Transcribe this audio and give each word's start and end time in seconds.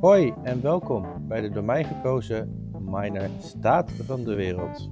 Hoi 0.00 0.34
en 0.42 0.62
welkom 0.62 1.06
bij 1.28 1.40
de 1.40 1.50
door 1.50 1.64
mij 1.64 1.84
gekozen 1.84 2.70
Minor 2.78 3.28
Staat 3.38 3.92
van 4.06 4.24
de 4.24 4.34
Wereld. 4.34 4.90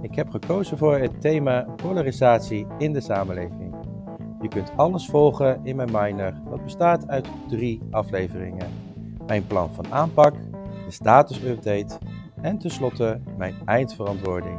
Ik 0.00 0.14
heb 0.14 0.30
gekozen 0.30 0.78
voor 0.78 0.98
het 0.98 1.20
thema 1.20 1.66
polarisatie 1.76 2.66
in 2.78 2.92
de 2.92 3.00
samenleving. 3.00 3.74
Je 4.40 4.48
kunt 4.48 4.72
alles 4.76 5.06
volgen 5.06 5.60
in 5.62 5.76
mijn 5.76 5.90
minor, 5.92 6.32
dat 6.50 6.64
bestaat 6.64 7.08
uit 7.08 7.28
drie 7.48 7.82
afleveringen. 7.90 8.68
Mijn 9.26 9.46
plan 9.46 9.70
van 9.74 9.92
aanpak, 9.92 10.34
de 10.86 10.90
status-update 10.90 11.98
en 12.40 12.58
tenslotte 12.58 13.20
mijn 13.36 13.54
eindverantwoording. 13.64 14.58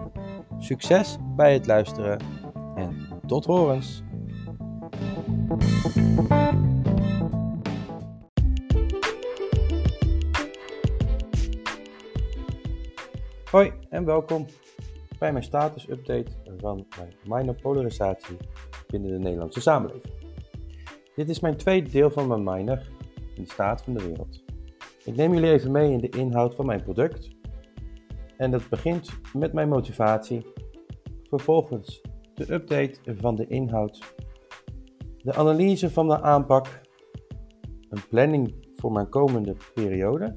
Succes 0.57 1.17
bij 1.35 1.53
het 1.53 1.67
luisteren 1.67 2.19
en 2.75 2.95
tot 3.25 3.45
horens! 3.45 4.03
Hoi 13.51 13.73
en 13.89 14.05
welkom 14.05 14.45
bij 15.19 15.31
mijn 15.31 15.43
status 15.43 15.89
update 15.89 16.31
van 16.57 16.85
mijn 17.23 17.55
polarisatie 17.61 18.37
binnen 18.87 19.11
de 19.11 19.17
Nederlandse 19.17 19.61
samenleving. 19.61 20.13
Dit 21.15 21.29
is 21.29 21.39
mijn 21.39 21.57
tweede 21.57 21.89
deel 21.89 22.11
van 22.11 22.27
mijn 22.27 22.43
minor 22.43 22.89
in 23.35 23.43
de 23.43 23.51
staat 23.51 23.81
van 23.81 23.93
de 23.93 24.03
wereld. 24.03 24.43
Ik 25.03 25.15
neem 25.15 25.33
jullie 25.33 25.51
even 25.51 25.71
mee 25.71 25.91
in 25.91 25.97
de 25.97 26.09
inhoud 26.09 26.55
van 26.55 26.65
mijn 26.65 26.83
product. 26.83 27.29
En 28.37 28.51
dat 28.51 28.69
begint 28.69 29.09
met 29.33 29.53
mijn 29.53 29.69
motivatie, 29.69 30.45
vervolgens 31.29 32.01
de 32.33 32.53
update 32.53 32.99
van 33.17 33.35
de 33.35 33.47
inhoud, 33.47 34.15
de 35.17 35.33
analyse 35.33 35.89
van 35.89 36.07
de 36.07 36.21
aanpak, 36.21 36.81
een 37.89 38.07
planning 38.09 38.67
voor 38.75 38.91
mijn 38.91 39.09
komende 39.09 39.55
periode 39.73 40.35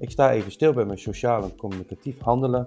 ik 0.00 0.10
sta 0.10 0.32
even 0.32 0.52
stil 0.52 0.72
bij 0.72 0.84
mijn 0.84 0.98
sociaal 0.98 1.42
en 1.42 1.56
communicatief 1.56 2.20
handelen. 2.20 2.66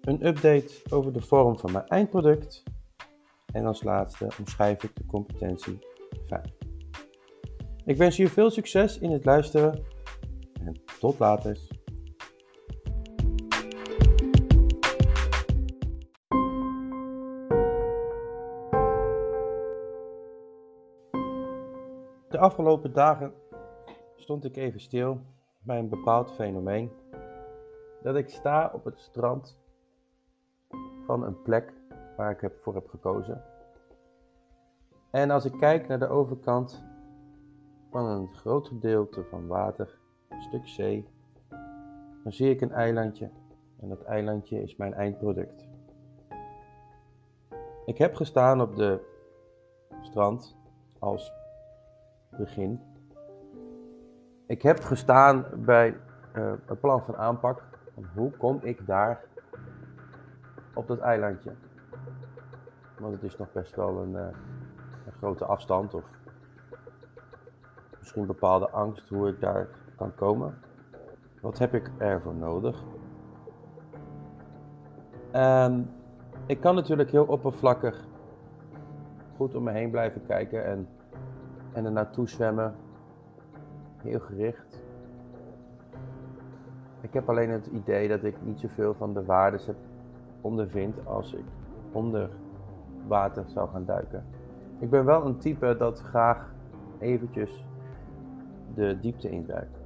Een 0.00 0.26
update 0.26 0.70
over 0.90 1.12
de 1.12 1.20
vorm 1.20 1.58
van 1.58 1.72
mijn 1.72 1.86
eindproduct. 1.86 2.62
En 3.52 3.66
als 3.66 3.82
laatste 3.82 4.28
omschrijf 4.38 4.82
ik 4.82 4.96
de 4.96 5.06
competentie 5.06 5.78
5. 6.24 6.40
Ik 7.84 7.96
wens 7.96 8.16
jullie 8.16 8.32
veel 8.32 8.50
succes 8.50 8.98
in 8.98 9.10
het 9.10 9.24
luisteren 9.24 9.84
en 10.64 10.82
tot 10.98 11.18
later. 11.18 11.58
De 22.28 22.38
afgelopen 22.38 22.92
dagen 22.92 23.32
stond 24.16 24.44
ik 24.44 24.56
even 24.56 24.80
stil 24.80 25.20
bij 25.62 25.78
een 25.78 25.88
bepaald 25.88 26.30
fenomeen 26.30 26.90
dat 28.02 28.16
ik 28.16 28.28
sta 28.28 28.70
op 28.74 28.84
het 28.84 29.00
strand 29.00 29.58
van 31.06 31.22
een 31.22 31.42
plek 31.42 31.72
waar 32.16 32.30
ik 32.30 32.40
heb 32.40 32.56
voor 32.56 32.74
heb 32.74 32.88
gekozen. 32.88 33.44
En 35.10 35.30
als 35.30 35.44
ik 35.44 35.52
kijk 35.58 35.88
naar 35.88 35.98
de 35.98 36.08
overkant 36.08 36.84
van 37.90 38.04
een 38.04 38.28
groot 38.34 38.68
gedeelte 38.68 39.24
van 39.24 39.46
water, 39.46 39.98
een 40.28 40.42
stuk 40.42 40.68
zee, 40.68 41.08
dan 42.22 42.32
zie 42.32 42.50
ik 42.50 42.60
een 42.60 42.72
eilandje. 42.72 43.30
En 43.80 43.88
dat 43.88 44.02
eilandje 44.02 44.62
is 44.62 44.76
mijn 44.76 44.94
eindproduct. 44.94 45.66
Ik 47.86 47.98
heb 47.98 48.14
gestaan 48.14 48.60
op 48.60 48.76
de 48.76 49.00
strand 50.02 50.56
als 50.98 51.32
begin 52.30 52.91
ik 54.52 54.62
heb 54.62 54.82
gestaan 54.84 55.44
bij 55.54 55.96
uh, 56.36 56.52
een 56.66 56.80
plan 56.80 57.02
van 57.02 57.16
aanpak. 57.16 57.62
hoe 58.14 58.30
kom 58.30 58.58
ik 58.62 58.86
daar 58.86 59.20
op 60.74 60.86
dat 60.86 60.98
eilandje? 60.98 61.52
Want 62.98 63.14
het 63.14 63.22
is 63.22 63.36
nog 63.36 63.52
best 63.52 63.76
wel 63.76 64.02
een, 64.02 64.12
uh, 64.12 64.26
een 65.06 65.12
grote 65.18 65.44
afstand 65.44 65.94
of 65.94 66.04
misschien 67.98 68.26
bepaalde 68.26 68.70
angst 68.70 69.08
hoe 69.08 69.28
ik 69.28 69.40
daar 69.40 69.68
kan 69.96 70.14
komen. 70.14 70.58
Wat 71.40 71.58
heb 71.58 71.74
ik 71.74 71.90
ervoor 71.98 72.34
nodig? 72.34 72.82
En 75.30 75.90
ik 76.46 76.60
kan 76.60 76.74
natuurlijk 76.74 77.10
heel 77.10 77.26
oppervlakkig 77.26 78.04
goed 79.36 79.54
om 79.54 79.62
me 79.62 79.70
heen 79.70 79.90
blijven 79.90 80.26
kijken 80.26 80.64
en, 80.64 80.88
en 81.72 81.84
er 81.84 81.92
naartoe 81.92 82.28
zwemmen 82.28 82.74
heel 84.02 84.20
gericht. 84.20 84.82
Ik 87.00 87.12
heb 87.12 87.28
alleen 87.28 87.50
het 87.50 87.66
idee 87.66 88.08
dat 88.08 88.24
ik 88.24 88.36
niet 88.42 88.60
zoveel 88.60 88.94
van 88.94 89.14
de 89.14 89.24
waardes 89.24 89.66
heb 89.66 89.76
ondervind 90.40 91.06
als 91.06 91.34
ik 91.34 91.44
onder 91.92 92.30
water 93.06 93.44
zou 93.46 93.68
gaan 93.68 93.84
duiken. 93.84 94.24
Ik 94.78 94.90
ben 94.90 95.04
wel 95.04 95.26
een 95.26 95.38
type 95.38 95.76
dat 95.78 96.00
graag 96.00 96.54
eventjes 96.98 97.64
de 98.74 98.98
diepte 99.00 99.30
induikt. 99.30 99.80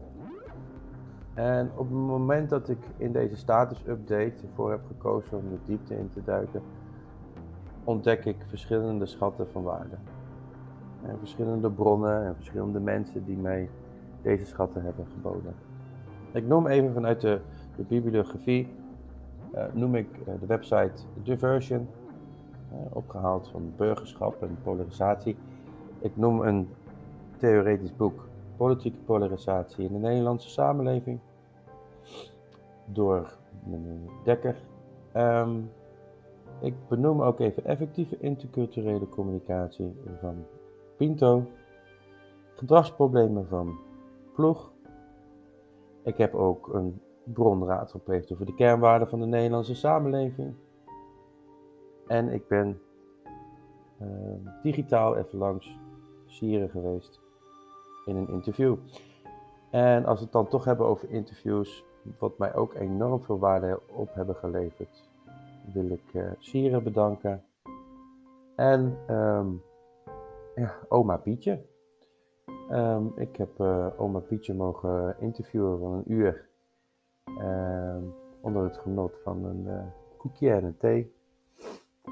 En 1.34 1.70
op 1.74 1.88
het 1.88 1.98
moment 1.98 2.48
dat 2.48 2.68
ik 2.68 2.78
in 2.96 3.12
deze 3.12 3.36
status 3.36 3.86
update 3.86 4.46
ervoor 4.48 4.70
heb 4.70 4.80
gekozen 4.86 5.38
om 5.38 5.44
de 5.50 5.58
diepte 5.64 5.98
in 5.98 6.08
te 6.08 6.22
duiken, 6.24 6.62
ontdek 7.84 8.24
ik 8.24 8.36
verschillende 8.46 9.06
schatten 9.06 9.48
van 9.48 9.62
waarde. 9.62 9.96
En 11.02 11.18
verschillende 11.18 11.70
bronnen 11.70 12.24
en 12.24 12.34
verschillende 12.34 12.80
mensen 12.80 13.24
die 13.24 13.36
mij 13.36 13.68
deze 14.22 14.46
schatten 14.46 14.82
hebben 14.82 15.06
geboden. 15.12 15.54
Ik 16.32 16.46
noem 16.46 16.66
even 16.66 16.92
vanuit 16.92 17.20
de, 17.20 17.40
bibliografie, 17.76 18.68
uh, 19.54 19.64
noem 19.72 19.94
ik 19.94 20.08
uh, 20.18 20.34
de 20.40 20.46
website 20.46 21.02
Diversion, 21.22 21.88
uh, 22.72 22.78
opgehaald 22.92 23.48
van 23.48 23.72
burgerschap 23.76 24.42
en 24.42 24.58
polarisatie. 24.62 25.36
Ik 25.98 26.16
noem 26.16 26.40
een 26.40 26.68
theoretisch 27.36 27.96
boek, 27.96 28.28
Politieke 28.56 28.98
polarisatie 28.98 29.84
in 29.84 29.92
de 29.92 29.98
Nederlandse 29.98 30.50
samenleving, 30.50 31.18
door 32.84 33.36
meneer 33.64 34.10
Dekker. 34.24 34.56
Um, 35.16 35.70
ik 36.60 36.74
benoem 36.88 37.22
ook 37.22 37.40
even 37.40 37.64
effectieve 37.64 38.16
interculturele 38.18 39.08
communicatie 39.08 39.94
van 40.20 40.44
Pinto, 40.96 41.46
gedragsproblemen 42.54 43.46
van 43.48 43.78
ploeg. 44.36 44.72
Ik 46.02 46.16
heb 46.16 46.34
ook 46.34 46.74
een 46.74 47.00
bronraad 47.24 47.90
gepleegd 47.90 48.32
over 48.32 48.46
de 48.46 48.54
kernwaarden 48.54 49.08
van 49.08 49.20
de 49.20 49.26
Nederlandse 49.26 49.74
samenleving. 49.74 50.54
En 52.06 52.28
ik 52.28 52.48
ben 52.48 52.80
uh, 54.02 54.08
digitaal 54.62 55.16
even 55.16 55.38
langs 55.38 55.78
Sieren 56.26 56.70
geweest 56.70 57.20
in 58.04 58.16
een 58.16 58.28
interview. 58.28 58.76
En 59.70 60.04
als 60.04 60.18
we 60.18 60.24
het 60.24 60.32
dan 60.32 60.48
toch 60.48 60.64
hebben 60.64 60.86
over 60.86 61.10
interviews, 61.10 61.84
wat 62.18 62.38
mij 62.38 62.54
ook 62.54 62.74
enorm 62.74 63.22
veel 63.22 63.38
waarde 63.38 63.80
op 63.92 64.14
hebben 64.14 64.34
geleverd, 64.34 65.08
wil 65.72 65.90
ik 65.90 66.12
uh, 66.12 66.30
Sieren 66.38 66.82
bedanken. 66.82 67.44
En 68.56 68.98
um, 69.10 69.62
ja, 70.54 70.74
oma 70.88 71.16
Pietje. 71.16 71.64
Um, 72.70 73.12
ik 73.16 73.36
heb 73.36 73.60
uh, 73.60 73.86
oma 73.96 74.18
Pietje 74.18 74.54
mogen 74.54 75.16
interviewen 75.18 75.78
van 75.78 75.92
een 75.92 76.12
uur. 76.12 76.48
Uh, 77.38 77.96
onder 78.40 78.64
het 78.64 78.78
genot 78.78 79.20
van 79.22 79.44
een 79.44 79.64
uh, 79.66 79.82
koekje 80.16 80.50
en 80.50 80.64
een 80.64 80.76
thee. 80.76 81.14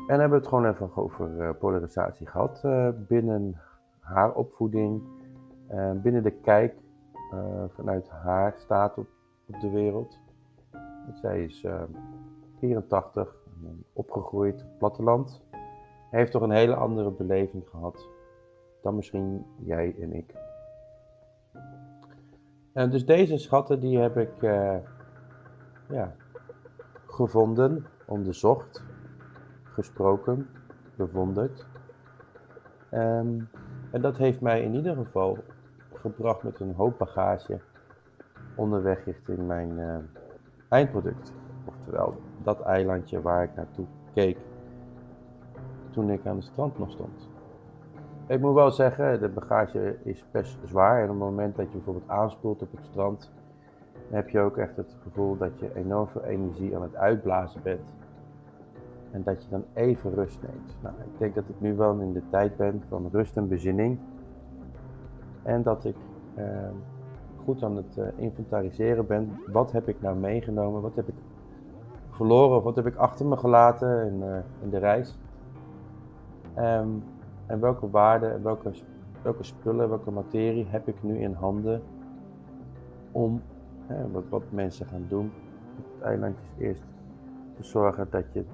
En 0.07 0.21
hebben 0.21 0.39
het 0.39 0.47
gewoon 0.47 0.67
even 0.67 0.97
over 0.97 1.41
eh, 1.41 1.51
polarisatie 1.59 2.27
gehad 2.27 2.63
binnen 3.09 3.61
haar 4.01 4.35
opvoeding. 4.35 5.03
binnen 6.03 6.23
de 6.23 6.31
kijk 6.31 6.75
vanuit 7.69 8.09
haar 8.09 8.55
staat 8.59 8.99
op, 8.99 9.07
op 9.47 9.61
de 9.61 9.71
wereld. 9.71 10.19
Zij 11.13 11.45
is 11.45 11.67
84, 12.59 13.37
opgegroeid 13.93 14.55
op 14.55 14.69
het 14.69 14.79
platteland. 14.79 15.43
Hij 16.11 16.21
heeft 16.21 16.33
toch 16.33 16.43
een 16.43 16.51
hele 16.51 16.75
andere 16.75 17.11
beleving 17.11 17.69
gehad 17.69 18.09
dan 18.83 18.95
misschien 18.95 19.47
jij 19.65 19.95
en 20.01 20.13
ik. 20.13 20.44
En 22.75 22.91
dus 22.91 23.07
deze 23.07 23.39
schatten 23.39 23.81
die 23.81 23.99
heb 23.99 24.17
ik 24.17 24.43
uh, 24.43 24.77
ja, 25.89 26.15
gevonden, 27.07 27.87
onderzocht, 28.05 28.85
gesproken, 29.63 30.49
bewonderd. 30.95 31.67
Um, 32.93 33.49
en 33.91 34.01
dat 34.01 34.17
heeft 34.17 34.41
mij 34.41 34.63
in 34.63 34.75
ieder 34.75 34.95
geval 34.95 35.39
gebracht 35.95 36.43
met 36.43 36.61
een 36.61 36.75
hoop 36.75 36.99
bagage 36.99 37.61
onderweg 38.55 39.05
richting 39.05 39.47
mijn 39.47 39.79
uh, 39.79 39.97
eindproduct. 40.69 41.33
Oftewel 41.65 42.15
dat 42.43 42.61
eilandje 42.61 43.23
waar 43.23 43.43
ik 43.43 43.55
naartoe 43.55 43.87
keek 44.15 44.39
toen 45.91 46.11
ik 46.11 46.27
aan 46.27 46.37
de 46.37 46.43
strand 46.43 46.79
nog 46.79 46.91
stond. 46.91 47.34
Ik 48.27 48.41
moet 48.41 48.55
wel 48.55 48.71
zeggen, 48.71 49.21
de 49.21 49.29
bagage 49.29 49.97
is 50.03 50.25
best 50.31 50.57
zwaar. 50.65 50.99
En 50.99 51.05
op 51.05 51.09
het 51.09 51.19
moment 51.19 51.57
dat 51.57 51.67
je 51.67 51.77
bijvoorbeeld 51.77 52.09
aanspoelt 52.09 52.63
op 52.63 52.71
het 52.71 52.85
strand, 52.85 53.33
heb 54.11 54.29
je 54.29 54.41
ook 54.41 54.57
echt 54.57 54.77
het 54.77 54.97
gevoel 55.03 55.37
dat 55.37 55.59
je 55.59 55.75
enorm 55.75 56.09
veel 56.09 56.25
energie 56.25 56.77
aan 56.77 56.83
het 56.83 56.97
uitblazen 56.97 57.61
bent. 57.63 57.93
En 59.11 59.23
dat 59.23 59.43
je 59.43 59.51
dan 59.51 59.65
even 59.73 60.15
rust 60.15 60.39
neemt. 60.43 60.77
Nou, 60.81 60.95
ik 60.99 61.19
denk 61.19 61.35
dat 61.35 61.49
ik 61.49 61.61
nu 61.61 61.75
wel 61.75 61.99
in 61.99 62.13
de 62.13 62.23
tijd 62.31 62.57
ben 62.57 62.83
van 62.89 63.09
rust 63.13 63.37
en 63.37 63.49
bezinning. 63.49 63.99
En 65.43 65.63
dat 65.63 65.85
ik 65.85 65.97
eh, 66.35 66.45
goed 67.45 67.63
aan 67.63 67.77
het 67.77 67.97
uh, 67.99 68.05
inventariseren 68.17 69.07
ben. 69.07 69.41
Wat 69.53 69.73
heb 69.73 69.89
ik 69.89 70.01
nou 70.01 70.17
meegenomen? 70.17 70.83
Wat 70.83 70.95
heb 70.95 71.09
ik 71.09 71.15
verloren? 72.11 72.57
Of 72.57 72.63
wat 72.63 72.77
heb 72.77 72.87
ik 72.87 72.97
achter 72.97 73.27
me 73.27 73.37
gelaten 73.37 74.07
in, 74.07 74.23
uh, 74.23 74.37
in 74.63 74.71
de 74.71 74.79
reis? 74.79 75.19
Um, 76.59 77.03
en 77.47 77.61
welke 77.61 77.91
waarden, 77.91 78.43
welke, 78.43 78.73
welke 79.23 79.43
spullen, 79.43 79.89
welke 79.89 80.11
materie 80.11 80.67
heb 80.69 80.89
ik 80.89 81.03
nu 81.03 81.19
in 81.19 81.33
handen 81.33 81.83
om 83.13 83.43
hè, 83.87 84.11
wat, 84.11 84.25
wat 84.29 84.43
mensen 84.51 84.87
gaan 84.87 85.07
doen 85.09 85.33
het 85.77 86.03
eiland 86.03 86.37
is 86.39 86.65
eerst 86.67 86.83
te 87.57 87.65
zorgen 87.65 88.07
dat 88.11 88.25
je, 88.33 88.45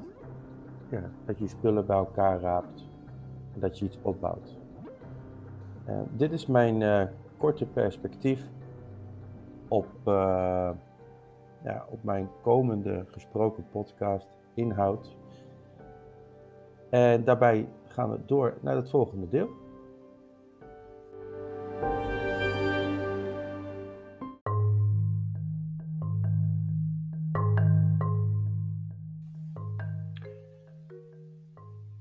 ja, 0.88 1.02
dat 1.25 1.38
je 1.38 1.48
spullen 1.48 1.87
bij 1.87 1.96
elkaar 1.96 2.40
raapt 2.40 2.88
en 3.54 3.60
dat 3.60 3.78
je 3.78 3.84
iets 3.84 3.98
opbouwt. 4.02 4.58
Uh, 5.88 5.94
dit 6.10 6.32
is 6.32 6.46
mijn 6.46 6.81
uh, 6.81 7.02
korte 7.36 7.66
perspectief 7.66 8.50
op, 9.69 9.86
uh, 10.04 10.70
ja, 11.62 11.84
op 11.88 12.02
mijn 12.02 12.28
komende 12.43 13.04
gesproken 13.06 13.64
podcast 13.70 14.28
inhoud. 14.54 15.16
En 16.90 17.25
daarbij 17.25 17.69
gaan 17.92 18.10
we 18.10 18.19
door 18.26 18.58
naar 18.62 18.76
het 18.76 18.90
volgende 18.90 19.28
deel. 19.28 19.48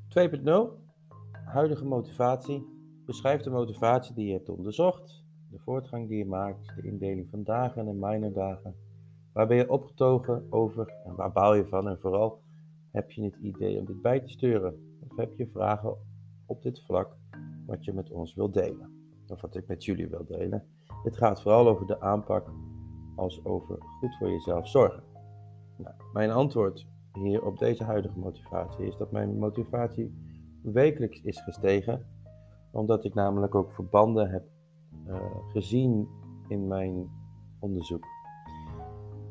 ...2.0, 0.10 0.46
huidige 1.46 1.86
motivatie. 1.86 2.68
Beschrijf 3.06 3.42
de 3.42 3.50
motivatie 3.50 4.16
die 4.16 4.28
je 4.28 4.34
hebt 4.34 4.50
onderzocht, 4.50 5.24
de 5.52 5.60
voortgang 5.60 6.08
die 6.08 6.18
je 6.18 6.26
maakt, 6.26 6.76
de 6.76 6.88
indeling 6.88 7.28
van 7.30 7.44
dagen 7.44 7.88
en 7.88 8.00
minor 8.00 8.34
dagen. 8.34 8.76
Waar 9.34 9.48
ben 9.48 9.58
je 9.58 9.70
opgetogen 9.70 10.48
over 10.50 10.94
en 11.06 11.16
waar 11.16 11.32
bouw 11.32 11.54
je 11.54 11.66
van? 11.66 11.88
En 11.88 12.00
vooral 12.00 12.42
heb 12.92 13.12
je 13.12 13.24
het 13.24 13.36
idee 13.36 13.80
om 13.80 13.86
dit 13.86 14.02
bij 14.02 14.20
te 14.20 14.30
sturen? 14.30 14.89
Heb 15.20 15.38
je 15.38 15.48
vragen 15.48 15.96
op 16.46 16.62
dit 16.62 16.82
vlak 16.86 17.16
wat 17.66 17.86
je 17.86 17.94
met 17.94 18.12
ons 18.12 18.36
wilt 18.36 18.54
delen? 18.54 19.12
Of 19.28 19.42
wat 19.42 19.56
ik 19.56 19.68
met 19.68 19.86
jullie 19.86 20.08
wil 20.08 20.26
delen? 20.26 20.64
Dit 21.04 21.18
gaat 21.18 21.42
vooral 21.42 21.68
over 21.68 21.86
de 21.86 22.02
aanpak 22.02 22.52
als 23.16 23.46
over 23.46 23.78
goed 24.00 24.16
voor 24.18 24.30
jezelf 24.30 24.68
zorgen. 24.68 25.04
Nou, 25.78 25.96
mijn 26.14 26.32
antwoord 26.32 26.88
hier 27.14 27.46
op 27.46 27.58
deze 27.58 27.84
huidige 27.84 28.20
motivatie 28.20 28.86
is 28.86 28.98
dat 28.98 29.12
mijn 29.12 29.38
motivatie 29.38 30.14
wekelijks 30.62 31.22
is 31.22 31.42
gestegen, 31.42 32.06
omdat 32.72 33.06
ik 33.06 33.14
namelijk 33.14 33.56
ook 33.56 33.72
verbanden 33.72 34.30
heb 34.30 34.44
uh, 35.08 35.22
gezien 35.48 36.08
in 36.48 36.68
mijn 36.68 37.10
onderzoek. 37.60 38.06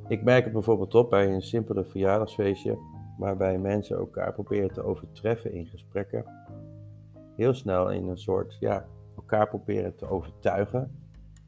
Ik 0.08 0.23
merk 0.23 0.44
het 0.44 0.52
bijvoorbeeld 0.52 0.94
op 0.94 1.11
bij 1.11 1.35
een 1.35 1.43
simpele 1.43 1.85
verjaardagsfeestje 1.85 2.79
waarbij 3.19 3.59
mensen 3.59 3.97
elkaar 3.97 4.32
proberen 4.32 4.73
te 4.73 4.82
overtreffen 4.82 5.53
in 5.53 5.67
gesprekken. 5.67 6.25
Heel 7.37 7.55
snel 7.55 7.91
in 7.91 8.09
een 8.09 8.19
soort, 8.19 8.56
ja, 8.61 8.87
elkaar 9.17 9.49
proberen 9.49 9.97
te 9.97 10.09
overtuigen. 10.09 10.99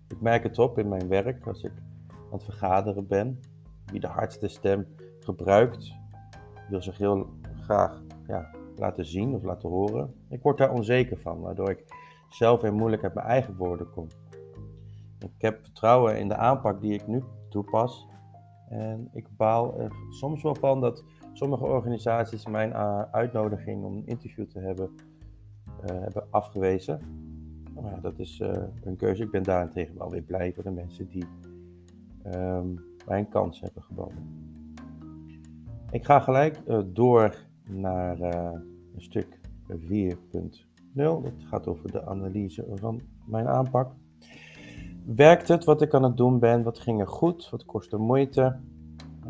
Ik 0.09 0.21
merk 0.21 0.43
het 0.43 0.59
op 0.59 0.79
in 0.79 0.89
mijn 0.89 1.09
werk 1.09 1.47
als 1.47 1.63
ik 1.63 1.73
aan 2.09 2.39
het 2.39 2.45
vergaderen 2.45 3.07
ben. 3.07 3.41
Wie 3.87 4.01
de 4.01 4.07
hardste 4.07 4.49
stem 4.49 4.87
gebruikt, 5.21 5.95
wil 6.69 6.83
zich 6.83 6.99
heel 6.99 7.27
graag 7.61 8.03
ja, 8.27 8.51
laten 8.77 9.07
zien 9.07 9.35
of 9.35 9.43
laten 9.43 9.69
horen. 9.69 10.15
Ik 10.29 10.43
word 10.43 10.59
daar 10.59 10.73
onzeker 10.73 11.19
van, 11.19 11.41
waardoor 11.41 11.71
ik 11.71 11.85
zelf 12.29 12.61
weer 12.61 12.75
moeilijk 12.75 13.03
uit 13.03 13.15
mijn 13.15 13.27
eigen 13.27 13.57
woorden 13.57 13.91
kom. 13.91 14.07
Ik 15.19 15.33
heb 15.39 15.59
vertrouwen 15.63 16.19
in 16.19 16.29
de 16.29 16.37
aanpak 16.37 16.81
die 16.81 16.93
ik 16.93 17.07
nu 17.07 17.25
toepas. 17.49 18.09
En 18.69 19.09
ik 19.13 19.37
baal 19.37 19.81
er 19.81 19.93
soms 20.09 20.43
wel 20.43 20.55
van 20.55 20.81
dat 20.81 21.05
sommige 21.41 21.65
organisaties 21.65 22.47
mijn 22.47 22.71
uh, 22.71 23.03
uitnodiging 23.11 23.85
om 23.85 23.97
een 23.97 24.07
interview 24.07 24.47
te 24.47 24.59
hebben, 24.59 24.91
uh, 25.85 26.01
hebben 26.01 26.27
afgewezen. 26.31 27.01
Maar 27.75 27.85
ja, 27.85 27.99
dat 28.01 28.19
is 28.19 28.41
uh, 28.41 28.53
een 28.85 28.97
keuze. 28.97 29.23
Ik 29.23 29.31
ben 29.31 29.43
daarentegen 29.43 29.99
wel 29.99 30.11
weer 30.11 30.23
blij 30.23 30.53
voor 30.53 30.63
de 30.63 30.71
mensen 30.71 31.09
die 31.09 31.25
um, 32.27 32.85
mij 33.07 33.19
een 33.19 33.29
kans 33.29 33.61
hebben 33.61 33.83
geboden. 33.83 34.49
Ik 35.91 36.05
ga 36.05 36.21
gelijk 36.21 36.61
door 36.87 37.35
naar 37.69 38.21
een 38.21 39.03
stuk 39.03 39.41
4.0. 39.69 40.17
Dat 40.95 41.33
gaat 41.45 41.67
over 41.67 41.93
de 41.93 42.07
analyse 42.07 42.67
van 42.75 43.01
mijn 43.27 43.49
aanpak. 43.49 43.93
Werkt 45.05 45.49
het 45.49 45.65
wat 45.65 45.83
ik 45.83 45.95
aan 45.95 46.03
het 46.03 46.17
doen 46.17 46.39
ben? 46.39 46.63
Wat 46.63 46.79
ging 46.79 47.01
er 47.01 47.09
goed? 47.09 47.51
Wat 47.51 47.65
kostte 47.65 47.97
moeite? 47.97 48.57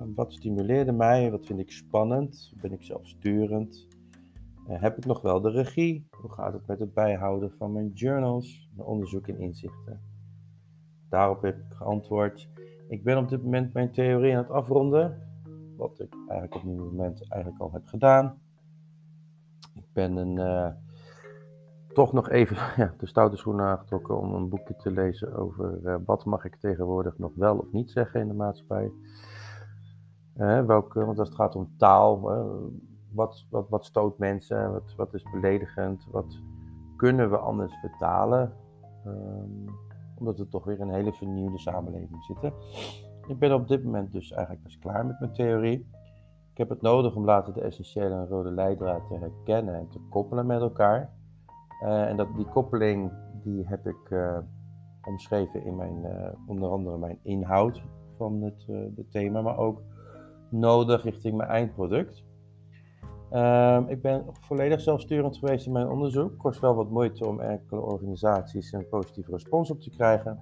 Wat 0.06 0.32
stimuleerde 0.32 0.92
mij? 0.92 1.30
Wat 1.30 1.46
vind 1.46 1.58
ik 1.58 1.72
spannend? 1.72 2.52
Ben 2.60 2.72
ik 2.72 2.82
zelfsturend? 2.82 3.88
Uh, 4.68 4.80
heb 4.80 4.96
ik 4.96 5.06
nog 5.06 5.22
wel 5.22 5.40
de 5.40 5.50
regie? 5.50 6.06
Hoe 6.10 6.32
gaat 6.32 6.52
het 6.52 6.66
met 6.66 6.80
het 6.80 6.94
bijhouden 6.94 7.52
van 7.52 7.72
mijn 7.72 7.90
journals, 7.92 8.70
mijn 8.76 8.88
onderzoek 8.88 9.26
en 9.26 9.38
inzichten? 9.38 10.00
Daarop 11.08 11.42
heb 11.42 11.58
ik 11.58 11.72
geantwoord: 11.72 12.48
Ik 12.88 13.04
ben 13.04 13.18
op 13.18 13.28
dit 13.28 13.42
moment 13.42 13.72
mijn 13.72 13.92
theorie 13.92 14.36
aan 14.36 14.42
het 14.42 14.50
afronden, 14.50 15.22
wat 15.76 16.00
ik 16.00 16.14
eigenlijk 16.28 16.54
op 16.54 16.62
dit 16.62 16.76
moment 16.76 17.28
eigenlijk 17.28 17.62
al 17.62 17.72
heb 17.72 17.86
gedaan. 17.86 18.38
Ik 19.74 19.92
ben 19.92 20.16
een, 20.16 20.36
uh, 20.36 20.68
toch 21.92 22.12
nog 22.12 22.28
even 22.28 22.56
ja, 22.82 22.94
de 22.98 23.06
stoute 23.06 23.36
schoenen 23.36 23.66
aangetrokken 23.66 24.18
om 24.18 24.34
een 24.34 24.48
boekje 24.48 24.76
te 24.76 24.90
lezen 24.90 25.34
over 25.34 26.02
wat 26.04 26.24
mag 26.24 26.44
ik 26.44 26.56
tegenwoordig 26.56 27.18
nog 27.18 27.32
wel 27.34 27.56
of 27.56 27.72
niet 27.72 27.90
zeggen 27.90 28.20
in 28.20 28.28
de 28.28 28.34
maatschappij. 28.34 28.92
Want 30.40 31.18
als 31.18 31.28
het 31.28 31.34
gaat 31.34 31.56
om 31.56 31.70
taal, 31.76 32.20
wat, 33.12 33.46
wat, 33.50 33.68
wat 33.68 33.84
stoot 33.84 34.18
mensen, 34.18 34.72
wat, 34.72 34.94
wat 34.96 35.14
is 35.14 35.22
beledigend, 35.32 36.06
wat 36.10 36.42
kunnen 36.96 37.30
we 37.30 37.36
anders 37.36 37.74
vertalen, 37.80 38.52
um, 39.06 39.64
omdat 40.18 40.38
we 40.38 40.48
toch 40.48 40.64
weer 40.64 40.80
in 40.80 40.88
een 40.88 40.94
hele 40.94 41.12
vernieuwde 41.12 41.58
samenleving 41.58 42.24
zitten. 42.24 42.52
Ik 43.26 43.38
ben 43.38 43.54
op 43.54 43.68
dit 43.68 43.84
moment 43.84 44.12
dus 44.12 44.32
eigenlijk 44.32 44.64
best 44.64 44.78
klaar 44.78 45.06
met 45.06 45.20
mijn 45.20 45.32
theorie. 45.32 45.88
Ik 46.50 46.58
heb 46.58 46.68
het 46.68 46.82
nodig 46.82 47.14
om 47.14 47.24
later 47.24 47.54
de 47.54 47.60
essentiële 47.60 48.14
en 48.14 48.28
rode 48.28 48.50
leidraad 48.50 49.08
te 49.08 49.14
herkennen 49.14 49.74
en 49.74 49.88
te 49.88 50.00
koppelen 50.10 50.46
met 50.46 50.60
elkaar. 50.60 51.12
Uh, 51.82 52.08
en 52.08 52.16
dat, 52.16 52.34
die 52.36 52.46
koppeling 52.46 53.12
die 53.42 53.66
heb 53.66 53.86
ik 53.86 54.10
uh, 54.10 54.38
omschreven 55.06 55.64
in 55.64 55.76
mijn, 55.76 56.04
uh, 56.04 56.28
onder 56.46 56.70
andere 56.70 56.98
mijn 56.98 57.18
inhoud 57.22 57.82
van 58.16 58.42
het, 58.42 58.66
het 58.96 59.10
thema, 59.10 59.40
maar 59.40 59.58
ook 59.58 59.82
nodig 60.50 61.02
richting 61.02 61.36
mijn 61.36 61.48
eindproduct. 61.48 62.24
Uh, 63.32 63.80
ik 63.86 64.02
ben 64.02 64.24
volledig 64.40 64.80
zelfsturend 64.80 65.36
geweest 65.36 65.66
in 65.66 65.72
mijn 65.72 65.88
onderzoek. 65.88 66.38
Kost 66.38 66.60
wel 66.60 66.74
wat 66.74 66.90
moeite 66.90 67.26
om 67.26 67.40
enkele 67.40 67.80
organisaties 67.80 68.72
een 68.72 68.88
positieve 68.88 69.30
respons 69.30 69.70
op 69.70 69.80
te 69.80 69.90
krijgen. 69.90 70.38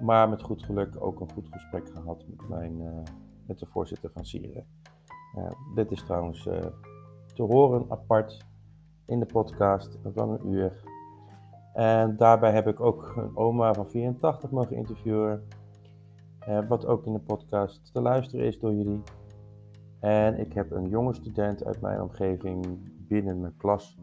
Maar 0.00 0.28
met 0.28 0.42
goed 0.42 0.62
geluk 0.62 0.96
ook 0.98 1.20
een 1.20 1.32
goed 1.32 1.48
gesprek 1.50 1.88
gehad 1.94 2.24
met, 2.28 2.48
mijn, 2.48 2.80
uh, 2.80 3.02
met 3.46 3.58
de 3.58 3.66
voorzitter 3.66 4.10
van 4.14 4.24
Sieren. 4.24 4.66
Uh, 5.38 5.50
dit 5.74 5.90
is 5.90 6.04
trouwens 6.04 6.46
eh, 6.46 6.66
te 7.34 7.42
horen 7.42 7.84
apart 7.88 8.46
in 9.06 9.18
de 9.18 9.26
podcast 9.26 9.98
van 10.14 10.30
een 10.30 10.52
uur. 10.52 10.82
En 11.72 12.16
daarbij 12.16 12.52
heb 12.52 12.66
ik 12.66 12.80
ook 12.80 13.12
een 13.16 13.36
oma 13.36 13.74
van 13.74 13.90
84 13.90 14.50
mogen 14.50 14.76
interviewen. 14.76 15.48
Uh, 16.48 16.68
wat 16.68 16.86
ook 16.86 17.06
in 17.06 17.12
de 17.12 17.18
podcast 17.18 17.92
te 17.92 18.00
luisteren 18.00 18.46
is 18.46 18.58
door 18.58 18.74
jullie. 18.74 19.02
En 20.00 20.38
ik 20.38 20.52
heb 20.52 20.70
een 20.70 20.88
jonge 20.88 21.14
student 21.14 21.64
uit 21.64 21.80
mijn 21.80 22.00
omgeving 22.00 22.66
binnen 23.08 23.40
mijn 23.40 23.56
klas 23.56 23.98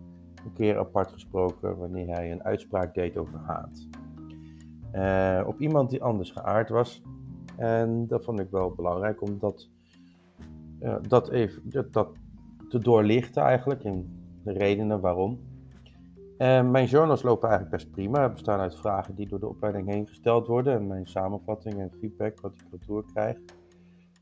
een 0.46 0.54
keer 0.54 0.78
apart 0.78 1.12
gesproken 1.12 1.78
wanneer 1.78 2.08
hij 2.08 2.32
een 2.32 2.44
uitspraak 2.44 2.94
deed 2.94 3.18
over 3.18 3.40
haat. 3.40 3.88
Uh, 4.94 5.48
op 5.48 5.60
iemand 5.60 5.90
die 5.90 6.04
anders 6.04 6.32
geaard 6.32 6.70
was. 6.70 7.02
En 7.58 8.08
dat 8.08 8.24
vond 8.24 8.40
ik 8.40 8.50
wel 8.52 8.74
belangrijk 8.76 9.22
om 9.22 9.40
dat, 9.40 9.70
uh, 10.80 10.96
dat, 11.08 11.30
even, 11.30 11.70
dat, 11.70 11.94
dat 11.94 12.10
te 12.70 12.80
doorlichten 12.80 13.44
eigenlijk 13.44 13.84
en 13.84 14.20
de 14.44 14.52
redenen 14.52 15.00
waarom. 15.00 15.40
Uh, 16.40 16.70
mijn 16.70 16.86
journals 16.86 17.22
lopen 17.22 17.50
eigenlijk 17.50 17.78
best 17.78 17.92
prima. 17.92 18.30
Bestaan 18.30 18.60
uit 18.60 18.76
vragen 18.76 19.16
die 19.16 19.28
door 19.28 19.40
de 19.40 19.48
opleiding 19.48 19.88
heen 19.88 20.08
gesteld 20.08 20.48
worden. 20.48 20.74
En 20.74 20.88
mijn 20.88 21.08
samenvatting 21.08 21.80
en 21.80 21.92
feedback 22.00 22.42
wat 22.42 22.54
ik 22.54 22.64
retour 22.72 23.04
krijg. 23.14 23.38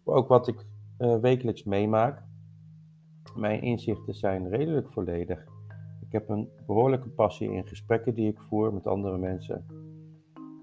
Maar 0.03 0.15
ook 0.15 0.27
wat 0.27 0.47
ik 0.47 0.65
uh, 0.99 1.15
wekelijks 1.15 1.63
meemaak. 1.63 2.23
Mijn 3.35 3.61
inzichten 3.61 4.13
zijn 4.13 4.49
redelijk 4.49 4.89
volledig. 4.89 5.45
Ik 6.01 6.11
heb 6.11 6.29
een 6.29 6.49
behoorlijke 6.65 7.09
passie 7.09 7.51
in 7.51 7.67
gesprekken 7.67 8.13
die 8.13 8.29
ik 8.29 8.39
voer 8.39 8.73
met 8.73 8.87
andere 8.87 9.17
mensen. 9.17 9.65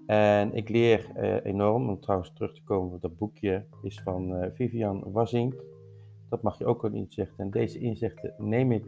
En 0.06 0.54
ik 0.54 0.68
leer 0.68 1.10
uh, 1.16 1.44
enorm, 1.44 1.88
om 1.88 2.00
trouwens 2.00 2.32
terug 2.32 2.54
te 2.54 2.62
komen 2.62 2.94
op 2.94 3.00
dat 3.00 3.16
boekje, 3.16 3.64
is 3.82 4.00
van 4.00 4.50
Vivian 4.52 5.12
Wazink. 5.12 5.54
Dat 6.28 6.42
mag 6.42 6.58
je 6.58 6.66
ook 6.66 6.82
wel 6.82 6.92
inzichten. 6.92 7.44
En 7.44 7.50
deze 7.50 7.78
inzichten 7.78 8.34
neem 8.38 8.72
ik 8.72 8.84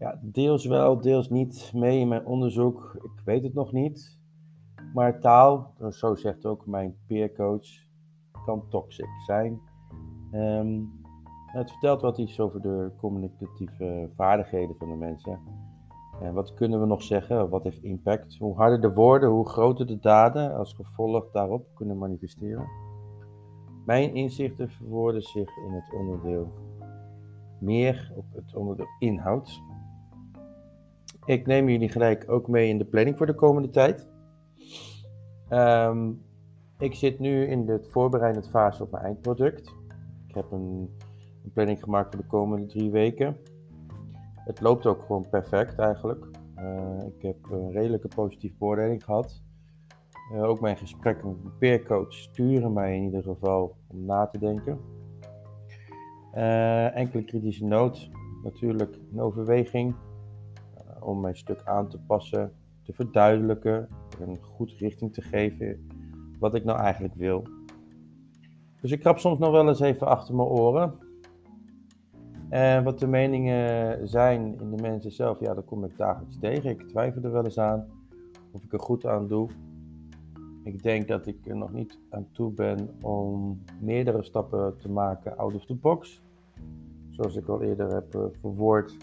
ja, 0.00 0.18
deels 0.22 0.66
wel, 0.66 1.00
deels 1.00 1.28
niet 1.28 1.72
mee 1.74 2.00
in 2.00 2.08
mijn 2.08 2.26
onderzoek. 2.26 2.94
Ik 2.94 3.24
weet 3.24 3.42
het 3.42 3.54
nog 3.54 3.72
niet. 3.72 4.18
Maar 4.94 5.20
taal, 5.20 5.74
zo 5.90 6.14
zegt 6.14 6.46
ook 6.46 6.66
mijn 6.66 6.96
peercoach, 7.06 7.66
kan 8.44 8.68
toxic 8.68 9.08
zijn. 9.26 9.60
Um, 10.32 11.00
het 11.46 11.70
vertelt 11.70 12.00
wat 12.00 12.18
iets 12.18 12.40
over 12.40 12.62
de 12.62 12.90
communicatieve 12.96 14.10
vaardigheden 14.16 14.76
van 14.78 14.88
de 14.88 14.96
mensen. 14.96 15.38
En 16.20 16.34
wat 16.34 16.54
kunnen 16.54 16.80
we 16.80 16.86
nog 16.86 17.02
zeggen? 17.02 17.48
Wat 17.48 17.62
heeft 17.62 17.82
impact? 17.82 18.36
Hoe 18.38 18.56
harder 18.56 18.80
de 18.80 18.92
woorden, 18.92 19.30
hoe 19.30 19.48
groter 19.48 19.86
de 19.86 19.98
daden 19.98 20.56
als 20.56 20.72
gevolg 20.72 21.30
daarop 21.32 21.66
kunnen 21.74 21.98
manifesteren. 21.98 22.66
Mijn 23.86 24.14
inzichten 24.14 24.70
verwoorden 24.70 25.22
zich 25.22 25.56
in 25.56 25.72
het 25.72 25.92
onderdeel 25.94 26.52
meer 27.58 28.12
op 28.16 28.24
het 28.34 28.54
onderdeel 28.54 28.88
inhoud. 28.98 29.62
Ik 31.30 31.46
neem 31.46 31.68
jullie 31.68 31.88
gelijk 31.88 32.30
ook 32.30 32.48
mee 32.48 32.68
in 32.68 32.78
de 32.78 32.84
planning 32.84 33.16
voor 33.16 33.26
de 33.26 33.34
komende 33.34 33.70
tijd. 33.70 34.08
Um, 35.50 36.22
ik 36.78 36.94
zit 36.94 37.18
nu 37.18 37.44
in 37.44 37.66
de 37.66 37.86
voorbereidende 37.90 38.48
fase 38.48 38.82
op 38.82 38.90
mijn 38.90 39.04
eindproduct. 39.04 39.74
Ik 40.26 40.34
heb 40.34 40.50
een, 40.50 40.98
planning 41.52 41.82
gemaakt 41.82 42.14
voor 42.14 42.22
de 42.22 42.28
komende 42.28 42.66
drie 42.66 42.90
weken. 42.90 43.36
Het 44.34 44.60
loopt 44.60 44.86
ook 44.86 45.00
gewoon 45.02 45.28
perfect 45.28 45.78
eigenlijk. 45.78 46.24
Uh, 46.58 47.06
ik 47.16 47.22
heb 47.22 47.36
een 47.50 47.72
redelijke 47.72 48.08
positieve 48.08 48.56
beoordeling 48.58 49.04
gehad. 49.04 49.42
Uh, 50.34 50.42
ook 50.42 50.60
mijn 50.60 50.76
gesprekken 50.76 51.28
met 51.28 51.42
mijn 51.42 51.58
peercoach 51.58 52.12
sturen 52.12 52.72
mij 52.72 52.96
in 52.96 53.02
ieder 53.02 53.22
geval 53.22 53.76
om 53.86 54.04
na 54.04 54.26
te 54.26 54.38
denken. 54.38 54.80
Uh, 56.34 56.96
enkele 56.96 57.24
kritische 57.24 57.64
noot, 57.64 58.10
natuurlijk 58.42 58.98
een 59.12 59.20
overweging 59.20 59.94
om 61.02 61.20
mijn 61.20 61.36
stuk 61.36 61.62
aan 61.64 61.88
te 61.88 61.98
passen, 61.98 62.52
te 62.82 62.92
verduidelijken, 62.92 63.88
een 64.20 64.38
goed 64.42 64.72
richting 64.72 65.12
te 65.12 65.22
geven 65.22 65.86
wat 66.38 66.54
ik 66.54 66.64
nou 66.64 66.78
eigenlijk 66.78 67.14
wil. 67.14 67.42
Dus 68.80 68.90
ik 68.90 69.00
krap 69.00 69.18
soms 69.18 69.38
nog 69.38 69.50
wel 69.50 69.68
eens 69.68 69.80
even 69.80 70.06
achter 70.06 70.34
mijn 70.34 70.48
oren. 70.48 70.94
En 72.48 72.84
wat 72.84 72.98
de 72.98 73.06
meningen 73.06 74.08
zijn 74.08 74.60
in 74.60 74.70
de 74.70 74.82
mensen 74.82 75.12
zelf, 75.12 75.40
ja, 75.40 75.54
daar 75.54 75.62
kom 75.62 75.84
ik 75.84 75.96
dagelijks 75.96 76.38
tegen. 76.38 76.70
Ik 76.70 76.88
twijfel 76.88 77.22
er 77.22 77.32
wel 77.32 77.44
eens 77.44 77.58
aan 77.58 77.86
of 78.52 78.64
ik 78.64 78.72
er 78.72 78.80
goed 78.80 79.06
aan 79.06 79.26
doe. 79.26 79.48
Ik 80.64 80.82
denk 80.82 81.08
dat 81.08 81.26
ik 81.26 81.46
er 81.46 81.56
nog 81.56 81.72
niet 81.72 81.98
aan 82.10 82.26
toe 82.32 82.52
ben 82.52 82.88
om 83.00 83.62
meerdere 83.80 84.22
stappen 84.22 84.76
te 84.78 84.88
maken 84.88 85.36
out 85.36 85.54
of 85.54 85.66
the 85.66 85.74
box. 85.74 86.22
Zoals 87.10 87.36
ik 87.36 87.48
al 87.48 87.62
eerder 87.62 87.94
heb 87.94 88.14
uh, 88.14 88.22
verwoord, 88.32 88.96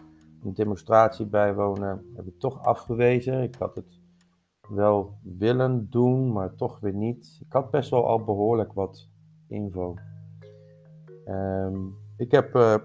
een 0.47 0.53
demonstratie 0.53 1.25
bijwonen 1.25 2.05
heb 2.15 2.27
ik 2.27 2.39
toch 2.39 2.63
afgewezen. 2.63 3.41
Ik 3.41 3.55
had 3.55 3.75
het 3.75 3.99
wel 4.69 5.17
willen 5.21 5.89
doen, 5.89 6.31
maar 6.31 6.55
toch 6.55 6.79
weer 6.79 6.93
niet. 6.93 7.39
Ik 7.45 7.53
had 7.53 7.71
best 7.71 7.89
wel 7.89 8.07
al 8.07 8.23
behoorlijk 8.23 8.73
wat 8.73 9.09
info. 9.47 9.95
Um, 11.25 11.95
ik 12.17 12.31
heb 12.31 12.55
uh, 12.55 12.75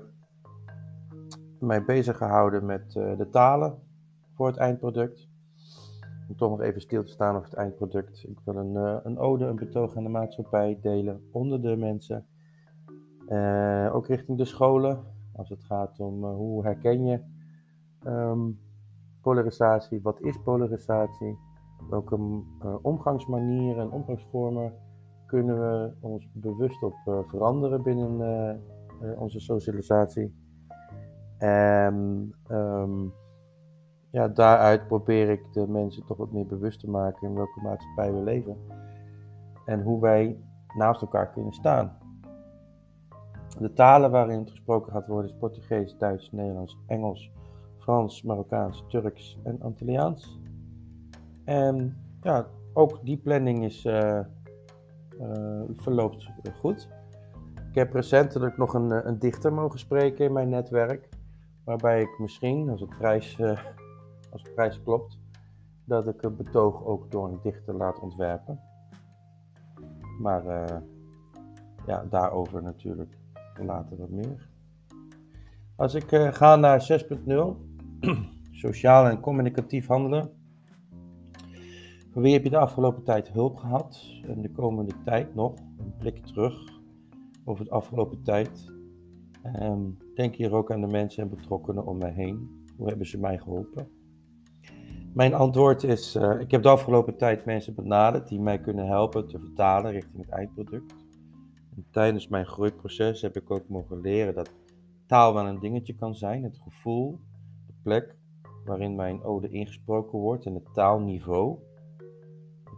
mij 1.59 1.85
bezig 1.85 2.17
gehouden 2.17 2.67
met 2.67 2.95
uh, 2.95 3.17
de 3.17 3.29
talen 3.29 3.79
voor 4.35 4.47
het 4.47 4.57
eindproduct. 4.57 5.29
Om 6.29 6.37
toch 6.37 6.51
nog 6.51 6.61
even 6.61 6.81
stil 6.81 7.05
te 7.05 7.11
staan 7.11 7.37
over 7.37 7.49
het 7.49 7.59
eindproduct. 7.59 8.25
Ik 8.29 8.39
wil 8.45 8.57
een, 8.57 8.75
uh, 8.75 8.97
een 9.03 9.19
ode, 9.19 9.45
een 9.45 9.57
betoog 9.57 9.97
aan 9.97 10.03
de 10.03 10.09
maatschappij 10.09 10.79
delen 10.81 11.29
onder 11.33 11.63
de 11.63 11.77
mensen. 11.77 12.27
ook 13.93 14.07
richting 14.07 14.39
de 14.39 14.45
scholen, 14.45 15.05
als 15.33 15.49
het 15.49 15.65
gaat 15.65 16.01
om 16.01 16.25
hoe 16.25 16.65
herken 16.65 17.05
je 17.05 17.32
um, 18.07 18.59
polarisatie, 19.21 20.01
wat 20.03 20.21
is 20.21 20.43
polarisatie? 20.43 21.39
welke 21.89 22.17
uh, 22.65 22.75
omgangsmanieren 22.83 23.83
en 23.83 23.91
omgangsvormen 23.91 24.75
kunnen 25.27 25.61
we 25.61 25.93
ons 26.01 26.29
bewust 26.33 26.83
op 26.83 26.95
uh, 27.09 27.19
veranderen 27.27 27.83
binnen 27.83 28.21
uh, 29.03 29.21
onze 29.21 29.41
socialisatie. 29.41 30.35
En 31.39 31.95
um, 32.51 33.13
ja, 34.11 34.29
daaruit 34.29 34.87
probeer 34.87 35.31
ik 35.31 35.53
de 35.53 35.69
mensen 35.69 36.07
toch 36.07 36.17
wat 36.17 36.33
meer 36.33 36.47
bewust 36.47 36.81
te 36.81 36.91
maken 36.91 37.29
in 37.29 37.35
welke 37.35 37.61
maatschappij 37.61 38.13
we 38.13 38.23
leven. 38.23 38.57
En 39.65 39.83
hoe 39.83 40.01
wij 40.01 40.39
naast 40.77 41.03
elkaar 41.03 41.31
kunnen 41.31 41.53
staan. 41.53 41.97
De 43.59 43.73
talen 43.73 44.11
waarin 44.11 44.39
het 44.39 44.51
gesproken 44.51 44.93
gaat 44.93 45.07
worden 45.07 45.31
is 45.31 45.37
Portugees, 45.39 45.97
Duits, 45.99 46.33
Nederlands, 46.33 46.79
Engels, 46.87 47.33
Frans, 47.83 48.23
Marokkaans, 48.23 48.85
Turks 48.89 49.39
en 49.43 49.63
Antilliaans. 49.63 50.41
En 51.45 51.97
ja, 52.21 52.47
ook 52.73 53.05
die 53.05 53.17
planning 53.17 53.65
is, 53.65 53.85
uh, 53.85 54.21
uh, 55.21 55.63
verloopt 55.77 56.29
goed. 56.61 56.89
Ik 57.69 57.75
heb 57.75 57.93
recentelijk 57.93 58.57
nog 58.57 58.75
een, 58.75 58.93
eh, 58.93 59.05
een 59.05 59.19
dichter 59.19 59.53
mogen 59.53 59.79
spreken 59.79 60.25
in 60.25 60.33
mijn 60.33 60.49
netwerk. 60.49 61.09
Waarbij 61.65 62.01
ik 62.01 62.19
misschien, 62.19 62.71
als, 62.71 62.81
het 62.81 62.99
prijs, 62.99 63.41
als 64.33 64.43
de 64.43 64.51
prijs 64.55 64.83
klopt, 64.83 65.19
dat 65.85 66.09
ik 66.09 66.23
een 66.23 66.37
betoog 66.37 66.85
ook 66.85 67.11
door 67.11 67.29
een 67.29 67.39
dichter 67.43 67.75
laat 67.75 68.01
ontwerpen. 68.01 68.61
Maar 70.21 70.45
ja, 71.87 72.05
daarover 72.11 72.63
natuurlijk 72.63 73.19
later 73.57 73.97
wat 73.97 74.11
meer. 74.11 74.49
Als 75.77 75.95
ik 75.95 76.35
ga 76.35 76.57
naar 76.57 76.81
6.0, 76.81 77.72
sociaal 78.51 79.07
en 79.07 79.21
communicatief 79.21 79.87
handelen 79.87 80.31
voor 82.13 82.23
wie 82.23 82.33
heb 82.33 82.45
je 82.45 82.51
de 82.51 82.59
afgelopen 82.59 83.03
tijd 83.03 83.33
hulp 83.33 83.57
gehad 83.57 84.05
en 84.27 84.43
de 84.43 84.51
komende 84.51 84.93
tijd 85.05 85.35
nog? 85.35 85.55
Een 85.79 85.95
blik 85.99 86.27
terug 86.27 86.55
over 87.45 87.65
de 87.65 87.71
afgelopen 87.71 88.23
tijd. 88.23 88.73
Um, 89.61 89.99
denk 90.15 90.35
hier 90.35 90.53
ook 90.53 90.73
aan 90.73 90.81
de 90.81 90.87
mensen 90.87 91.23
en 91.23 91.29
betrokkenen 91.29 91.87
om 91.87 91.99
mij 91.99 92.11
heen. 92.11 92.65
Hoe 92.77 92.89
hebben 92.89 93.07
ze 93.07 93.19
mij 93.19 93.39
geholpen? 93.39 93.89
Mijn 95.15 95.35
antwoord 95.35 95.83
is: 95.83 96.17
uh, 96.17 96.41
ik 96.41 96.51
heb 96.51 96.63
de 96.63 96.69
afgelopen 96.69 97.17
tijd 97.17 97.45
mensen 97.45 97.75
benaderd 97.75 98.29
die 98.29 98.41
mij 98.41 98.61
kunnen 98.61 98.87
helpen 98.87 99.29
te 99.29 99.39
vertalen 99.39 99.93
richting 99.93 100.17
het 100.17 100.31
eindproduct. 100.31 100.95
En 101.77 101.87
tijdens 101.91 102.29
mijn 102.29 102.47
groeiproces 102.47 103.23
heb 103.23 103.37
ik 103.37 103.51
ook 103.51 103.69
mogen 103.69 104.01
leren 104.01 104.35
dat 104.35 104.53
taal 105.07 105.35
wel 105.35 105.47
een 105.47 105.61
dingetje 105.61 105.95
kan 105.95 106.15
zijn. 106.15 106.43
Het 106.43 106.59
gevoel, 106.59 107.21
plek 107.83 108.17
waarin 108.65 108.95
mijn 108.95 109.23
ode 109.23 109.49
ingesproken 109.49 110.19
wordt 110.19 110.47
en 110.47 110.55
het 110.55 110.75
taalniveau 110.75 111.59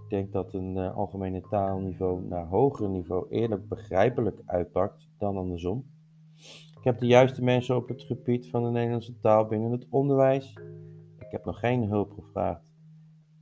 ik 0.04 0.10
denk 0.10 0.32
dat 0.32 0.54
een 0.54 0.76
uh, 0.76 0.96
algemene 0.96 1.40
taalniveau 1.40 2.22
naar 2.22 2.46
hoger 2.46 2.88
niveau 2.88 3.26
eerder 3.28 3.66
begrijpelijk 3.66 4.42
uitpakt 4.46 5.10
dan 5.18 5.36
andersom. 5.36 5.84
Ik 6.78 6.84
heb 6.84 6.98
de 6.98 7.06
juiste 7.06 7.42
mensen 7.42 7.76
op 7.76 7.88
het 7.88 8.02
gebied 8.02 8.48
van 8.48 8.62
de 8.62 8.70
Nederlandse 8.70 9.18
taal 9.18 9.46
binnen 9.46 9.70
het 9.70 9.86
onderwijs. 9.90 10.58
Ik 11.18 11.30
heb 11.30 11.44
nog 11.44 11.58
geen 11.58 11.88
hulp 11.88 12.12
gevraagd 12.12 12.72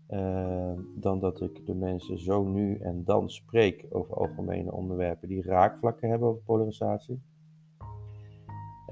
uh, 0.09 0.73
dan 0.95 1.21
dat 1.21 1.41
ik 1.41 1.67
de 1.67 1.75
mensen 1.75 2.19
zo 2.19 2.45
nu 2.45 2.77
en 2.79 3.05
dan 3.05 3.31
spreek 3.31 3.87
over 3.91 4.15
algemene 4.15 4.73
onderwerpen 4.73 5.29
die 5.29 5.43
raakvlakken 5.43 6.09
hebben 6.09 6.29
over 6.29 6.43
polarisatie. 6.43 7.23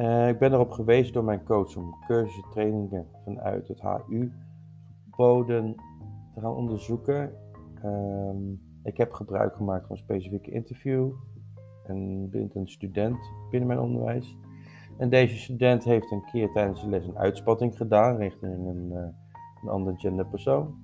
Uh, 0.00 0.28
ik 0.28 0.38
ben 0.38 0.52
erop 0.52 0.70
gewezen 0.70 1.12
door 1.12 1.24
mijn 1.24 1.44
coach 1.44 1.76
om 1.76 1.94
cursussen, 2.06 2.50
trainingen 2.50 3.06
vanuit 3.24 3.68
het 3.68 3.80
HU 3.80 4.32
verboden 5.04 5.74
te 6.34 6.40
gaan 6.40 6.54
onderzoeken 6.54 7.32
Um, 7.84 8.60
ik 8.82 8.96
heb 8.96 9.12
gebruik 9.12 9.54
gemaakt 9.54 9.86
van 9.86 9.96
een 9.96 10.02
specifieke 10.02 10.50
interview. 10.50 11.10
En 11.86 12.30
binnen 12.30 12.50
een 12.54 12.68
student 12.68 13.18
binnen 13.50 13.68
mijn 13.68 13.80
onderwijs. 13.80 14.36
En 14.96 15.08
deze 15.10 15.36
student 15.36 15.84
heeft 15.84 16.10
een 16.10 16.24
keer 16.24 16.52
tijdens 16.52 16.82
de 16.82 16.88
les 16.88 17.06
een 17.06 17.18
uitspatting 17.18 17.76
gedaan 17.76 18.16
richting 18.16 18.66
een, 18.66 18.90
uh, 18.92 18.98
een 19.62 19.68
ander 19.68 19.94
genderpersoon. 19.96 20.74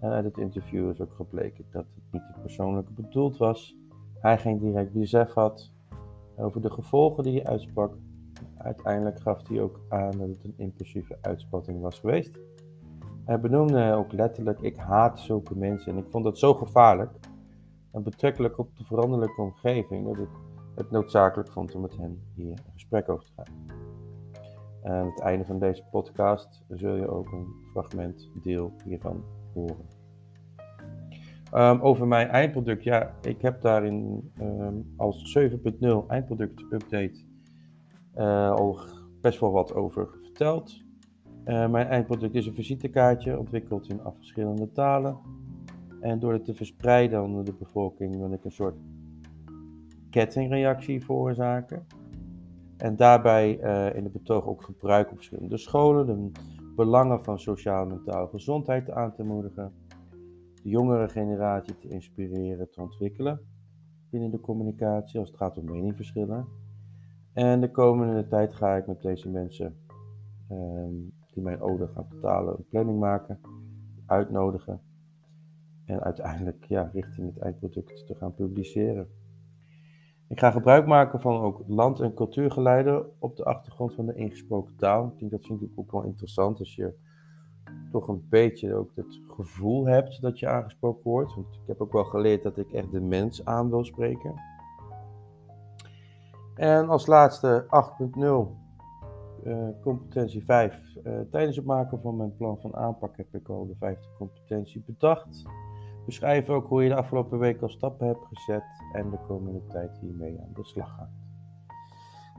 En 0.00 0.10
uit 0.10 0.24
het 0.24 0.38
interview 0.38 0.90
is 0.90 1.00
ook 1.00 1.12
gebleken 1.12 1.64
dat 1.70 1.84
het 1.94 2.12
niet 2.12 2.40
persoonlijk 2.40 2.94
bedoeld 2.94 3.36
was. 3.36 3.76
Hij 4.18 4.38
geen 4.38 4.58
direct 4.58 4.92
besef 4.92 5.32
had 5.32 5.72
over 6.36 6.60
de 6.60 6.70
gevolgen 6.70 7.24
die 7.24 7.32
hij 7.32 7.46
uitsprak. 7.46 7.96
Uiteindelijk 8.56 9.20
gaf 9.20 9.48
hij 9.48 9.60
ook 9.60 9.80
aan 9.88 10.10
dat 10.18 10.28
het 10.28 10.44
een 10.44 10.54
impulsieve 10.56 11.18
uitspatting 11.20 11.80
was 11.80 11.98
geweest. 11.98 12.38
Hij 13.24 13.40
benoemde 13.40 13.92
ook 13.92 14.12
letterlijk: 14.12 14.60
Ik 14.60 14.76
haat 14.76 15.20
zulke 15.20 15.56
mensen. 15.56 15.92
En 15.92 15.98
ik 15.98 16.08
vond 16.08 16.24
dat 16.24 16.38
zo 16.38 16.54
gevaarlijk 16.54 17.10
en 17.92 18.02
betrekkelijk 18.02 18.58
op 18.58 18.76
de 18.76 18.84
veranderlijke 18.84 19.40
omgeving 19.40 20.06
dat 20.06 20.18
ik 20.18 20.28
het 20.74 20.90
noodzakelijk 20.90 21.48
vond 21.48 21.74
om 21.74 21.80
met 21.80 21.96
hen 21.96 22.22
hier 22.34 22.50
een 22.50 22.72
gesprek 22.72 23.08
over 23.08 23.24
te 23.24 23.32
gaan. 23.36 23.76
Aan 24.82 25.06
het 25.06 25.20
einde 25.20 25.44
van 25.44 25.58
deze 25.58 25.84
podcast 25.90 26.64
zul 26.68 26.94
je 26.94 27.08
ook 27.08 27.32
een 27.32 27.46
fragment 27.72 28.30
deel 28.42 28.72
hiervan 28.84 29.24
horen. 29.54 29.86
Um, 31.54 31.80
over 31.80 32.06
mijn 32.06 32.28
eindproduct, 32.28 32.84
ja, 32.84 33.14
ik 33.22 33.42
heb 33.42 33.60
daarin 33.60 34.30
um, 34.40 34.92
als 34.96 35.38
7.0 35.38 36.06
eindproduct 36.08 36.64
update 36.70 37.26
al 38.18 38.78
best 39.20 39.40
wel 39.40 39.52
wat 39.52 39.74
over 39.74 40.08
verteld. 40.22 40.86
Uh, 41.44 41.68
mijn 41.68 41.86
eindproduct 41.86 42.34
is 42.34 42.46
een 42.46 42.54
visitekaartje, 42.54 43.38
ontwikkeld 43.38 43.88
in 43.88 44.00
verschillende 44.16 44.72
talen. 44.72 45.18
En 46.00 46.18
door 46.18 46.32
het 46.32 46.44
te 46.44 46.54
verspreiden 46.54 47.22
onder 47.22 47.44
de 47.44 47.52
bevolking 47.52 48.16
wil 48.16 48.32
ik 48.32 48.44
een 48.44 48.52
soort 48.52 48.76
kettingreactie 50.10 51.04
veroorzaken. 51.04 51.86
En 52.76 52.96
daarbij 52.96 53.58
uh, 53.62 53.96
in 53.96 54.04
het 54.04 54.12
betoog 54.12 54.46
ook 54.46 54.62
gebruik 54.62 55.10
op 55.10 55.16
verschillende 55.16 55.58
scholen, 55.58 56.06
de 56.06 56.30
belangen 56.76 57.24
van 57.24 57.38
sociaal 57.38 57.82
en 57.82 57.88
mentale 57.88 58.28
gezondheid 58.28 58.90
aan 58.90 59.14
te 59.14 59.22
moedigen, 59.22 59.72
de 60.62 60.68
jongere 60.68 61.08
generatie 61.08 61.78
te 61.78 61.88
inspireren, 61.88 62.70
te 62.70 62.80
ontwikkelen 62.80 63.40
binnen 64.10 64.30
de 64.30 64.40
communicatie 64.40 65.18
als 65.18 65.28
het 65.28 65.38
gaat 65.38 65.58
om 65.58 65.64
meningsverschillen. 65.64 66.46
En 67.32 67.60
de 67.60 67.70
komende 67.70 68.28
tijd 68.28 68.54
ga 68.54 68.76
ik 68.76 68.86
met 68.86 69.02
deze 69.02 69.28
mensen 69.28 69.76
um, 70.50 71.12
die 71.34 71.42
mijn 71.42 71.60
ode 71.60 71.86
gaan 71.86 72.06
betalen 72.08 72.56
een 72.56 72.68
planning 72.68 72.98
maken, 72.98 73.40
uitnodigen 74.06 74.80
en 75.84 76.00
uiteindelijk 76.00 76.64
ja, 76.64 76.90
richting 76.92 77.34
het 77.34 77.42
eindproduct 77.42 78.06
te 78.06 78.14
gaan 78.14 78.34
publiceren. 78.34 79.08
Ik 80.28 80.38
ga 80.38 80.50
gebruik 80.50 80.86
maken 80.86 81.20
van 81.20 81.40
ook 81.40 81.62
land- 81.66 82.00
en 82.00 82.14
cultuurgeluiden 82.14 83.06
op 83.18 83.36
de 83.36 83.44
achtergrond 83.44 83.94
van 83.94 84.06
de 84.06 84.14
ingesproken 84.14 84.76
taal. 84.76 85.06
Ik 85.06 85.18
denk 85.18 85.30
dat 85.30 85.46
vind 85.46 85.62
ik 85.62 85.70
ook 85.74 85.92
wel 85.92 86.02
interessant 86.02 86.58
als 86.58 86.74
je 86.74 86.94
toch 87.90 88.08
een 88.08 88.26
beetje 88.28 88.74
ook 88.74 88.90
het 88.94 89.20
gevoel 89.26 89.86
hebt 89.86 90.20
dat 90.20 90.38
je 90.38 90.48
aangesproken 90.48 91.10
wordt. 91.10 91.34
Want 91.34 91.54
ik 91.54 91.66
heb 91.66 91.80
ook 91.80 91.92
wel 91.92 92.04
geleerd 92.04 92.42
dat 92.42 92.58
ik 92.58 92.72
echt 92.72 92.90
de 92.90 93.00
mens 93.00 93.44
aan 93.44 93.70
wil 93.70 93.84
spreken. 93.84 94.34
En 96.58 96.88
als 96.88 97.06
laatste 97.06 97.66
8.0, 97.66 98.20
uh, 99.44 99.68
competentie 99.82 100.44
5. 100.44 100.96
Uh, 101.04 101.20
tijdens 101.30 101.56
het 101.56 101.64
maken 101.64 102.00
van 102.00 102.16
mijn 102.16 102.36
plan 102.36 102.60
van 102.60 102.76
aanpak 102.76 103.16
heb 103.16 103.34
ik 103.34 103.48
al 103.48 103.66
de 103.66 103.74
vijfde 103.78 104.08
competentie 104.16 104.82
bedacht. 104.86 105.42
Beschrijf 106.06 106.48
ook 106.48 106.68
hoe 106.68 106.82
je 106.82 106.88
de 106.88 106.94
afgelopen 106.94 107.38
week 107.38 107.62
al 107.62 107.68
stappen 107.68 108.06
hebt 108.06 108.26
gezet 108.32 108.62
en 108.92 109.10
de 109.10 109.18
komende 109.26 109.66
tijd 109.66 109.98
hiermee 110.00 110.40
aan 110.40 110.52
de 110.54 110.64
slag 110.64 110.94
gaat. 110.96 111.10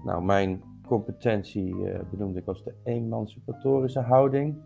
Nou, 0.04 0.24
mijn 0.24 0.64
competentie 0.88 1.76
uh, 1.76 2.00
benoemde 2.12 2.40
ik 2.40 2.48
als 2.48 2.64
de 2.64 2.76
emancipatorische 2.84 4.00
houding. 4.00 4.58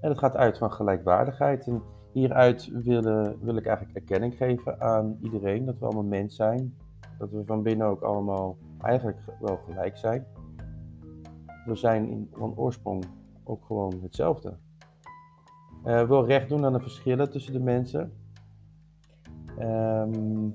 En 0.00 0.08
dat 0.08 0.18
gaat 0.18 0.36
uit 0.36 0.58
van 0.58 0.72
gelijkwaardigheid. 0.72 1.66
En 1.66 1.82
hieruit 2.12 2.70
wil, 2.72 3.02
wil 3.40 3.56
ik 3.56 3.66
eigenlijk 3.66 3.96
erkenning 3.96 4.36
geven 4.36 4.80
aan 4.80 5.18
iedereen 5.22 5.64
dat 5.64 5.78
we 5.78 5.84
allemaal 5.84 6.04
mens 6.04 6.36
zijn. 6.36 6.74
Dat 7.18 7.30
we 7.30 7.44
van 7.44 7.62
binnen 7.62 7.86
ook 7.86 8.02
allemaal 8.02 8.56
eigenlijk 8.78 9.18
wel 9.40 9.56
gelijk 9.56 9.96
zijn. 9.96 10.26
We 11.64 11.74
zijn 11.74 12.08
in, 12.08 12.28
van 12.32 12.56
oorsprong 12.56 13.04
ook 13.44 13.64
gewoon 13.64 14.00
hetzelfde. 14.02 14.56
Uh, 15.86 16.08
wil 16.08 16.26
recht 16.26 16.48
doen 16.48 16.64
aan 16.64 16.72
de 16.72 16.80
verschillen 16.80 17.30
tussen 17.30 17.52
de 17.52 17.60
mensen. 17.60 18.12
Um, 19.60 20.54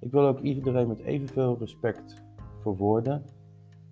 ik 0.00 0.10
wil 0.10 0.26
ook 0.26 0.40
iedereen 0.40 0.88
met 0.88 0.98
evenveel 0.98 1.58
respect 1.58 2.22
voor 2.58 2.76
woorden. 2.76 3.24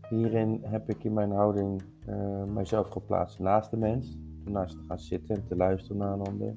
Hierin 0.09 0.61
heb 0.63 0.91
ik 0.91 1.05
in 1.05 1.13
mijn 1.13 1.31
houding 1.31 1.83
uh, 2.09 2.45
mijzelf 2.45 2.89
geplaatst 2.89 3.39
naast 3.39 3.71
de 3.71 3.77
mens. 3.77 4.19
Naast 4.45 4.77
te 4.77 4.85
gaan 4.89 4.99
zitten 4.99 5.37
en 5.37 5.47
te 5.47 5.57
luisteren 5.57 5.97
naar 5.97 6.13
een 6.13 6.27
ander. 6.27 6.57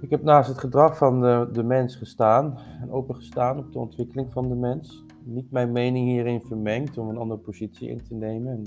Ik 0.00 0.10
heb 0.10 0.22
naast 0.22 0.48
het 0.48 0.58
gedrag 0.58 0.96
van 0.96 1.20
de, 1.20 1.48
de 1.52 1.62
mens 1.62 1.96
gestaan 1.96 2.58
en 2.80 2.90
opengestaan 2.90 3.58
op 3.58 3.72
de 3.72 3.78
ontwikkeling 3.78 4.32
van 4.32 4.48
de 4.48 4.54
mens. 4.54 5.04
Niet 5.24 5.50
mijn 5.50 5.72
mening 5.72 6.08
hierin 6.08 6.42
vermengd 6.42 6.98
om 6.98 7.08
een 7.08 7.16
andere 7.16 7.40
positie 7.40 7.88
in 7.88 8.02
te 8.02 8.14
nemen. 8.14 8.52
En, 8.52 8.62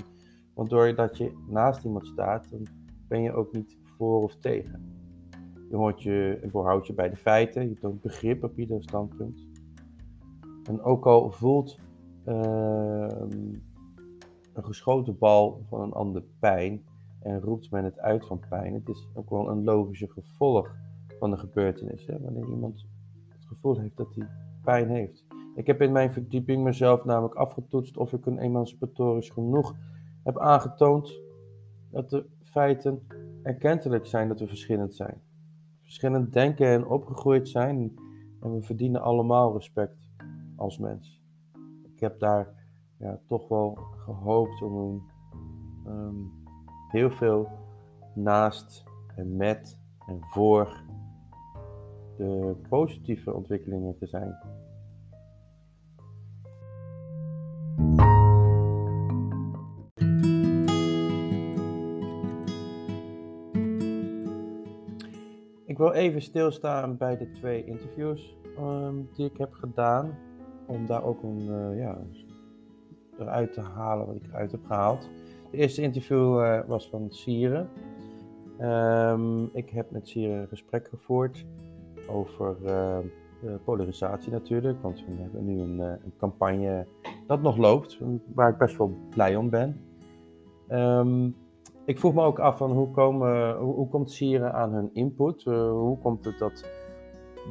want 0.54 0.70
doordat 0.70 1.16
je 1.16 1.32
naast 1.48 1.84
iemand 1.84 2.06
staat, 2.06 2.50
dan 2.50 2.66
ben 3.08 3.22
je 3.22 3.32
ook 3.32 3.52
niet 3.52 3.76
voor 3.82 4.22
of 4.22 4.36
tegen. 4.36 4.92
Je 5.70 5.76
hoort 5.76 6.02
je 6.02 6.38
en 6.42 6.50
houdt 6.52 6.86
je 6.86 6.94
bij 6.94 7.10
de 7.10 7.16
feiten, 7.16 7.68
je 7.68 7.78
toont 7.78 8.00
begrip 8.00 8.44
op 8.44 8.58
ieder 8.58 8.82
standpunt. 8.82 9.46
En 10.68 10.82
ook 10.82 11.06
al 11.06 11.30
voelt 11.30 11.78
uh, 12.28 13.06
een 14.52 14.64
geschoten 14.64 15.18
bal 15.18 15.62
van 15.68 15.80
een 15.80 15.92
ander 15.92 16.22
pijn 16.38 16.84
en 17.20 17.40
roept 17.40 17.70
men 17.70 17.84
het 17.84 17.98
uit 17.98 18.26
van 18.26 18.40
pijn, 18.48 18.74
het 18.74 18.88
is 18.88 19.08
ook 19.14 19.30
wel 19.30 19.50
een 19.50 19.64
logische 19.64 20.08
gevolg 20.10 20.82
van 21.24 21.32
de 21.32 21.38
gebeurtenis. 21.38 22.06
Hè? 22.06 22.20
Wanneer 22.20 22.48
iemand 22.48 22.86
het 23.28 23.44
gevoel 23.46 23.78
heeft 23.78 23.96
dat 23.96 24.14
hij 24.14 24.28
pijn 24.62 24.88
heeft. 24.88 25.24
Ik 25.54 25.66
heb 25.66 25.80
in 25.82 25.92
mijn 25.92 26.12
verdieping 26.12 26.62
mezelf 26.62 27.04
namelijk 27.04 27.34
afgetoetst 27.34 27.96
of 27.96 28.12
ik 28.12 28.26
een 28.26 28.38
emancipatorisch 28.38 29.30
genoeg 29.30 29.74
heb 30.22 30.38
aangetoond 30.38 31.20
dat 31.90 32.10
de 32.10 32.26
feiten 32.42 33.06
erkentelijk 33.42 34.06
zijn 34.06 34.28
dat 34.28 34.40
we 34.40 34.46
verschillend 34.46 34.94
zijn. 34.94 35.22
Verschillend 35.82 36.32
denken 36.32 36.66
en 36.66 36.86
opgegroeid 36.86 37.48
zijn 37.48 37.98
en 38.40 38.54
we 38.54 38.62
verdienen 38.62 39.02
allemaal 39.02 39.52
respect 39.52 40.10
als 40.56 40.78
mens. 40.78 41.22
Ik 41.94 42.00
heb 42.00 42.18
daar 42.18 42.48
ja, 42.98 43.20
toch 43.26 43.48
wel 43.48 43.74
gehoopt 43.96 44.62
om 44.62 44.76
een, 44.76 45.02
um, 45.92 46.32
heel 46.88 47.10
veel 47.10 47.48
naast 48.14 48.84
en 49.16 49.36
met 49.36 49.82
en 50.06 50.18
voor 50.20 50.83
de 52.16 52.56
positieve 52.68 53.34
ontwikkelingen 53.34 53.96
te 53.98 54.06
zijn. 54.06 54.36
Ik 65.66 65.80
wil 65.80 65.92
even 65.92 66.22
stilstaan 66.22 66.96
bij 66.96 67.16
de 67.16 67.30
twee 67.30 67.64
interviews 67.64 68.36
um, 68.58 69.08
die 69.14 69.30
ik 69.30 69.36
heb 69.36 69.52
gedaan. 69.52 70.18
Om 70.66 70.86
daar 70.86 71.04
ook 71.04 71.22
een, 71.22 71.46
uh, 71.48 71.78
ja, 71.78 71.98
eruit 73.18 73.52
te 73.52 73.60
halen 73.60 74.06
wat 74.06 74.16
ik 74.16 74.26
eruit 74.26 74.52
heb 74.52 74.64
gehaald. 74.64 75.10
De 75.50 75.56
eerste 75.56 75.82
interview 75.82 76.40
uh, 76.40 76.60
was 76.66 76.88
van 76.88 77.10
Sieren. 77.10 77.68
Um, 78.60 79.50
ik 79.52 79.70
heb 79.70 79.90
met 79.90 80.08
Sieren 80.08 80.40
een 80.40 80.48
gesprek 80.48 80.88
gevoerd 80.88 81.46
over 82.08 82.56
uh, 82.64 82.98
polarisatie 83.64 84.32
natuurlijk. 84.32 84.82
Want 84.82 85.04
we 85.06 85.22
hebben 85.22 85.44
nu 85.44 85.60
een, 85.60 85.78
een, 85.78 86.12
campagne 86.18 86.86
dat 87.26 87.42
nog 87.42 87.56
loopt, 87.56 87.98
waar 88.34 88.50
ik 88.50 88.58
best 88.58 88.76
wel 88.76 88.96
blij 89.10 89.36
om 89.36 89.50
ben. 89.50 89.80
Um, 90.68 91.34
ik 91.84 91.98
vroeg 91.98 92.14
me 92.14 92.22
ook 92.22 92.38
af 92.38 92.56
van 92.56 92.72
hoe, 92.72 92.90
komen, 92.90 93.56
hoe, 93.56 93.88
komt 93.88 94.10
Sieren 94.10 94.52
aan 94.52 94.72
hun 94.72 94.90
input? 94.92 95.44
Hoe 95.44 95.98
komt 95.98 96.24
het 96.24 96.38
dat, 96.38 96.70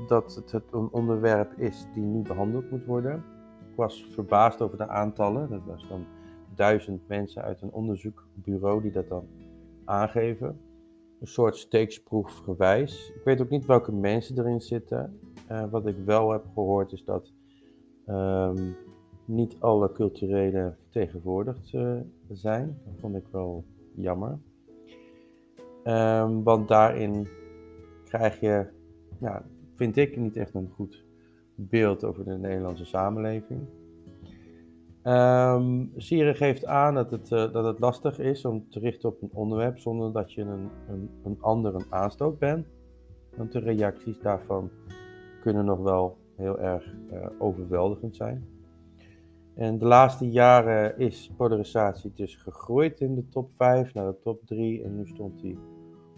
dat 0.07 0.35
het, 0.35 0.51
het 0.51 0.63
een 0.71 0.89
onderwerp 0.91 1.53
is 1.57 1.87
die 1.93 2.03
nu 2.03 2.21
behandeld 2.21 2.71
moet 2.71 2.85
worden? 2.85 3.23
Ik 3.69 3.75
was 3.75 4.05
verbaasd 4.11 4.61
over 4.61 4.77
de 4.77 4.87
aantallen. 4.87 5.49
Dat 5.49 5.61
was 5.65 5.87
dan 5.87 6.05
duizend 6.55 7.07
mensen 7.07 7.43
uit 7.43 7.61
een 7.61 7.71
onderzoekbureau 7.71 8.81
die 8.81 8.91
dat 8.91 9.07
dan 9.07 9.27
aangeven. 9.85 10.59
Een 11.23 11.29
soort 11.29 11.57
steeksproefgewijs. 11.57 13.11
Ik 13.15 13.21
weet 13.23 13.41
ook 13.41 13.49
niet 13.49 13.65
welke 13.65 13.91
mensen 13.91 14.39
erin 14.39 14.61
zitten. 14.61 15.19
Uh, 15.51 15.69
wat 15.69 15.87
ik 15.87 15.95
wel 16.05 16.31
heb 16.31 16.45
gehoord 16.53 16.91
is 16.91 17.03
dat 17.03 17.31
um, 18.07 18.75
niet 19.25 19.55
alle 19.59 19.91
culturele 19.91 20.75
vertegenwoordigd 20.81 21.73
uh, 21.73 21.99
zijn. 22.31 22.77
Dat 22.85 22.93
vond 22.99 23.15
ik 23.15 23.23
wel 23.31 23.63
jammer. 23.95 24.39
Um, 25.83 26.43
want 26.43 26.67
daarin 26.67 27.27
krijg 28.05 28.39
je, 28.39 28.67
ja, 29.19 29.45
vind 29.75 29.97
ik, 29.97 30.17
niet 30.17 30.37
echt 30.37 30.53
een 30.53 30.71
goed 30.75 31.05
beeld 31.55 32.03
over 32.03 32.25
de 32.25 32.37
Nederlandse 32.37 32.85
samenleving. 32.85 33.61
Um, 35.07 35.91
Sire 35.97 36.33
geeft 36.33 36.65
aan 36.65 36.93
dat 36.93 37.11
het, 37.11 37.31
uh, 37.31 37.51
dat 37.53 37.65
het 37.65 37.79
lastig 37.79 38.19
is 38.19 38.45
om 38.45 38.69
te 38.69 38.79
richten 38.79 39.09
op 39.09 39.21
een 39.21 39.29
onderwerp 39.33 39.77
zonder 39.77 40.11
dat 40.11 40.33
je 40.33 40.41
een, 40.41 40.69
een, 40.87 41.09
een 41.23 41.37
ander 41.41 41.75
een 41.75 41.85
aanstoot 41.89 42.39
bent. 42.39 42.67
Want 43.35 43.51
de 43.51 43.59
reacties 43.59 44.19
daarvan 44.19 44.69
kunnen 45.41 45.65
nog 45.65 45.79
wel 45.79 46.17
heel 46.35 46.59
erg 46.59 46.93
uh, 47.13 47.25
overweldigend 47.39 48.15
zijn. 48.15 48.45
En 49.55 49.77
de 49.77 49.85
laatste 49.85 50.29
jaren 50.29 50.97
is 50.97 51.31
polarisatie 51.37 52.11
dus 52.15 52.35
gegroeid 52.35 52.99
in 52.99 53.15
de 53.15 53.27
top 53.29 53.51
5 53.51 53.93
naar 53.93 54.05
de 54.05 54.19
top 54.19 54.45
3 54.45 54.83
en 54.83 54.95
nu 54.95 55.07
stond 55.07 55.41
hij 55.41 55.57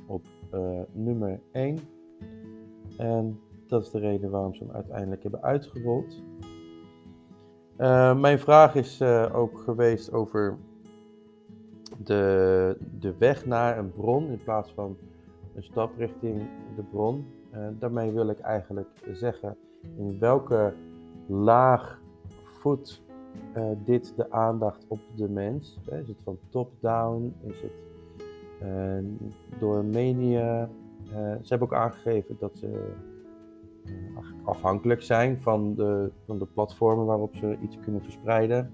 op 0.07 0.25
uh, 0.53 0.79
nummer 0.91 1.39
1. 1.51 1.79
En 2.97 3.39
dat 3.67 3.83
is 3.83 3.91
de 3.91 3.99
reden 3.99 4.29
waarom 4.29 4.53
ze 4.53 4.63
hem 4.63 4.73
uiteindelijk 4.73 5.21
hebben 5.21 5.43
uitgerold. 5.43 6.23
Uh, 7.79 8.19
mijn 8.19 8.39
vraag 8.39 8.75
is 8.75 9.01
uh, 9.01 9.35
ook 9.35 9.59
geweest 9.59 10.13
over 10.13 10.57
de, 11.97 12.77
de 12.99 13.17
weg 13.17 13.45
naar 13.45 13.77
een 13.77 13.91
bron 13.91 14.27
in 14.27 14.43
plaats 14.43 14.73
van 14.73 14.97
een 15.55 15.63
stap 15.63 15.97
richting 15.97 16.41
de 16.75 16.83
bron. 16.91 17.25
Uh, 17.53 17.67
daarmee 17.79 18.11
wil 18.11 18.29
ik 18.29 18.39
eigenlijk 18.39 18.87
zeggen 19.13 19.57
in 19.97 20.19
welke 20.19 20.73
laag 21.27 22.01
voedt 22.43 23.03
dit 23.85 24.13
de 24.15 24.31
aandacht 24.31 24.85
op 24.87 24.99
de 25.15 25.29
mens. 25.29 25.79
Is 25.85 26.07
het 26.07 26.21
van 26.23 26.37
top-down? 26.49 27.35
Is 27.41 27.61
het 27.61 27.71
door 29.59 29.83
media? 29.83 30.69
ze 31.13 31.45
hebben 31.47 31.67
ook 31.67 31.73
aangegeven 31.73 32.35
dat 32.39 32.57
ze 32.57 32.93
afhankelijk 34.43 35.01
zijn 35.01 35.37
van 35.37 35.75
de, 35.75 36.11
van 36.25 36.39
de 36.39 36.45
platformen 36.45 37.05
waarop 37.05 37.35
ze 37.35 37.57
iets 37.61 37.79
kunnen 37.79 38.03
verspreiden. 38.03 38.71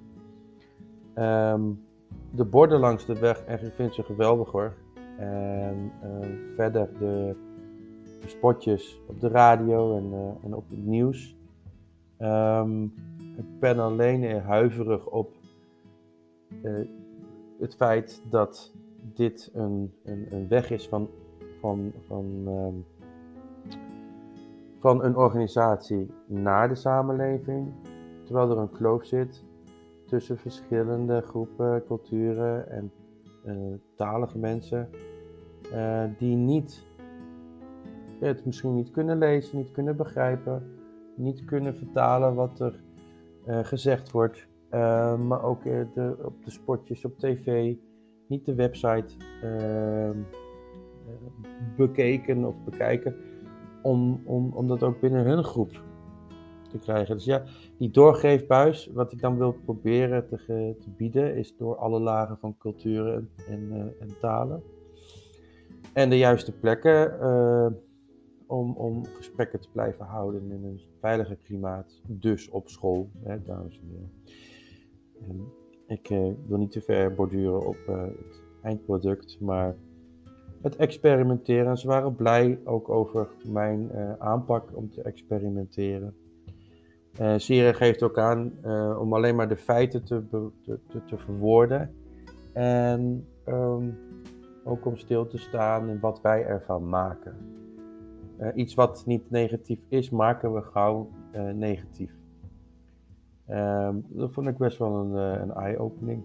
Ehm, 1.13 1.61
de 2.31 2.45
borden 2.45 2.79
langs 2.79 3.05
de 3.05 3.19
weg, 3.19 3.43
en 3.43 3.65
ik 3.65 3.73
vind 3.73 3.93
ze 3.93 4.03
geweldig 4.03 4.51
hoor. 4.51 4.73
En 5.17 5.91
uh, 6.03 6.27
verder 6.55 6.89
de, 6.99 7.35
spotjes 8.25 9.01
op 9.07 9.19
de 9.19 9.27
radio 9.27 9.97
en, 9.97 10.05
uh, 10.13 10.45
en 10.45 10.55
op 10.55 10.69
het 10.69 10.85
nieuws. 10.85 11.35
Um, 12.19 12.83
ik 13.37 13.59
ben 13.59 13.79
alleen 13.79 14.39
huiverig 14.39 15.05
op 15.05 15.35
uh, 16.63 16.87
het 17.59 17.75
feit 17.75 18.21
dat 18.29 18.73
dit 19.13 19.49
een, 19.53 19.93
een, 20.03 20.27
een 20.29 20.47
weg 20.47 20.71
is 20.71 20.87
van, 20.87 21.09
van, 21.59 21.91
van 22.07 22.25
um, 22.47 22.85
van 24.81 25.03
een 25.03 25.15
organisatie 25.15 26.13
naar 26.25 26.69
de 26.69 26.75
samenleving, 26.75 27.73
terwijl 28.23 28.51
er 28.51 28.57
een 28.57 28.71
kloof 28.71 29.05
zit 29.05 29.45
tussen 30.05 30.37
verschillende 30.37 31.21
groepen, 31.21 31.85
culturen 31.85 32.69
en 32.69 32.91
uh, 33.45 33.73
talige 33.95 34.37
mensen, 34.37 34.89
uh, 35.73 36.03
die 36.17 36.35
niet 36.35 36.85
het 38.19 38.45
misschien 38.45 38.75
niet 38.75 38.91
kunnen 38.91 39.17
lezen, 39.17 39.57
niet 39.57 39.71
kunnen 39.71 39.95
begrijpen, 39.95 40.63
niet 41.15 41.45
kunnen 41.45 41.75
vertalen 41.75 42.35
wat 42.35 42.59
er 42.59 42.79
uh, 43.47 43.59
gezegd 43.63 44.11
wordt, 44.11 44.47
maar 45.27 45.43
ook 45.43 45.63
de, 45.63 46.15
op 46.23 46.43
de 46.45 46.51
spotjes 46.51 47.05
op 47.05 47.19
tv, 47.19 47.75
niet 48.27 48.45
de 48.45 48.55
website 48.55 49.13
bekeken 51.75 52.45
of 52.45 52.63
bekijken 52.63 53.15
om, 53.81 54.21
om, 54.25 54.67
dat 54.67 54.83
ook 54.83 54.99
binnen 54.99 55.25
hun 55.25 55.43
groep 55.43 55.83
te 56.69 56.77
krijgen. 56.77 57.15
Dus 57.15 57.25
ja, 57.25 57.43
die 57.77 57.89
doorgeefbuis, 57.89 58.89
wat 58.93 59.11
ik 59.11 59.21
dan 59.21 59.37
wil 59.37 59.51
proberen 59.65 60.27
te, 60.27 60.75
te 60.79 60.89
bieden, 60.97 61.35
is 61.35 61.55
door 61.57 61.75
alle 61.75 61.99
lagen 61.99 62.37
van 62.37 62.57
culturen 62.57 63.29
en, 63.47 63.93
en 63.99 64.19
talen. 64.19 64.63
En 65.93 66.09
de 66.09 66.17
juiste 66.17 66.51
plekken 66.51 67.17
uh, 67.21 67.67
om, 68.47 68.73
om 68.75 69.05
gesprekken 69.05 69.59
te 69.59 69.69
blijven 69.71 70.05
houden 70.05 70.51
in 70.51 70.63
een 70.63 70.81
veiliger 70.99 71.35
klimaat. 71.35 72.01
Dus 72.07 72.49
op 72.49 72.69
school, 72.69 73.09
hè, 73.23 73.41
dames 73.43 73.79
en 73.79 73.87
heren. 73.89 74.11
En 75.27 75.53
ik 75.87 76.09
uh, 76.09 76.33
wil 76.47 76.57
niet 76.57 76.71
te 76.71 76.81
ver 76.81 77.13
borduren 77.13 77.67
op 77.67 77.77
het 77.85 78.43
eindproduct, 78.61 79.39
maar 79.39 79.75
het 80.61 80.75
experimenteren. 80.75 81.77
Ze 81.77 81.87
waren 81.87 82.15
blij 82.15 82.59
ook 82.63 82.89
over 82.89 83.27
mijn 83.45 83.89
uh, 83.95 84.13
aanpak 84.17 84.69
om 84.73 84.89
te 84.89 85.01
experimenteren. 85.01 86.15
Uh, 87.21 87.33
Sire 87.37 87.73
geeft 87.73 88.03
ook 88.03 88.17
aan 88.17 88.51
uh, 88.65 88.97
om 88.99 89.13
alleen 89.13 89.35
maar 89.35 89.47
de 89.47 89.57
feiten 89.57 90.03
te, 90.03 90.23
te, 90.63 90.79
te, 91.05 91.17
verwoorden. 91.17 91.95
En 92.53 93.27
um, 93.47 93.97
ook 94.63 94.85
om 94.85 94.97
stil 94.97 95.27
te 95.27 95.37
staan 95.37 95.89
in 95.89 95.99
wat 95.99 96.21
wij 96.21 96.45
ervan 96.45 96.89
maken. 96.89 97.35
iets 98.55 98.73
wat 98.73 99.03
niet 99.05 99.29
negatief 99.29 99.79
is, 99.87 100.09
maken 100.09 100.53
we 100.53 100.61
gauw 100.61 101.09
negatief. 101.53 102.11
Um, 103.49 104.05
dat 104.09 104.31
vond 104.31 104.47
ik 104.47 104.57
best 104.57 104.77
wel 104.77 104.95
een, 104.95 105.13
een 105.41 105.51
eye-opening. 105.51 106.23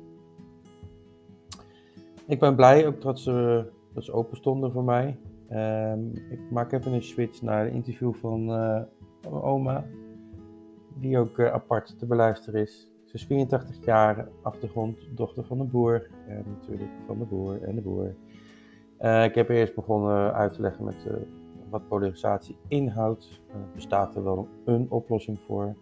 Ik 2.27 2.41
ben 2.41 2.57
blij 2.57 2.87
ook 2.87 3.01
dat 3.01 3.19
ze 3.19 3.67
dat 3.97 4.05
is 4.05 4.13
open 4.13 4.37
stonden 4.37 4.73
voor 4.73 4.85
mij. 4.85 5.19
Um, 5.51 6.13
ik 6.31 6.51
maak 6.51 6.73
even 6.73 6.93
een 6.93 7.03
switch 7.03 7.43
naar 7.43 7.67
een 7.67 7.73
interview 7.73 8.15
van, 8.15 8.51
uh, 8.51 8.83
van 9.21 9.43
oma, 9.43 9.85
die 10.95 11.19
ook 11.19 11.39
uh, 11.39 11.53
apart 11.53 11.99
te 11.99 12.07
beluisteren 12.07 12.61
is. 12.61 12.89
Ze 13.05 13.15
is 13.15 13.25
84 13.25 13.85
jaar, 13.85 14.29
achtergrond, 14.43 15.09
dochter 15.15 15.45
van 15.45 15.59
de 15.59 15.65
boer. 15.65 16.11
En 16.29 16.45
natuurlijk 16.49 16.91
van 17.07 17.19
de 17.19 17.25
boer 17.25 17.63
en 17.63 17.75
de 17.75 17.81
boer. 17.81 18.15
Uh, 19.01 19.25
ik 19.25 19.35
heb 19.35 19.49
eerst 19.49 19.75
begonnen 19.75 20.33
uit 20.33 20.53
te 20.53 20.61
leggen 20.61 20.85
met 20.85 21.07
wat 21.71 21.89
polarisatie 21.89 22.57
inhoudt. 22.69 23.41
bestaat 23.75 24.17
er 24.17 24.25
wel 24.25 24.49
een 24.65 24.87
oplossing 24.91 25.39
voor? 25.47 25.77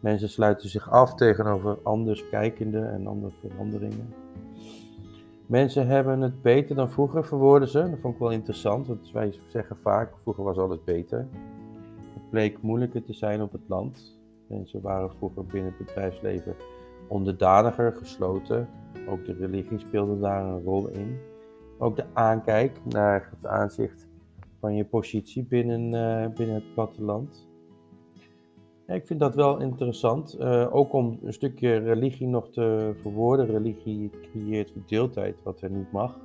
Mensen 0.00 0.28
sluiten 0.28 0.68
zich 0.68 0.90
af 0.90 1.14
tegenover 1.14 1.78
anders 1.82 2.28
kijkende 2.28 2.80
en 2.80 3.06
andere 3.06 3.32
veranderingen. 3.40 4.23
Mensen 5.46 5.86
hebben 5.86 6.20
het 6.20 6.42
beter 6.42 6.76
dan 6.76 6.90
vroeger, 6.90 7.24
verwoorden 7.24 7.68
ze. 7.68 7.90
Dat 7.90 7.98
vond 7.98 8.14
ik 8.14 8.20
wel 8.20 8.30
interessant, 8.30 8.86
want 8.86 9.12
wij 9.12 9.34
zeggen 9.48 9.76
vaak, 9.76 10.18
vroeger 10.18 10.44
was 10.44 10.56
alles 10.58 10.84
beter. 10.84 11.18
Het 12.14 12.30
bleek 12.30 12.62
moeilijker 12.62 13.04
te 13.04 13.12
zijn 13.12 13.42
op 13.42 13.52
het 13.52 13.68
land. 13.68 14.18
Mensen 14.46 14.80
waren 14.80 15.14
vroeger 15.14 15.44
binnen 15.44 15.74
het 15.76 15.86
bedrijfsleven 15.86 16.54
onderdaniger, 17.08 17.92
gesloten. 17.92 18.68
Ook 19.08 19.24
de 19.24 19.32
religie 19.32 19.78
speelde 19.78 20.20
daar 20.20 20.44
een 20.44 20.62
rol 20.62 20.88
in. 20.88 21.18
Ook 21.78 21.96
de 21.96 22.04
aankijk 22.12 22.80
naar 22.84 23.28
het 23.34 23.46
aanzicht 23.46 24.06
van 24.60 24.74
je 24.74 24.84
positie 24.84 25.42
binnen, 25.42 25.92
uh, 25.92 26.36
binnen 26.36 26.54
het 26.54 26.74
platteland. 26.74 27.48
Ja, 28.86 28.94
ik 28.94 29.06
vind 29.06 29.20
dat 29.20 29.34
wel 29.34 29.60
interessant. 29.60 30.36
Uh, 30.40 30.74
ook 30.74 30.92
om 30.92 31.18
een 31.22 31.32
stukje 31.32 31.76
religie 31.76 32.26
nog 32.26 32.50
te 32.50 32.94
verwoorden. 33.00 33.46
Religie 33.46 34.10
creëert 34.10 34.70
verdeeldheid, 34.70 35.36
wat 35.42 35.60
er 35.60 35.70
niet 35.70 35.92
mag. 35.92 36.18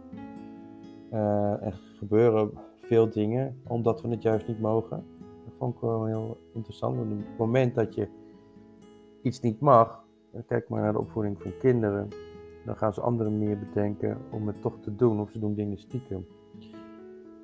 Uh, 1.13 1.63
er 1.65 1.79
gebeuren 1.97 2.51
veel 2.77 3.09
dingen 3.09 3.61
omdat 3.67 4.01
we 4.01 4.09
het 4.09 4.21
juist 4.21 4.47
niet 4.47 4.59
mogen. 4.59 5.05
Dat 5.45 5.53
vond 5.57 5.75
ik 5.75 5.81
wel 5.81 6.05
heel 6.05 6.37
interessant. 6.53 6.95
Want 6.95 7.11
op 7.11 7.17
het 7.17 7.37
moment 7.37 7.75
dat 7.75 7.95
je 7.95 8.07
iets 9.21 9.39
niet 9.39 9.59
mag, 9.59 10.03
kijk 10.47 10.69
maar 10.69 10.81
naar 10.81 10.93
de 10.93 10.99
opvoeding 10.99 11.41
van 11.41 11.51
kinderen, 11.59 12.07
dan 12.65 12.77
gaan 12.77 12.93
ze 12.93 13.01
andere 13.01 13.29
manieren 13.29 13.59
bedenken 13.59 14.17
om 14.31 14.47
het 14.47 14.61
toch 14.61 14.79
te 14.79 14.95
doen, 14.95 15.19
of 15.19 15.29
ze 15.31 15.39
doen 15.39 15.53
dingen 15.53 15.77
stiekem. 15.77 16.25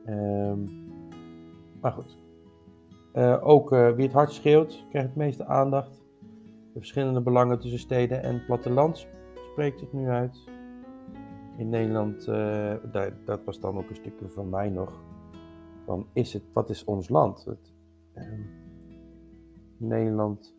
Um, 0.08 0.70
maar 1.82 1.92
goed, 1.92 2.18
uh, 3.16 3.48
ook 3.48 3.72
uh, 3.72 3.92
wie 3.92 4.06
het 4.06 4.14
hard 4.14 4.32
schreeuwt, 4.32 4.86
krijgt 4.90 5.08
het 5.08 5.18
meeste 5.18 5.46
aandacht. 5.46 6.04
De 6.74 6.80
verschillende 6.80 7.22
belangen 7.22 7.60
tussen 7.60 7.80
steden 7.80 8.24
en 8.24 8.46
platteland 8.46 9.08
spreekt 9.52 9.80
het 9.80 9.94
nu 9.94 10.08
uit. 10.08 10.44
In 11.58 11.70
Nederland, 11.70 12.28
uh, 12.28 12.74
dat, 12.92 13.12
dat 13.26 13.44
was 13.44 13.60
dan 13.60 13.78
ook 13.78 13.90
een 13.90 13.96
stukje 13.96 14.28
van 14.28 14.50
mij 14.50 14.70
nog. 14.70 15.04
Van 15.86 16.08
is 16.14 16.34
het, 16.34 16.44
wat 16.54 16.70
is 16.70 16.84
ons 16.84 17.10
land? 17.10 17.46
Het, 17.46 17.74
ehm, 18.14 18.42
Nederland, 19.78 20.56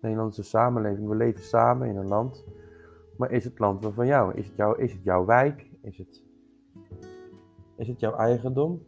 Nederlandse 0.00 0.42
samenleving, 0.42 1.08
we 1.08 1.16
leven 1.16 1.44
samen 1.44 1.88
in 1.88 1.96
een 1.96 2.08
land. 2.08 2.44
Maar 3.16 3.30
is 3.30 3.44
het 3.44 3.58
land 3.58 3.82
wel 3.82 3.92
van 3.92 4.06
jou? 4.06 4.34
Is 4.34 4.46
het, 4.46 4.56
jou, 4.56 4.82
is 4.82 4.92
het 4.92 5.02
jouw 5.02 5.24
wijk? 5.24 5.70
Is 5.82 5.98
het, 5.98 6.24
is 7.76 7.88
het 7.88 8.00
jouw 8.00 8.14
eigendom? 8.14 8.82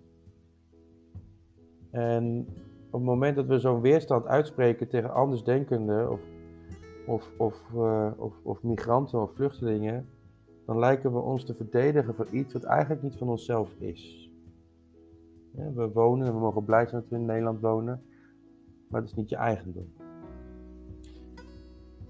En 1.91 2.47
op 2.93 3.01
het 3.01 3.09
moment 3.09 3.37
dat 3.37 3.47
we 3.47 3.59
zo'n 3.59 3.81
weerstand 3.81 4.27
uitspreken 4.27 4.89
tegen 4.89 5.15
andersdenkenden 5.15 6.11
of, 6.11 6.21
of, 7.07 7.33
of, 7.37 7.71
uh, 7.75 8.11
of, 8.17 8.35
of 8.43 8.63
migranten 8.63 9.23
of 9.23 9.35
vluchtelingen, 9.35 10.09
dan 10.67 10.79
lijken 10.79 11.13
we 11.13 11.19
ons 11.19 11.45
te 11.45 11.55
verdedigen 11.55 12.15
voor 12.15 12.27
iets 12.31 12.53
wat 12.53 12.63
eigenlijk 12.65 13.03
niet 13.03 13.17
van 13.17 13.29
onszelf 13.29 13.75
is. 13.79 14.31
Ja, 15.51 15.73
we 15.73 15.91
wonen 15.93 16.27
en 16.27 16.33
we 16.33 16.39
mogen 16.39 16.65
blij 16.65 16.87
zijn 16.87 17.01
dat 17.01 17.11
we 17.11 17.17
in 17.17 17.25
Nederland 17.25 17.61
wonen, 17.61 18.03
maar 18.89 19.01
het 19.01 19.11
is 19.11 19.17
niet 19.17 19.29
je 19.29 19.37
eigendom. 19.37 19.93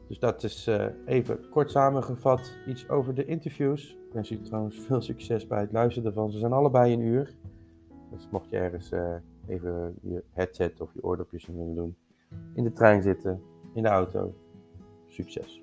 Dus 0.08 0.18
dat 0.18 0.42
is 0.42 0.68
uh, 0.68 0.86
even 1.04 1.48
kort 1.50 1.70
samengevat 1.70 2.56
iets 2.66 2.88
over 2.88 3.14
de 3.14 3.24
interviews. 3.24 3.98
Ik 4.06 4.12
wens 4.12 4.30
u 4.30 4.40
trouwens 4.40 4.80
veel 4.80 5.00
succes 5.00 5.46
bij 5.46 5.60
het 5.60 5.72
luisteren 5.72 6.08
ervan. 6.08 6.30
Ze 6.30 6.38
zijn 6.38 6.52
allebei 6.52 6.92
een 6.92 7.00
uur. 7.00 7.34
Dus 8.10 8.28
mocht 8.30 8.50
je 8.50 8.56
ergens 8.56 8.92
uh, 8.92 9.14
even 9.46 9.94
je 10.02 10.24
headset 10.30 10.80
of 10.80 10.94
je 10.94 11.04
oordopjes 11.04 11.48
in 11.48 11.56
willen 11.56 11.74
doen. 11.74 11.96
In 12.54 12.64
de 12.64 12.72
trein 12.72 13.02
zitten, 13.02 13.42
in 13.74 13.82
de 13.82 13.88
auto. 13.88 14.34
Succes! 15.06 15.62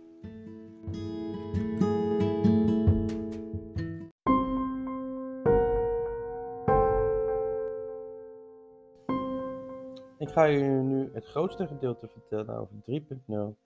Ik 10.18 10.30
ga 10.30 10.44
je 10.44 10.64
nu 10.64 11.10
het 11.14 11.26
grootste 11.26 11.68
gedeelte 11.68 12.08
vertellen 12.08 12.58
over 12.58 12.76
3.0 12.76 13.58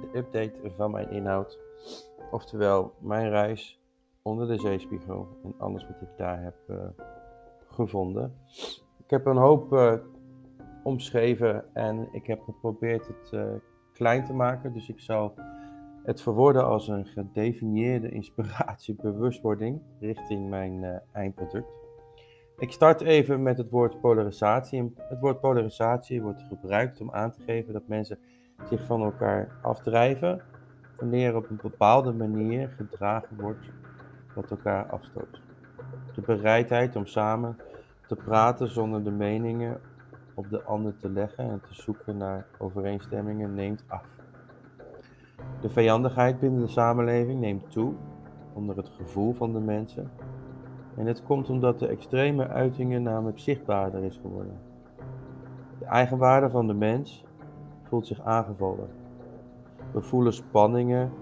de 0.00 0.18
update 0.18 0.70
van 0.70 0.90
mijn 0.90 1.10
inhoud. 1.10 1.58
Oftewel 2.30 2.94
mijn 2.98 3.28
reis 3.28 3.80
onder 4.22 4.46
de 4.48 4.58
zeespiegel 4.58 5.28
en 5.44 5.54
alles 5.58 5.86
wat 5.86 6.00
ik 6.00 6.16
daar 6.16 6.42
heb 6.42 6.56
uh, 6.70 6.76
gevonden. 7.68 8.34
Ik 9.10 9.16
heb 9.16 9.26
een 9.26 9.36
hoop 9.36 9.72
uh, 9.72 9.92
omschreven 10.82 11.64
en 11.74 12.08
ik 12.12 12.26
heb 12.26 12.42
geprobeerd 12.42 13.06
het 13.06 13.32
uh, 13.32 13.42
klein 13.92 14.24
te 14.24 14.32
maken. 14.32 14.72
Dus 14.72 14.88
ik 14.88 15.00
zal 15.00 15.34
het 16.04 16.22
verwoorden 16.22 16.64
als 16.64 16.88
een 16.88 17.06
gedefinieerde 17.06 18.10
inspiratie, 18.20 18.94
bewustwording 19.02 19.80
richting 20.00 20.48
mijn 20.48 21.00
eindproduct. 21.12 21.68
Ik 22.58 22.72
start 22.72 23.00
even 23.00 23.42
met 23.42 23.58
het 23.58 23.70
woord 23.70 24.00
polarisatie. 24.00 24.94
Het 24.96 25.20
woord 25.20 25.40
polarisatie 25.40 26.22
wordt 26.22 26.42
gebruikt 26.48 27.00
om 27.00 27.12
aan 27.12 27.32
te 27.32 27.42
geven 27.42 27.72
dat 27.72 27.88
mensen 27.88 28.18
zich 28.68 28.84
van 28.86 29.02
elkaar 29.02 29.58
afdrijven 29.62 30.42
wanneer 30.96 31.36
op 31.36 31.50
een 31.50 31.60
bepaalde 31.62 32.12
manier 32.12 32.68
gedragen 32.68 33.40
wordt 33.40 33.70
wat 34.34 34.50
elkaar 34.50 34.86
afstoot. 34.86 35.40
De 36.14 36.20
bereidheid 36.20 36.96
om 36.96 37.06
samen 37.06 37.56
te 38.10 38.16
praten 38.16 38.68
zonder 38.68 39.04
de 39.04 39.10
meningen 39.10 39.80
op 40.34 40.50
de 40.50 40.62
ander 40.62 40.96
te 40.96 41.08
leggen 41.08 41.50
en 41.50 41.60
te 41.60 41.74
zoeken 41.74 42.16
naar 42.16 42.46
overeenstemmingen 42.58 43.54
neemt 43.54 43.84
af. 43.86 44.04
De 45.60 45.68
vijandigheid 45.68 46.40
binnen 46.40 46.60
de 46.60 46.68
samenleving 46.68 47.40
neemt 47.40 47.70
toe 47.70 47.94
onder 48.52 48.76
het 48.76 48.88
gevoel 48.88 49.32
van 49.32 49.52
de 49.52 49.60
mensen 49.60 50.10
en 50.96 51.06
het 51.06 51.22
komt 51.22 51.50
omdat 51.50 51.78
de 51.78 51.86
extreme 51.86 52.48
uitingen 52.48 53.02
namelijk 53.02 53.38
zichtbaarder 53.38 54.04
is 54.04 54.16
geworden. 54.22 54.58
De 55.78 55.84
eigenwaarde 55.84 56.50
van 56.50 56.66
de 56.66 56.74
mens 56.74 57.24
voelt 57.82 58.06
zich 58.06 58.20
aangevallen. 58.20 58.88
We 59.92 60.00
voelen 60.00 60.32
spanningen 60.32 61.12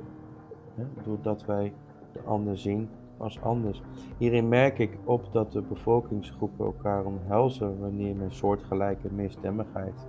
hè, 0.74 0.85
doordat 1.05 1.44
wij 1.44 1.72
de 2.12 2.20
ander 2.20 2.59
zien 2.59 2.88
als 3.18 3.40
anders. 3.40 3.83
Hierin 4.18 4.48
merk 4.48 4.78
ik 4.78 4.98
op 5.04 5.33
dat 5.33 5.52
de 5.52 5.62
bevolkingsgroepen 5.62 6.66
elkaar 6.66 7.04
omhelzen 7.04 7.81
wanneer 7.81 8.16
men 8.16 8.33
soortgelijke 8.33 9.09
meerstemmigheid, 9.12 10.07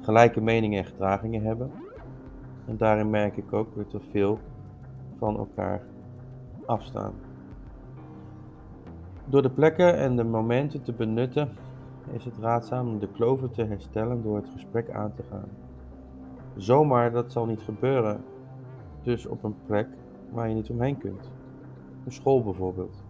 gelijke 0.00 0.40
meningen 0.40 0.78
en 0.78 0.90
gedragingen 0.90 1.42
hebben. 1.42 1.70
En 2.66 2.76
daarin 2.76 3.10
merk 3.10 3.36
ik 3.36 3.52
ook 3.52 3.74
dat 3.76 3.92
we 3.92 4.00
veel 4.10 4.38
van 5.18 5.36
elkaar 5.36 5.82
afstaan. 6.66 7.12
Door 9.24 9.42
de 9.42 9.50
plekken 9.50 9.96
en 9.96 10.16
de 10.16 10.24
momenten 10.24 10.82
te 10.82 10.92
benutten 10.92 11.48
is 12.12 12.24
het 12.24 12.38
raadzaam 12.40 12.88
om 12.88 12.98
de 12.98 13.08
kloven 13.08 13.50
te 13.50 13.64
herstellen 13.64 14.22
door 14.22 14.36
het 14.36 14.48
gesprek 14.48 14.90
aan 14.90 15.12
te 15.14 15.22
gaan. 15.30 15.48
Zomaar, 16.56 17.12
dat 17.12 17.32
zal 17.32 17.46
niet 17.46 17.62
gebeuren. 17.62 18.24
Dus 19.02 19.26
op 19.26 19.44
een 19.44 19.56
plek 19.66 19.88
waar 20.30 20.48
je 20.48 20.54
niet 20.54 20.70
omheen 20.70 20.98
kunt. 20.98 21.30
School 22.12 22.42
bijvoorbeeld. 22.42 23.04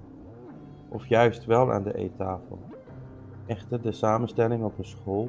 Of 0.89 1.07
juist 1.07 1.45
wel 1.45 1.73
aan 1.73 1.83
de 1.83 1.95
eettafel. 1.95 2.59
Echter 3.47 3.83
de 3.83 3.93
samenstelling 3.93 4.65
op 4.65 4.79
een 4.79 4.85
school, 4.85 5.29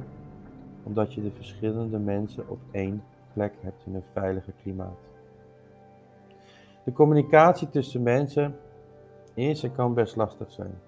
omdat 0.82 1.14
je 1.14 1.22
de 1.22 1.30
verschillende 1.30 1.98
mensen 1.98 2.48
op 2.48 2.58
één 2.70 3.02
plek 3.32 3.52
hebt 3.60 3.86
in 3.86 3.94
een 3.94 4.04
veilige 4.12 4.52
klimaat. 4.62 4.98
De 6.84 6.92
communicatie 6.92 7.68
tussen 7.68 8.02
mensen 8.02 8.56
is 9.34 9.62
en 9.62 9.72
kan 9.72 9.94
best 9.94 10.16
lastig 10.16 10.50
zijn. 10.50 10.78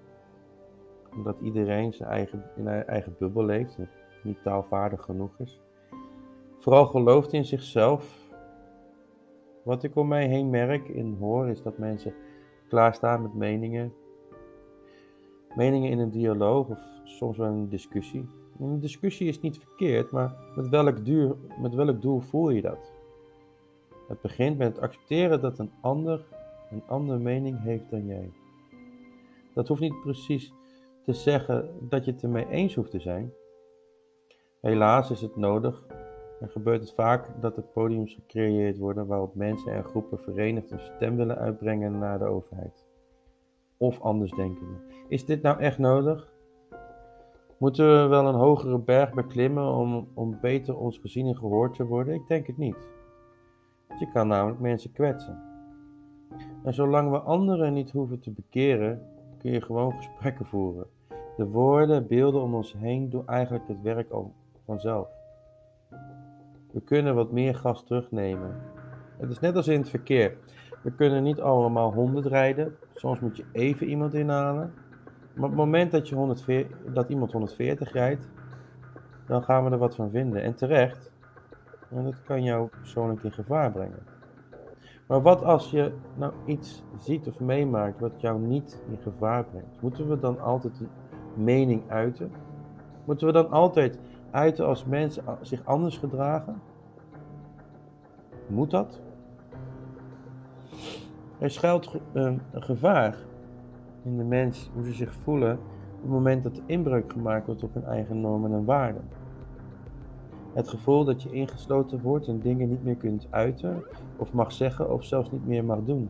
Omdat 1.15 1.35
iedereen 1.41 1.93
zijn 1.93 2.09
eigen, 2.09 2.43
in 2.55 2.67
een 2.67 2.85
eigen 2.85 3.15
bubbel 3.19 3.45
leeft 3.45 3.77
en 3.77 3.89
niet 4.23 4.43
taalvaardig 4.43 5.01
genoeg 5.01 5.39
is. 5.39 5.61
Vooral 6.57 6.85
gelooft 6.85 7.33
in 7.33 7.45
zichzelf. 7.45 8.21
Wat 9.63 9.83
ik 9.83 9.95
om 9.95 10.07
mij 10.07 10.27
heen 10.27 10.49
merk 10.49 10.89
en 10.89 11.17
hoor 11.19 11.49
is 11.49 11.61
dat 11.61 11.77
mensen 11.77 12.13
klaarstaan 12.73 13.21
met 13.21 13.33
meningen. 13.33 13.93
Meningen 15.55 15.91
in 15.91 15.99
een 15.99 16.11
dialoog 16.11 16.69
of 16.69 16.79
soms 17.03 17.37
wel 17.37 17.47
een 17.47 17.69
discussie. 17.69 18.29
Een 18.59 18.79
discussie 18.79 19.27
is 19.27 19.39
niet 19.39 19.57
verkeerd, 19.57 20.11
maar 20.11 20.35
met 20.55 20.69
welk, 20.69 20.97
met 21.59 21.73
welk 21.73 22.01
doel 22.01 22.19
voel 22.19 22.49
je 22.49 22.61
dat? 22.61 22.91
Het 24.07 24.21
begint 24.21 24.57
met 24.57 24.67
het 24.67 24.79
accepteren 24.79 25.41
dat 25.41 25.59
een 25.59 25.71
ander 25.81 26.25
een 26.71 26.83
andere 26.87 27.19
mening 27.19 27.61
heeft 27.61 27.89
dan 27.89 28.05
jij. 28.05 28.31
Dat 29.53 29.67
hoeft 29.67 29.81
niet 29.81 30.01
precies 30.01 30.53
te 31.03 31.13
zeggen 31.13 31.69
dat 31.89 32.05
je 32.05 32.11
het 32.11 32.23
ermee 32.23 32.49
eens 32.49 32.75
hoeft 32.75 32.91
te 32.91 32.99
zijn. 32.99 33.33
Helaas 34.61 35.11
is 35.11 35.21
het 35.21 35.35
nodig 35.35 35.85
gebeurt 36.49 36.81
het 36.81 36.93
vaak 36.93 37.41
dat 37.41 37.57
er 37.57 37.63
podiums 37.63 38.13
gecreëerd 38.13 38.77
worden 38.77 39.07
waarop 39.07 39.35
mensen 39.35 39.73
en 39.73 39.83
groepen 39.83 40.19
verenigd 40.19 40.71
een 40.71 40.79
stem 40.79 41.15
willen 41.15 41.37
uitbrengen 41.37 41.97
naar 41.97 42.19
de 42.19 42.25
overheid. 42.25 42.85
Of 43.77 44.01
anders 44.01 44.31
denken. 44.31 44.67
Is 45.07 45.25
dit 45.25 45.41
nou 45.41 45.59
echt 45.59 45.77
nodig? 45.77 46.31
Moeten 47.57 48.01
we 48.01 48.07
wel 48.07 48.27
een 48.27 48.35
hogere 48.35 48.79
berg 48.79 49.13
beklimmen 49.13 49.67
om, 49.67 50.07
om 50.13 50.37
beter 50.41 50.77
ons 50.77 50.97
gezien 50.97 51.27
en 51.27 51.37
gehoord 51.37 51.73
te 51.75 51.85
worden? 51.85 52.13
Ik 52.13 52.27
denk 52.27 52.47
het 52.47 52.57
niet. 52.57 52.87
Je 53.99 54.09
kan 54.13 54.27
namelijk 54.27 54.59
mensen 54.59 54.91
kwetsen. 54.91 55.41
En 56.63 56.73
zolang 56.73 57.11
we 57.11 57.19
anderen 57.19 57.73
niet 57.73 57.91
hoeven 57.91 58.19
te 58.19 58.31
bekeren, 58.31 59.01
kun 59.37 59.51
je 59.51 59.61
gewoon 59.61 59.93
gesprekken 60.01 60.45
voeren. 60.45 60.87
De 61.37 61.47
woorden, 61.47 62.07
beelden 62.07 62.41
om 62.41 62.55
ons 62.55 62.73
heen 62.73 63.09
doen 63.09 63.27
eigenlijk 63.27 63.67
het 63.67 63.81
werk 63.81 64.09
al 64.09 64.33
vanzelf. 64.65 65.22
We 66.73 66.81
kunnen 66.81 67.15
wat 67.15 67.31
meer 67.31 67.55
gas 67.55 67.83
terugnemen. 67.83 68.55
Het 69.17 69.29
is 69.29 69.39
net 69.39 69.55
als 69.55 69.67
in 69.67 69.79
het 69.79 69.89
verkeer. 69.89 70.37
We 70.81 70.91
kunnen 70.91 71.23
niet 71.23 71.39
allemaal 71.39 71.93
100 71.93 72.25
rijden. 72.25 72.75
Soms 72.93 73.19
moet 73.19 73.37
je 73.37 73.45
even 73.51 73.87
iemand 73.87 74.13
inhalen. 74.13 74.73
Maar 75.33 75.43
op 75.43 75.49
het 75.49 75.59
moment 75.59 75.91
dat, 75.91 76.09
je 76.09 76.15
140, 76.15 76.77
dat 76.93 77.09
iemand 77.09 77.31
140 77.31 77.91
rijdt, 77.91 78.29
dan 79.27 79.43
gaan 79.43 79.63
we 79.63 79.71
er 79.71 79.77
wat 79.77 79.95
van 79.95 80.09
vinden. 80.09 80.43
En 80.43 80.55
terecht, 80.55 81.11
want 81.87 82.05
dat 82.05 82.23
kan 82.23 82.43
jou 82.43 82.67
persoonlijk 82.67 83.23
in 83.23 83.31
gevaar 83.31 83.71
brengen. 83.71 84.03
Maar 85.07 85.21
wat 85.21 85.43
als 85.43 85.71
je 85.71 85.91
nou 86.15 86.33
iets 86.45 86.83
ziet 86.97 87.27
of 87.27 87.39
meemaakt 87.39 87.99
wat 87.99 88.21
jou 88.21 88.39
niet 88.39 88.81
in 88.89 88.97
gevaar 88.97 89.43
brengt? 89.43 89.81
Moeten 89.81 90.09
we 90.09 90.19
dan 90.19 90.39
altijd 90.39 90.79
een 90.79 90.89
mening 91.43 91.89
uiten? 91.89 92.31
Moeten 93.05 93.27
we 93.27 93.33
dan 93.33 93.51
altijd 93.51 93.99
uiten 94.33 94.65
als 94.65 94.85
mensen 94.85 95.23
zich 95.41 95.65
anders 95.65 95.97
gedragen? 95.97 96.61
Moet 98.47 98.71
dat? 98.71 99.01
Er 101.39 101.51
schuilt 101.51 101.99
een 102.13 102.41
gevaar 102.53 103.17
in 104.03 104.17
de 104.17 104.23
mens, 104.23 104.69
hoe 104.73 104.85
ze 104.85 104.93
zich 104.93 105.13
voelen 105.13 105.59
op 105.95 106.01
het 106.01 106.11
moment 106.11 106.43
dat 106.43 106.57
er 106.57 106.63
inbreuk 106.65 107.11
gemaakt 107.11 107.45
wordt 107.45 107.63
op 107.63 107.73
hun 107.73 107.85
eigen 107.85 108.21
normen 108.21 108.53
en 108.53 108.65
waarden. 108.65 109.03
Het 110.53 110.67
gevoel 110.67 111.03
dat 111.03 111.23
je 111.23 111.31
ingesloten 111.31 112.01
wordt 112.01 112.27
en 112.27 112.39
dingen 112.39 112.69
niet 112.69 112.83
meer 112.83 112.95
kunt 112.95 113.27
uiten, 113.29 113.83
of 114.17 114.33
mag 114.33 114.51
zeggen, 114.51 114.93
of 114.93 115.03
zelfs 115.03 115.31
niet 115.31 115.47
meer 115.47 115.65
mag 115.65 115.79
doen. 115.85 116.09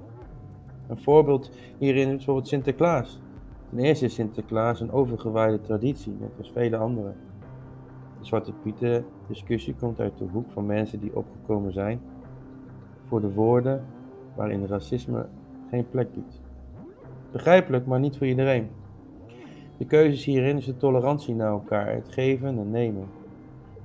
Een 0.88 0.98
voorbeeld 0.98 1.52
hierin 1.78 2.08
is 2.08 2.16
bijvoorbeeld 2.16 2.48
Sinterklaas. 2.48 3.22
Ten 3.70 3.80
eerste 3.80 4.06
is 4.06 4.14
Sinterklaas 4.14 4.82
een 4.82 4.92
overgewaaide 4.92 5.62
traditie, 5.62 6.16
net 6.20 6.32
als 6.38 6.52
vele 6.52 6.78
andere. 6.78 7.14
De 8.24 8.30
Zwarte 8.30 8.54
Pieten 8.54 9.06
discussie 9.28 9.76
komt 9.76 10.00
uit 10.00 10.18
de 10.18 10.26
hoek 10.26 10.52
van 10.52 10.66
mensen 10.66 11.00
die 11.00 11.16
opgekomen 11.16 11.74
zijn 11.74 12.02
voor 13.08 13.22
de 13.22 13.34
woorden 13.34 13.86
waarin 14.36 14.66
racisme 14.66 15.26
geen 15.70 15.90
plek 15.90 16.14
biedt. 16.14 16.42
Begrijpelijk, 17.32 17.86
maar 17.86 18.00
niet 18.00 18.18
voor 18.18 18.28
iedereen. 18.28 18.70
De 19.78 19.86
keuzes 19.86 20.26
hierin 20.26 20.58
is 20.58 20.66
de 20.66 20.78
tolerantie 20.78 21.36
naar 21.36 21.52
elkaar, 21.52 21.94
het 21.94 22.10
geven 22.10 22.48
en 22.60 22.72
nemen. 22.72 23.08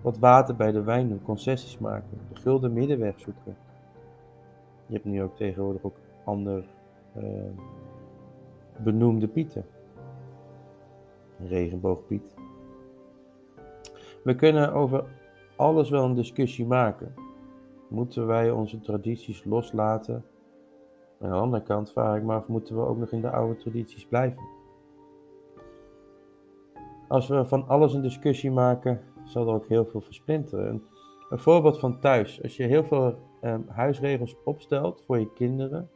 Wat 0.02 0.18
water 0.18 0.56
bij 0.56 0.72
de 0.72 0.82
wijn 0.82 1.08
doen, 1.08 1.22
concessies 1.22 1.78
maken, 1.78 2.18
de 2.32 2.40
gulden 2.40 2.72
middenweg 2.72 3.20
zoeken. 3.20 3.56
Je 4.86 4.94
hebt 4.94 5.04
nu 5.04 5.22
ook 5.22 5.36
tegenwoordig 5.36 5.82
ook 5.82 5.96
ander 6.24 6.64
uh, 7.16 7.24
benoemde 8.76 9.28
Pieten. 9.28 9.64
Regenboogpiet. 11.48 12.34
We 14.22 14.34
kunnen 14.34 14.72
over 14.72 15.04
alles 15.56 15.90
wel 15.90 16.04
een 16.04 16.14
discussie 16.14 16.66
maken. 16.66 17.14
Moeten 17.88 18.26
wij 18.26 18.50
onze 18.50 18.80
tradities 18.80 19.44
loslaten? 19.44 20.24
Aan 21.20 21.30
de 21.30 21.36
andere 21.36 21.62
kant 21.62 21.92
vraag 21.92 22.16
ik 22.16 22.22
me 22.22 22.34
af, 22.34 22.48
moeten 22.48 22.76
we 22.76 22.86
ook 22.86 22.98
nog 22.98 23.10
in 23.10 23.20
de 23.20 23.30
oude 23.30 23.56
tradities 23.56 24.06
blijven? 24.06 24.42
Als 27.08 27.28
we 27.28 27.44
van 27.44 27.68
alles 27.68 27.94
een 27.94 28.02
discussie 28.02 28.50
maken, 28.50 29.00
zal 29.24 29.48
er 29.48 29.54
ook 29.54 29.68
heel 29.68 29.84
veel 29.84 30.00
versplinteren. 30.00 30.82
Een 31.30 31.38
voorbeeld 31.38 31.78
van 31.78 32.00
thuis. 32.00 32.42
Als 32.42 32.56
je 32.56 32.62
heel 32.62 32.84
veel 32.84 33.14
um, 33.42 33.64
huisregels 33.68 34.36
opstelt 34.44 35.02
voor 35.06 35.18
je 35.18 35.32
kinderen, 35.32 35.88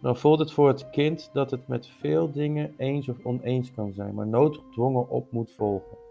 dan 0.00 0.16
voelt 0.16 0.38
het 0.38 0.52
voor 0.52 0.68
het 0.68 0.90
kind 0.90 1.30
dat 1.32 1.50
het 1.50 1.68
met 1.68 1.86
veel 1.86 2.30
dingen 2.30 2.74
eens 2.76 3.08
of 3.08 3.24
oneens 3.24 3.72
kan 3.72 3.92
zijn, 3.92 4.14
maar 4.14 4.26
noodgedwongen 4.26 5.08
op 5.08 5.32
moet 5.32 5.52
volgen. 5.52 6.01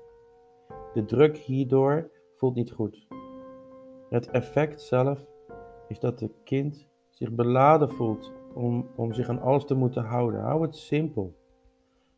De 0.94 1.06
druk 1.06 1.38
hierdoor 1.38 2.10
voelt 2.36 2.56
niet 2.56 2.72
goed. 2.72 3.08
Het 4.10 4.30
effect 4.30 4.82
zelf 4.82 5.28
is 5.88 6.00
dat 6.00 6.20
het 6.20 6.34
kind 6.44 6.88
zich 7.10 7.32
beladen 7.32 7.90
voelt 7.90 8.32
om, 8.54 8.88
om 8.96 9.14
zich 9.14 9.30
aan 9.30 9.42
alles 9.42 9.66
te 9.66 9.76
moeten 9.76 10.04
houden. 10.04 10.42
Hou 10.42 10.62
het 10.62 10.76
simpel. 10.76 11.36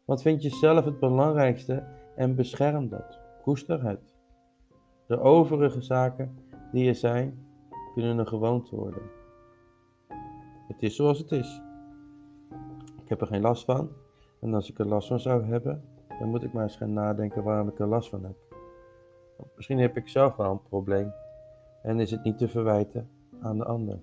Wat 0.05 0.21
vind 0.21 0.41
je 0.43 0.49
zelf 0.49 0.85
het 0.85 0.99
belangrijkste 0.99 1.83
en 2.15 2.35
bescherm 2.35 2.89
dat. 2.89 3.19
Koester 3.41 3.83
het. 3.83 4.15
De 5.07 5.19
overige 5.19 5.81
zaken 5.81 6.37
die 6.71 6.87
er 6.87 6.95
zijn, 6.95 7.45
kunnen 7.93 8.17
een 8.17 8.27
gewoonte 8.27 8.75
worden. 8.75 9.01
Het 10.67 10.81
is 10.81 10.95
zoals 10.95 11.17
het 11.17 11.31
is. 11.31 11.61
Ik 13.03 13.09
heb 13.09 13.21
er 13.21 13.27
geen 13.27 13.41
last 13.41 13.65
van. 13.65 13.89
En 14.41 14.53
als 14.53 14.69
ik 14.69 14.79
er 14.79 14.87
last 14.87 15.07
van 15.07 15.19
zou 15.19 15.43
hebben, 15.43 15.83
dan 16.19 16.29
moet 16.29 16.43
ik 16.43 16.53
maar 16.53 16.63
eens 16.63 16.75
gaan 16.75 16.93
nadenken 16.93 17.43
waarom 17.43 17.67
ik 17.67 17.79
er 17.79 17.87
last 17.87 18.09
van 18.09 18.23
heb. 18.23 18.42
Misschien 19.55 19.79
heb 19.79 19.97
ik 19.97 20.07
zelf 20.07 20.35
wel 20.35 20.51
een 20.51 20.63
probleem 20.69 21.13
en 21.81 21.99
is 21.99 22.11
het 22.11 22.23
niet 22.23 22.37
te 22.37 22.47
verwijten 22.47 23.09
aan 23.41 23.57
de 23.57 23.65
ander. 23.65 23.99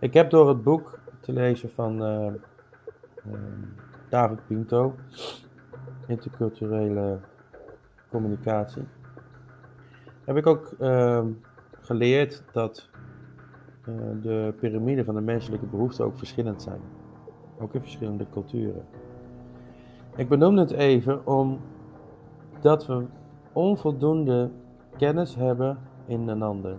Ik 0.00 0.14
heb 0.14 0.30
door 0.30 0.48
het 0.48 0.62
boek 0.62 0.98
te 1.20 1.32
lezen 1.32 1.70
van 1.70 2.02
uh, 2.02 2.32
uh, 3.26 3.38
David 4.10 4.46
Pinto, 4.46 4.94
Interculturele 6.06 7.20
Communicatie, 8.10 8.84
heb 10.24 10.36
ik 10.36 10.46
ook 10.46 10.74
uh, 10.80 11.24
geleerd 11.80 12.42
dat 12.52 12.88
uh, 13.88 13.94
de 14.22 14.54
piramide 14.60 15.04
van 15.04 15.14
de 15.14 15.20
menselijke 15.20 15.66
behoeften 15.66 16.04
ook 16.04 16.18
verschillend 16.18 16.62
zijn. 16.62 16.80
Ook 17.58 17.74
in 17.74 17.80
verschillende 17.80 18.26
culturen. 18.30 18.86
Ik 20.16 20.28
benoem 20.28 20.56
het 20.56 20.70
even 20.70 21.26
omdat 21.26 22.86
we 22.86 23.06
onvoldoende 23.54 24.50
kennis 24.96 25.34
hebben 25.34 25.78
in 26.06 26.28
een 26.28 26.42
ander. 26.42 26.74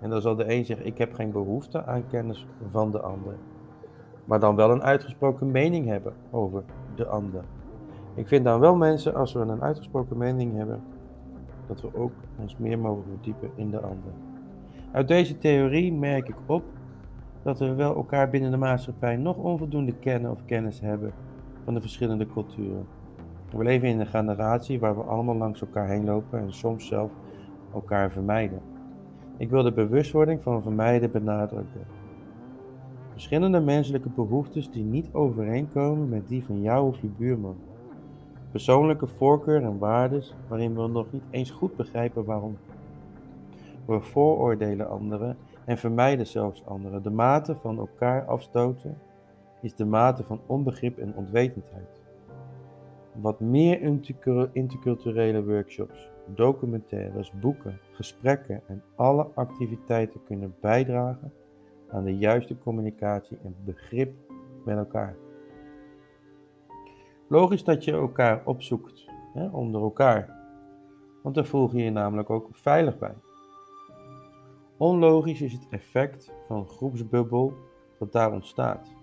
En 0.00 0.10
dan 0.10 0.20
zal 0.20 0.36
de 0.36 0.52
een 0.52 0.64
zeggen: 0.64 0.86
Ik 0.86 0.98
heb 0.98 1.14
geen 1.14 1.32
behoefte 1.32 1.84
aan 1.84 2.06
kennis 2.06 2.46
van 2.70 2.90
de 2.90 3.00
ander. 3.00 3.34
Maar 4.24 4.40
dan 4.40 4.56
wel 4.56 4.70
een 4.70 4.82
uitgesproken 4.82 5.50
mening 5.50 5.86
hebben 5.86 6.12
over 6.30 6.62
de 6.94 7.06
ander. 7.06 7.44
Ik 8.14 8.28
vind 8.28 8.44
dan 8.44 8.60
wel 8.60 8.76
mensen, 8.76 9.14
als 9.14 9.32
we 9.32 9.40
een 9.40 9.62
uitgesproken 9.62 10.16
mening 10.16 10.56
hebben, 10.56 10.82
dat 11.66 11.80
we 11.80 11.94
ook 11.94 12.12
ons 12.38 12.56
meer 12.56 12.78
mogen 12.78 13.04
verdiepen 13.08 13.50
in 13.54 13.70
de 13.70 13.80
ander. 13.80 14.12
Uit 14.92 15.08
deze 15.08 15.38
theorie 15.38 15.92
merk 15.92 16.28
ik 16.28 16.36
op 16.46 16.62
dat 17.42 17.58
we 17.58 17.74
wel 17.74 17.94
elkaar 17.94 18.30
binnen 18.30 18.50
de 18.50 18.56
maatschappij 18.56 19.16
nog 19.16 19.36
onvoldoende 19.36 19.92
kennen 19.92 20.30
of 20.30 20.44
kennis 20.44 20.80
hebben 20.80 21.12
van 21.64 21.74
de 21.74 21.80
verschillende 21.80 22.26
culturen. 22.26 22.86
We 23.52 23.64
leven 23.64 23.88
in 23.88 24.00
een 24.00 24.06
generatie 24.06 24.80
waar 24.80 24.96
we 24.96 25.02
allemaal 25.02 25.36
langs 25.36 25.60
elkaar 25.60 25.88
heen 25.88 26.04
lopen 26.04 26.38
en 26.38 26.52
soms 26.52 26.86
zelf 26.86 27.10
elkaar 27.72 28.10
vermijden. 28.10 28.60
Ik 29.36 29.50
wil 29.50 29.62
de 29.62 29.72
bewustwording 29.72 30.42
van 30.42 30.62
vermijden 30.62 31.10
benadrukken. 31.10 31.86
Verschillende 33.12 33.60
menselijke 33.60 34.08
behoeftes 34.08 34.70
die 34.70 34.84
niet 34.84 35.08
overeenkomen 35.12 36.08
met 36.08 36.28
die 36.28 36.44
van 36.44 36.62
jou 36.62 36.88
of 36.88 37.00
je 37.00 37.08
buurman. 37.08 37.56
Persoonlijke 38.50 39.06
voorkeur 39.06 39.62
en 39.62 39.78
waarden 39.78 40.22
waarin 40.48 40.74
we 40.74 40.88
nog 40.88 41.12
niet 41.12 41.22
eens 41.30 41.50
goed 41.50 41.76
begrijpen 41.76 42.24
waarom. 42.24 42.56
We 43.84 44.00
vooroordelen 44.00 44.90
anderen 44.90 45.36
en 45.64 45.78
vermijden 45.78 46.26
zelfs 46.26 46.66
anderen. 46.66 47.02
De 47.02 47.10
mate 47.10 47.54
van 47.54 47.78
elkaar 47.78 48.24
afstoten 48.24 48.98
is 49.60 49.74
de 49.74 49.84
mate 49.84 50.22
van 50.22 50.40
onbegrip 50.46 50.98
en 50.98 51.14
onwetendheid. 51.16 51.99
Wat 53.20 53.40
meer 53.40 53.80
interculturele 54.52 55.44
workshops, 55.44 56.10
documentaires, 56.26 57.32
boeken, 57.32 57.80
gesprekken 57.92 58.62
en 58.66 58.82
alle 58.96 59.26
activiteiten 59.34 60.24
kunnen 60.24 60.54
bijdragen 60.60 61.32
aan 61.88 62.04
de 62.04 62.16
juiste 62.16 62.58
communicatie 62.58 63.38
en 63.44 63.56
begrip 63.64 64.14
met 64.64 64.76
elkaar. 64.76 65.16
Logisch 67.26 67.64
dat 67.64 67.84
je 67.84 67.92
elkaar 67.92 68.42
opzoekt 68.44 69.08
hè, 69.34 69.48
onder 69.48 69.82
elkaar, 69.82 70.36
want 71.22 71.34
dan 71.34 71.46
voel 71.46 71.76
je 71.76 71.82
je 71.82 71.90
namelijk 71.90 72.30
ook 72.30 72.48
veilig 72.52 72.98
bij. 72.98 73.14
Onlogisch 74.76 75.40
is 75.40 75.52
het 75.52 75.66
effect 75.70 76.32
van 76.46 76.56
een 76.56 76.68
groepsbubbel 76.68 77.52
dat 77.98 78.12
daar 78.12 78.32
ontstaat. 78.32 78.99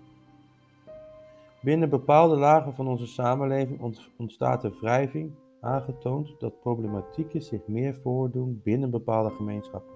Binnen 1.62 1.88
bepaalde 1.88 2.36
lagen 2.36 2.74
van 2.74 2.88
onze 2.88 3.06
samenleving 3.06 3.96
ontstaat 4.16 4.62
de 4.62 4.78
wrijving, 4.80 5.34
aangetoond 5.60 6.40
dat 6.40 6.60
problematieken 6.60 7.42
zich 7.42 7.66
meer 7.66 7.94
voordoen 7.94 8.60
binnen 8.64 8.90
bepaalde 8.90 9.30
gemeenschappen, 9.30 9.94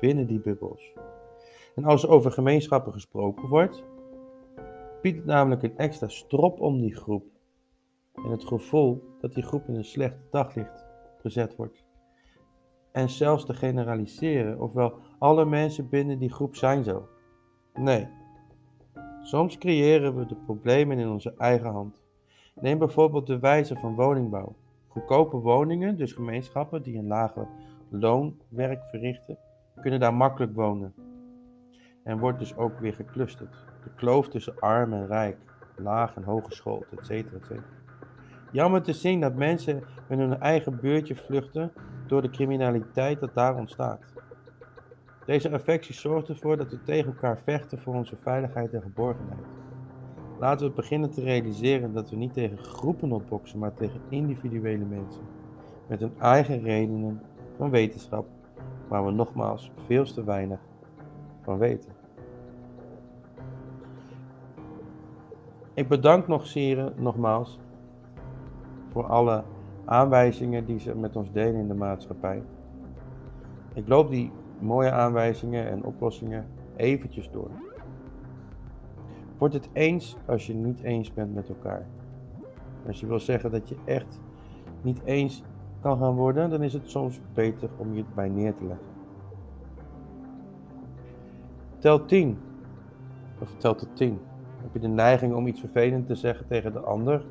binnen 0.00 0.26
die 0.26 0.40
bubbels. 0.40 0.92
En 1.74 1.84
als 1.84 2.02
er 2.02 2.08
over 2.08 2.32
gemeenschappen 2.32 2.92
gesproken 2.92 3.48
wordt, 3.48 3.84
biedt 5.02 5.16
het 5.16 5.26
namelijk 5.26 5.62
een 5.62 5.76
extra 5.76 6.08
strop 6.08 6.60
om 6.60 6.80
die 6.80 6.94
groep 6.94 7.24
en 8.14 8.30
het 8.30 8.44
gevoel 8.44 9.02
dat 9.20 9.34
die 9.34 9.42
groep 9.42 9.68
in 9.68 9.74
een 9.74 9.84
slecht 9.84 10.16
daglicht 10.30 10.86
gezet 11.18 11.56
wordt. 11.56 11.86
En 12.92 13.08
zelfs 13.08 13.44
te 13.44 13.54
generaliseren, 13.54 14.60
ofwel 14.60 14.94
alle 15.18 15.44
mensen 15.44 15.88
binnen 15.88 16.18
die 16.18 16.32
groep 16.32 16.56
zijn 16.56 16.84
zo. 16.84 17.08
Nee, 17.74 18.08
Soms 19.28 19.58
creëren 19.58 20.16
we 20.16 20.26
de 20.26 20.34
problemen 20.34 20.98
in 20.98 21.08
onze 21.08 21.34
eigen 21.38 21.70
hand. 21.70 22.02
Neem 22.54 22.78
bijvoorbeeld 22.78 23.26
de 23.26 23.38
wijze 23.38 23.76
van 23.76 23.94
woningbouw. 23.94 24.56
Goedkope 24.86 25.36
woningen, 25.36 25.96
dus 25.96 26.12
gemeenschappen 26.12 26.82
die 26.82 26.98
een 26.98 27.06
lage 27.06 27.46
loonwerk 27.88 28.82
verrichten, 28.84 29.38
kunnen 29.80 30.00
daar 30.00 30.14
makkelijk 30.14 30.54
wonen. 30.54 30.94
En 32.04 32.18
wordt 32.18 32.38
dus 32.38 32.56
ook 32.56 32.78
weer 32.78 32.94
geclusterd. 32.94 33.54
De 33.84 33.90
kloof 33.96 34.28
tussen 34.28 34.58
arm 34.60 34.92
en 34.92 35.06
rijk, 35.06 35.38
laag 35.76 36.16
en 36.16 36.22
hogeschool, 36.22 36.84
etc. 36.90 37.10
etc. 37.10 37.50
Jammer 38.52 38.82
te 38.82 38.92
zien 38.92 39.20
dat 39.20 39.34
mensen 39.34 39.82
in 40.08 40.18
hun 40.18 40.40
eigen 40.40 40.80
buurtje 40.80 41.14
vluchten 41.14 41.72
door 42.06 42.22
de 42.22 42.30
criminaliteit 42.30 43.20
dat 43.20 43.34
daar 43.34 43.56
ontstaat. 43.56 44.00
Deze 45.28 45.50
affectie 45.50 45.94
zorgt 45.94 46.28
ervoor 46.28 46.56
dat 46.56 46.70
we 46.70 46.82
tegen 46.82 47.06
elkaar 47.12 47.38
vechten 47.38 47.78
voor 47.78 47.94
onze 47.94 48.16
veiligheid 48.16 48.72
en 48.72 48.82
geborgenheid. 48.82 49.46
Laten 50.38 50.66
we 50.66 50.72
beginnen 50.72 51.10
te 51.10 51.20
realiseren 51.20 51.92
dat 51.92 52.10
we 52.10 52.16
niet 52.16 52.32
tegen 52.32 52.58
groepen 52.58 53.12
opboksen, 53.12 53.58
maar 53.58 53.74
tegen 53.74 54.00
individuele 54.08 54.84
mensen. 54.84 55.22
Met 55.86 56.00
hun 56.00 56.12
eigen 56.18 56.60
redenen 56.60 57.22
van 57.56 57.70
wetenschap, 57.70 58.26
waar 58.88 59.04
we 59.04 59.10
nogmaals 59.10 59.70
veel 59.86 60.04
te 60.04 60.24
weinig 60.24 60.60
van 61.42 61.58
weten. 61.58 61.92
Ik 65.74 65.88
bedank 65.88 66.28
nog 66.28 66.46
Sieren 66.46 66.92
nogmaals 66.96 67.58
voor 68.88 69.06
alle 69.06 69.44
aanwijzingen 69.84 70.64
die 70.64 70.78
ze 70.78 70.96
met 70.96 71.16
ons 71.16 71.32
delen 71.32 71.60
in 71.60 71.68
de 71.68 71.74
maatschappij. 71.74 72.42
Ik 73.74 73.88
loop 73.88 74.10
die 74.10 74.32
mooie 74.60 74.90
aanwijzingen 74.90 75.68
en 75.68 75.84
oplossingen 75.84 76.46
eventjes 76.76 77.30
door. 77.30 77.50
Word 79.38 79.52
het 79.52 79.68
eens 79.72 80.16
als 80.26 80.46
je 80.46 80.54
niet 80.54 80.82
eens 80.82 81.12
bent 81.12 81.34
met 81.34 81.48
elkaar. 81.48 81.86
Als 82.86 83.00
je 83.00 83.06
wil 83.06 83.20
zeggen 83.20 83.50
dat 83.50 83.68
je 83.68 83.76
echt 83.84 84.20
niet 84.82 85.00
eens 85.04 85.42
kan 85.80 85.98
gaan 85.98 86.14
worden, 86.14 86.50
dan 86.50 86.62
is 86.62 86.72
het 86.72 86.90
soms 86.90 87.20
beter 87.34 87.68
om 87.76 87.94
je 87.94 88.02
het 88.02 88.14
bij 88.14 88.28
neer 88.28 88.54
te 88.54 88.64
leggen. 88.64 88.86
Tel 91.78 92.04
10. 92.04 92.38
Of 93.40 93.54
tel 93.56 93.74
tot 93.74 93.88
10. 93.96 94.18
Heb 94.62 94.72
je 94.72 94.78
de 94.78 94.88
neiging 94.88 95.34
om 95.34 95.46
iets 95.46 95.60
vervelend 95.60 96.06
te 96.06 96.14
zeggen 96.14 96.46
tegen 96.46 96.72
de 96.72 96.80
ander? 96.80 97.24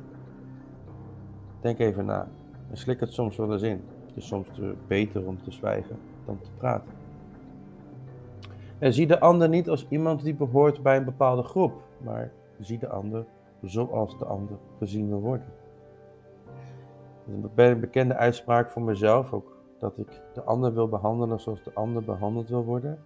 Denk 1.60 1.78
even 1.78 2.04
na. 2.04 2.28
En 2.70 2.76
slik 2.76 3.00
het 3.00 3.12
soms 3.12 3.36
wel 3.36 3.52
eens 3.52 3.62
in. 3.62 3.82
Het 4.06 4.16
is 4.16 4.26
soms 4.26 4.48
beter 4.86 5.26
om 5.26 5.42
te 5.42 5.50
zwijgen 5.50 5.96
dan 6.24 6.40
te 6.40 6.50
praten. 6.56 6.97
En 8.78 8.92
zie 8.92 9.06
de 9.06 9.20
ander 9.20 9.48
niet 9.48 9.68
als 9.68 9.86
iemand 9.88 10.22
die 10.22 10.34
behoort 10.34 10.82
bij 10.82 10.96
een 10.96 11.04
bepaalde 11.04 11.42
groep, 11.42 11.72
maar 12.04 12.32
zie 12.60 12.78
de 12.78 12.88
ander 12.88 13.26
zoals 13.62 14.18
de 14.18 14.24
ander 14.24 14.56
gezien 14.78 15.08
wil 15.08 15.20
worden. 15.20 15.46
een 17.54 17.80
bekende 17.80 18.14
uitspraak 18.14 18.70
voor 18.70 18.82
mezelf 18.82 19.32
ook, 19.32 19.56
dat 19.78 19.98
ik 19.98 20.22
de 20.34 20.42
ander 20.42 20.74
wil 20.74 20.88
behandelen 20.88 21.40
zoals 21.40 21.62
de 21.62 21.74
ander 21.74 22.04
behandeld 22.04 22.48
wil 22.48 22.64
worden. 22.64 22.98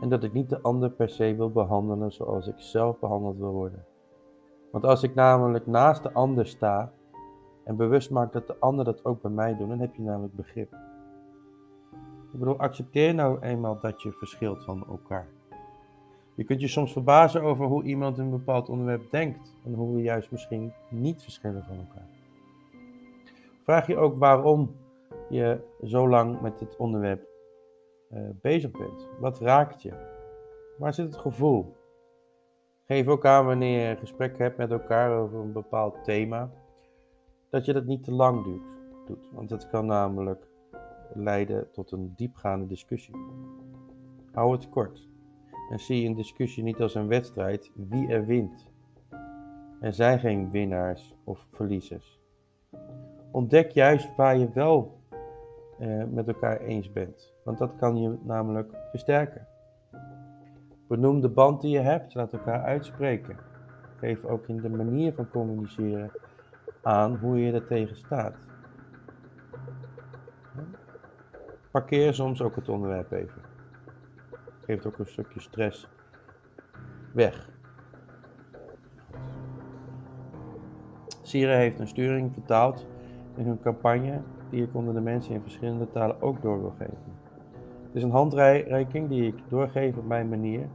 En 0.00 0.08
dat 0.08 0.24
ik 0.24 0.32
niet 0.32 0.48
de 0.48 0.60
ander 0.60 0.90
per 0.90 1.08
se 1.08 1.34
wil 1.34 1.50
behandelen 1.50 2.12
zoals 2.12 2.46
ik 2.46 2.58
zelf 2.58 2.98
behandeld 2.98 3.36
wil 3.36 3.52
worden. 3.52 3.84
Want 4.70 4.84
als 4.84 5.02
ik 5.02 5.14
namelijk 5.14 5.66
naast 5.66 6.02
de 6.02 6.12
ander 6.12 6.46
sta 6.46 6.92
en 7.64 7.76
bewust 7.76 8.10
maak 8.10 8.32
dat 8.32 8.46
de 8.46 8.56
ander 8.58 8.84
dat 8.84 9.04
ook 9.04 9.22
bij 9.22 9.30
mij 9.30 9.56
doet, 9.56 9.68
dan 9.68 9.80
heb 9.80 9.94
je 9.94 10.02
namelijk 10.02 10.34
begrip. 10.34 10.76
Ik 12.34 12.40
bedoel, 12.40 12.58
accepteer 12.58 13.14
nou 13.14 13.40
eenmaal 13.40 13.80
dat 13.80 14.02
je 14.02 14.12
verschilt 14.12 14.64
van 14.64 14.86
elkaar. 14.88 15.28
Je 16.34 16.44
kunt 16.44 16.60
je 16.60 16.68
soms 16.68 16.92
verbazen 16.92 17.42
over 17.42 17.66
hoe 17.66 17.82
iemand 17.82 18.18
een 18.18 18.30
bepaald 18.30 18.68
onderwerp 18.68 19.10
denkt 19.10 19.56
en 19.64 19.74
hoe 19.74 19.94
we 19.94 20.02
juist 20.02 20.30
misschien 20.30 20.72
niet 20.90 21.22
verschillen 21.22 21.64
van 21.64 21.76
elkaar. 21.76 22.08
Vraag 23.62 23.86
je 23.86 23.96
ook 23.96 24.18
waarom 24.18 24.76
je 25.28 25.60
zo 25.84 26.08
lang 26.08 26.40
met 26.40 26.58
dit 26.58 26.76
onderwerp 26.76 27.26
eh, 28.10 28.20
bezig 28.40 28.70
bent. 28.70 29.08
Wat 29.20 29.40
raakt 29.40 29.82
je? 29.82 29.92
Waar 30.78 30.94
zit 30.94 31.06
het 31.06 31.16
gevoel? 31.16 31.76
Geef 32.86 33.08
ook 33.08 33.26
aan 33.26 33.46
wanneer 33.46 33.80
je 33.80 33.88
een 33.88 33.98
gesprek 33.98 34.38
hebt 34.38 34.56
met 34.56 34.70
elkaar 34.70 35.18
over 35.18 35.38
een 35.38 35.52
bepaald 35.52 36.04
thema, 36.04 36.50
dat 37.50 37.64
je 37.64 37.72
dat 37.72 37.84
niet 37.84 38.04
te 38.04 38.12
lang 38.12 38.44
doet. 39.06 39.30
Want 39.32 39.48
dat 39.48 39.68
kan 39.68 39.86
namelijk 39.86 40.52
leiden 41.12 41.70
tot 41.72 41.90
een 41.90 42.12
diepgaande 42.16 42.66
discussie. 42.66 43.14
Hou 44.32 44.52
het 44.52 44.68
kort 44.68 45.08
en 45.70 45.78
zie 45.78 46.06
een 46.06 46.14
discussie 46.14 46.62
niet 46.62 46.80
als 46.80 46.94
een 46.94 47.08
wedstrijd 47.08 47.70
wie 47.74 48.08
er 48.08 48.26
wint. 48.26 48.66
Er 49.80 49.92
zijn 49.92 50.18
geen 50.18 50.50
winnaars 50.50 51.14
of 51.24 51.46
verliezers. 51.50 52.20
Ontdek 53.30 53.70
juist 53.70 54.16
waar 54.16 54.36
je 54.36 54.50
wel 54.54 54.98
eh, 55.78 56.04
met 56.04 56.28
elkaar 56.28 56.60
eens 56.60 56.92
bent, 56.92 57.32
want 57.44 57.58
dat 57.58 57.76
kan 57.76 57.96
je 57.96 58.16
namelijk 58.22 58.76
versterken. 58.90 59.46
Benoem 60.88 61.20
de 61.20 61.28
band 61.28 61.60
die 61.60 61.70
je 61.70 61.80
hebt, 61.80 62.14
laat 62.14 62.32
elkaar 62.32 62.62
uitspreken. 62.62 63.36
Geef 63.96 64.24
ook 64.24 64.48
in 64.48 64.56
de 64.56 64.68
manier 64.68 65.12
van 65.12 65.28
communiceren 65.28 66.10
aan 66.82 67.16
hoe 67.16 67.38
je 67.38 67.52
er 67.52 67.66
tegen 67.66 67.96
staat. 67.96 68.34
Parkeer 71.74 72.14
soms 72.14 72.42
ook 72.42 72.56
het 72.56 72.68
onderwerp 72.68 73.12
even. 73.12 73.42
Geeft 74.60 74.86
ook 74.86 74.98
een 74.98 75.06
stukje 75.06 75.40
stress 75.40 75.88
weg. 77.12 77.50
Sire 81.22 81.54
heeft 81.54 81.78
een 81.78 81.88
sturing 81.88 82.32
vertaald 82.32 82.86
in 83.36 83.46
hun 83.46 83.60
campagne 83.60 84.20
die 84.50 84.62
ik 84.62 84.74
onder 84.74 84.94
de 84.94 85.00
mensen 85.00 85.34
in 85.34 85.40
verschillende 85.40 85.90
talen 85.90 86.22
ook 86.22 86.42
door 86.42 86.60
wil 86.60 86.74
geven. 86.78 87.16
Het 87.86 87.94
is 87.94 88.02
een 88.02 88.10
handreiking 88.10 89.08
die 89.08 89.26
ik 89.26 89.42
doorgeef 89.48 89.96
op 89.96 90.06
mijn 90.06 90.28
manier. 90.28 90.68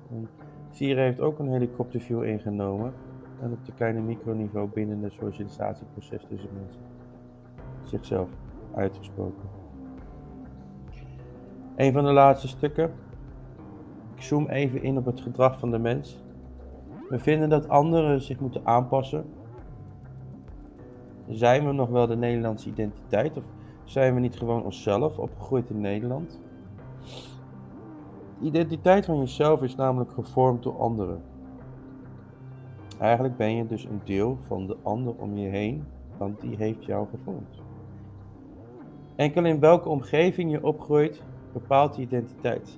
Sire 0.69 1.01
heeft 1.01 1.19
ook 1.19 1.39
een 1.39 1.51
helikopterview 1.51 2.23
ingenomen 2.23 2.93
en 3.41 3.51
op 3.51 3.65
de 3.65 3.73
kleine 3.73 4.01
microniveau 4.01 4.69
binnen 4.69 5.03
het 5.03 5.13
socialisatieproces 5.13 6.25
tussen 6.29 6.49
mensen 6.53 6.81
zichzelf 7.83 8.29
uitgesproken. 8.75 9.58
Een 11.79 11.93
van 11.93 12.03
de 12.03 12.11
laatste 12.11 12.47
stukken. 12.47 12.91
Ik 14.15 14.21
zoom 14.21 14.47
even 14.47 14.83
in 14.83 14.97
op 14.97 15.05
het 15.05 15.21
gedrag 15.21 15.59
van 15.59 15.71
de 15.71 15.77
mens. 15.77 16.19
We 17.09 17.19
vinden 17.19 17.49
dat 17.49 17.69
anderen 17.69 18.21
zich 18.21 18.39
moeten 18.39 18.65
aanpassen. 18.65 19.25
Zijn 21.27 21.65
we 21.65 21.71
nog 21.71 21.89
wel 21.89 22.07
de 22.07 22.15
Nederlandse 22.15 22.69
identiteit 22.69 23.37
of 23.37 23.43
zijn 23.83 24.13
we 24.13 24.19
niet 24.19 24.37
gewoon 24.37 24.63
onszelf, 24.63 25.19
opgegroeid 25.19 25.69
in 25.69 25.81
Nederland? 25.81 26.39
De 28.39 28.45
identiteit 28.45 29.05
van 29.05 29.17
jezelf 29.17 29.61
is 29.61 29.75
namelijk 29.75 30.11
gevormd 30.11 30.63
door 30.63 30.79
anderen. 30.79 31.21
Eigenlijk 32.97 33.37
ben 33.37 33.55
je 33.55 33.67
dus 33.67 33.83
een 33.83 34.01
deel 34.03 34.37
van 34.47 34.67
de 34.67 34.77
ander 34.83 35.13
om 35.17 35.37
je 35.37 35.47
heen, 35.47 35.83
want 36.17 36.41
die 36.41 36.55
heeft 36.55 36.85
jou 36.85 37.07
gevormd. 37.09 37.61
Enkel 39.15 39.45
in 39.45 39.59
welke 39.59 39.89
omgeving 39.89 40.51
je 40.51 40.63
opgroeit, 40.63 41.23
bepaalt 41.53 41.95
die 41.95 42.05
identiteit. 42.05 42.77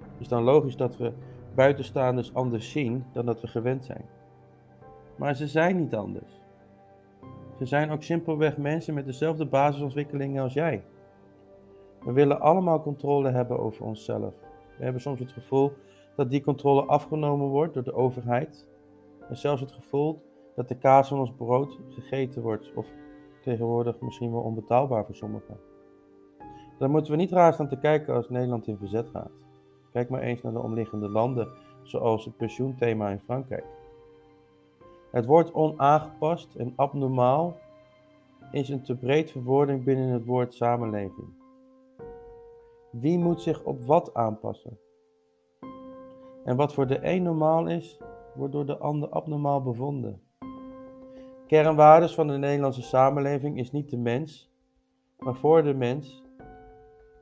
Het 0.00 0.20
is 0.20 0.28
dan 0.28 0.42
logisch 0.42 0.76
dat 0.76 0.96
we 0.96 1.12
buitenstaanders 1.54 2.34
anders 2.34 2.70
zien 2.70 3.04
dan 3.12 3.26
dat 3.26 3.40
we 3.40 3.46
gewend 3.46 3.84
zijn. 3.84 4.04
Maar 5.16 5.34
ze 5.34 5.46
zijn 5.46 5.76
niet 5.76 5.94
anders. 5.94 6.40
Ze 7.58 7.64
zijn 7.64 7.90
ook 7.90 8.02
simpelweg 8.02 8.56
mensen 8.56 8.94
met 8.94 9.06
dezelfde 9.06 9.46
basisontwikkelingen 9.46 10.42
als 10.42 10.52
jij. 10.52 10.84
We 12.04 12.12
willen 12.12 12.40
allemaal 12.40 12.82
controle 12.82 13.30
hebben 13.30 13.58
over 13.58 13.84
onszelf. 13.84 14.34
We 14.78 14.84
hebben 14.84 15.02
soms 15.02 15.20
het 15.20 15.32
gevoel 15.32 15.72
dat 16.16 16.30
die 16.30 16.42
controle 16.42 16.84
afgenomen 16.84 17.46
wordt 17.46 17.74
door 17.74 17.82
de 17.82 17.94
overheid. 17.94 18.66
En 19.28 19.36
zelfs 19.36 19.60
het 19.60 19.72
gevoel 19.72 20.22
dat 20.54 20.68
de 20.68 20.78
kaas 20.78 21.08
van 21.08 21.18
ons 21.18 21.32
brood 21.32 21.78
gegeten 21.88 22.42
wordt. 22.42 22.72
Of 22.74 22.92
tegenwoordig 23.40 24.00
misschien 24.00 24.32
wel 24.32 24.40
onbetaalbaar 24.40 25.04
voor 25.04 25.14
sommigen. 25.14 25.71
Dan 26.82 26.90
moeten 26.90 27.12
we 27.12 27.18
niet 27.18 27.30
raar 27.30 27.52
staan 27.52 27.68
te 27.68 27.78
kijken 27.78 28.14
als 28.14 28.28
Nederland 28.28 28.66
in 28.66 28.76
verzet 28.76 29.08
gaat. 29.08 29.30
Kijk 29.92 30.08
maar 30.08 30.20
eens 30.20 30.42
naar 30.42 30.52
de 30.52 30.62
omliggende 30.62 31.08
landen, 31.08 31.48
zoals 31.82 32.24
het 32.24 32.36
pensioenthema 32.36 33.10
in 33.10 33.20
Frankrijk. 33.20 33.64
Het 35.10 35.26
woord 35.26 35.52
onaangepast 35.52 36.54
en 36.54 36.72
abnormaal 36.76 37.56
is 38.50 38.68
een 38.68 38.82
te 38.82 38.96
breed 38.96 39.30
verwoording 39.30 39.84
binnen 39.84 40.08
het 40.08 40.24
woord 40.24 40.54
samenleving. 40.54 41.28
Wie 42.90 43.18
moet 43.18 43.40
zich 43.40 43.64
op 43.64 43.84
wat 43.84 44.14
aanpassen? 44.14 44.78
En 46.44 46.56
wat 46.56 46.74
voor 46.74 46.86
de 46.86 46.98
een 47.02 47.22
normaal 47.22 47.66
is, 47.66 48.00
wordt 48.34 48.52
door 48.52 48.66
de 48.66 48.78
ander 48.78 49.08
abnormaal 49.08 49.62
bevonden. 49.62 50.22
Kernwaardes 51.46 52.14
van 52.14 52.26
de 52.26 52.36
Nederlandse 52.36 52.82
samenleving 52.82 53.58
is 53.58 53.72
niet 53.72 53.90
de 53.90 53.98
mens, 53.98 54.52
maar 55.18 55.34
voor 55.34 55.62
de 55.62 55.74
mens 55.74 56.21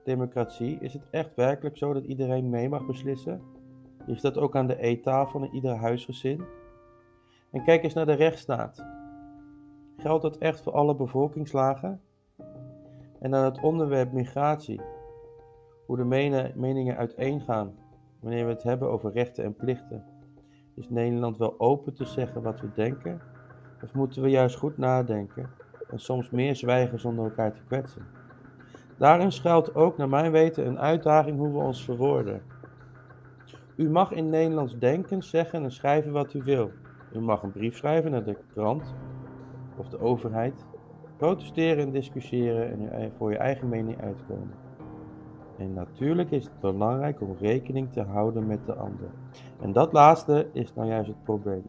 democratie, 0.04 0.78
is 0.80 0.92
het 0.92 1.10
echt 1.10 1.34
werkelijk 1.34 1.76
zo 1.76 1.92
dat 1.92 2.04
iedereen 2.04 2.50
mee 2.50 2.68
mag 2.68 2.86
beslissen? 2.86 3.42
Is 4.06 4.20
dat 4.20 4.38
ook 4.38 4.56
aan 4.56 4.66
de 4.66 4.80
eettafel 4.80 5.44
in 5.44 5.54
ieder 5.54 5.76
huisgezin? 5.76 6.44
En 7.50 7.62
kijk 7.62 7.82
eens 7.82 7.94
naar 7.94 8.06
de 8.06 8.12
rechtsstaat. 8.12 8.84
Geldt 9.96 10.22
dat 10.22 10.38
echt 10.38 10.60
voor 10.60 10.72
alle 10.72 10.96
bevolkingslagen? 10.96 12.00
En 13.18 13.30
dan 13.30 13.44
het 13.44 13.60
onderwerp 13.60 14.12
migratie. 14.12 14.80
Hoe 15.86 15.96
de 15.96 16.04
meningen 16.54 16.96
uiteengaan 16.96 17.74
wanneer 18.20 18.44
we 18.44 18.52
het 18.52 18.62
hebben 18.62 18.90
over 18.90 19.12
rechten 19.12 19.44
en 19.44 19.54
plichten. 19.54 20.04
Is 20.74 20.90
Nederland 20.90 21.36
wel 21.36 21.54
open 21.60 21.94
te 21.94 22.04
zeggen 22.04 22.42
wat 22.42 22.60
we 22.60 22.72
denken? 22.74 23.20
Of 23.82 23.94
moeten 23.94 24.22
we 24.22 24.28
juist 24.28 24.56
goed 24.56 24.78
nadenken 24.78 25.50
en 25.90 25.98
soms 25.98 26.30
meer 26.30 26.56
zwijgen 26.56 27.00
zonder 27.00 27.24
elkaar 27.24 27.52
te 27.52 27.62
kwetsen? 27.66 28.19
Daarin 29.00 29.32
schuilt 29.32 29.74
ook 29.74 29.96
naar 29.96 30.08
mijn 30.08 30.32
weten 30.32 30.66
een 30.66 30.78
uitdaging 30.78 31.38
hoe 31.38 31.52
we 31.52 31.58
ons 31.58 31.84
verwoorden. 31.84 32.42
U 33.76 33.90
mag 33.90 34.12
in 34.12 34.30
Nederlands 34.30 34.78
denken, 34.78 35.22
zeggen 35.22 35.62
en 35.62 35.72
schrijven 35.72 36.12
wat 36.12 36.34
u 36.34 36.42
wil. 36.42 36.70
U 37.12 37.20
mag 37.20 37.42
een 37.42 37.52
brief 37.52 37.76
schrijven 37.76 38.10
naar 38.10 38.24
de 38.24 38.36
krant 38.52 38.94
of 39.76 39.88
de 39.88 40.00
overheid, 40.00 40.64
protesteren 41.16 41.84
en 41.84 41.90
discussiëren 41.90 42.90
en 42.92 43.12
voor 43.16 43.30
je 43.30 43.38
eigen 43.38 43.68
mening 43.68 44.00
uitkomen. 44.00 44.54
En 45.58 45.74
natuurlijk 45.74 46.30
is 46.30 46.44
het 46.44 46.60
belangrijk 46.60 47.20
om 47.20 47.36
rekening 47.38 47.92
te 47.92 48.02
houden 48.02 48.46
met 48.46 48.66
de 48.66 48.74
ander. 48.74 49.08
En 49.60 49.72
dat 49.72 49.92
laatste 49.92 50.46
is 50.52 50.74
nou 50.74 50.88
juist 50.88 51.08
het 51.08 51.24
probleem. 51.24 51.66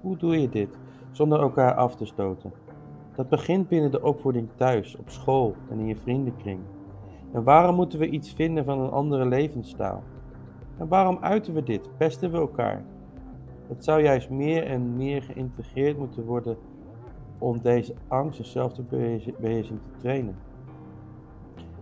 Hoe 0.00 0.16
doe 0.16 0.40
je 0.40 0.48
dit 0.48 0.78
zonder 1.10 1.40
elkaar 1.40 1.74
af 1.74 1.96
te 1.96 2.06
stoten? 2.06 2.52
Dat 3.18 3.28
begint 3.28 3.68
binnen 3.68 3.90
de 3.90 4.02
opvoeding 4.02 4.48
thuis, 4.54 4.96
op 4.96 5.10
school 5.10 5.54
en 5.70 5.78
in 5.78 5.86
je 5.86 5.96
vriendenkring. 5.96 6.60
En 7.32 7.42
waarom 7.42 7.74
moeten 7.74 7.98
we 7.98 8.08
iets 8.08 8.32
vinden 8.32 8.64
van 8.64 8.80
een 8.80 8.90
andere 8.90 9.26
levensstijl? 9.26 10.02
En 10.76 10.88
waarom 10.88 11.18
uiten 11.20 11.54
we 11.54 11.62
dit? 11.62 11.96
Pesten 11.96 12.30
we 12.30 12.36
elkaar? 12.36 12.84
Het 13.68 13.84
zou 13.84 14.02
juist 14.02 14.30
meer 14.30 14.66
en 14.66 14.96
meer 14.96 15.22
geïntegreerd 15.22 15.98
moeten 15.98 16.24
worden 16.24 16.56
om 17.38 17.60
deze 17.62 17.94
angst 18.08 18.38
en 18.38 18.44
zelfbeheersing 18.44 19.78
te 19.82 19.98
trainen. 19.98 20.36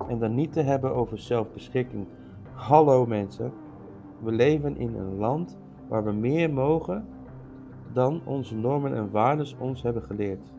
En 0.09 0.19
dan 0.19 0.35
niet 0.35 0.53
te 0.53 0.63
hebben 0.63 0.95
over 0.95 1.19
zelfbeschikking. 1.19 2.07
Hallo 2.53 3.07
mensen, 3.07 3.53
we 4.23 4.33
leven 4.33 4.77
in 4.77 4.95
een 4.95 5.17
land 5.17 5.59
waar 5.89 6.05
we 6.05 6.13
meer 6.13 6.53
mogen 6.53 7.07
dan 7.93 8.21
onze 8.25 8.55
normen 8.55 8.95
en 8.95 9.11
waarden 9.11 9.47
ons 9.59 9.83
hebben 9.83 10.03
geleerd. 10.03 10.55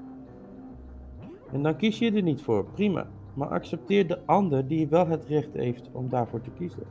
En 1.51 1.63
dan 1.63 1.75
kies 1.75 1.99
je 1.99 2.11
er 2.11 2.21
niet 2.21 2.41
voor, 2.41 2.65
prima. 2.65 3.07
Maar 3.33 3.47
accepteer 3.47 4.07
de 4.07 4.19
ander 4.25 4.67
die 4.67 4.87
wel 4.87 5.07
het 5.07 5.25
recht 5.25 5.53
heeft 5.53 5.89
om 5.91 6.09
daarvoor 6.09 6.41
te 6.41 6.49
kiezen. 6.49 6.83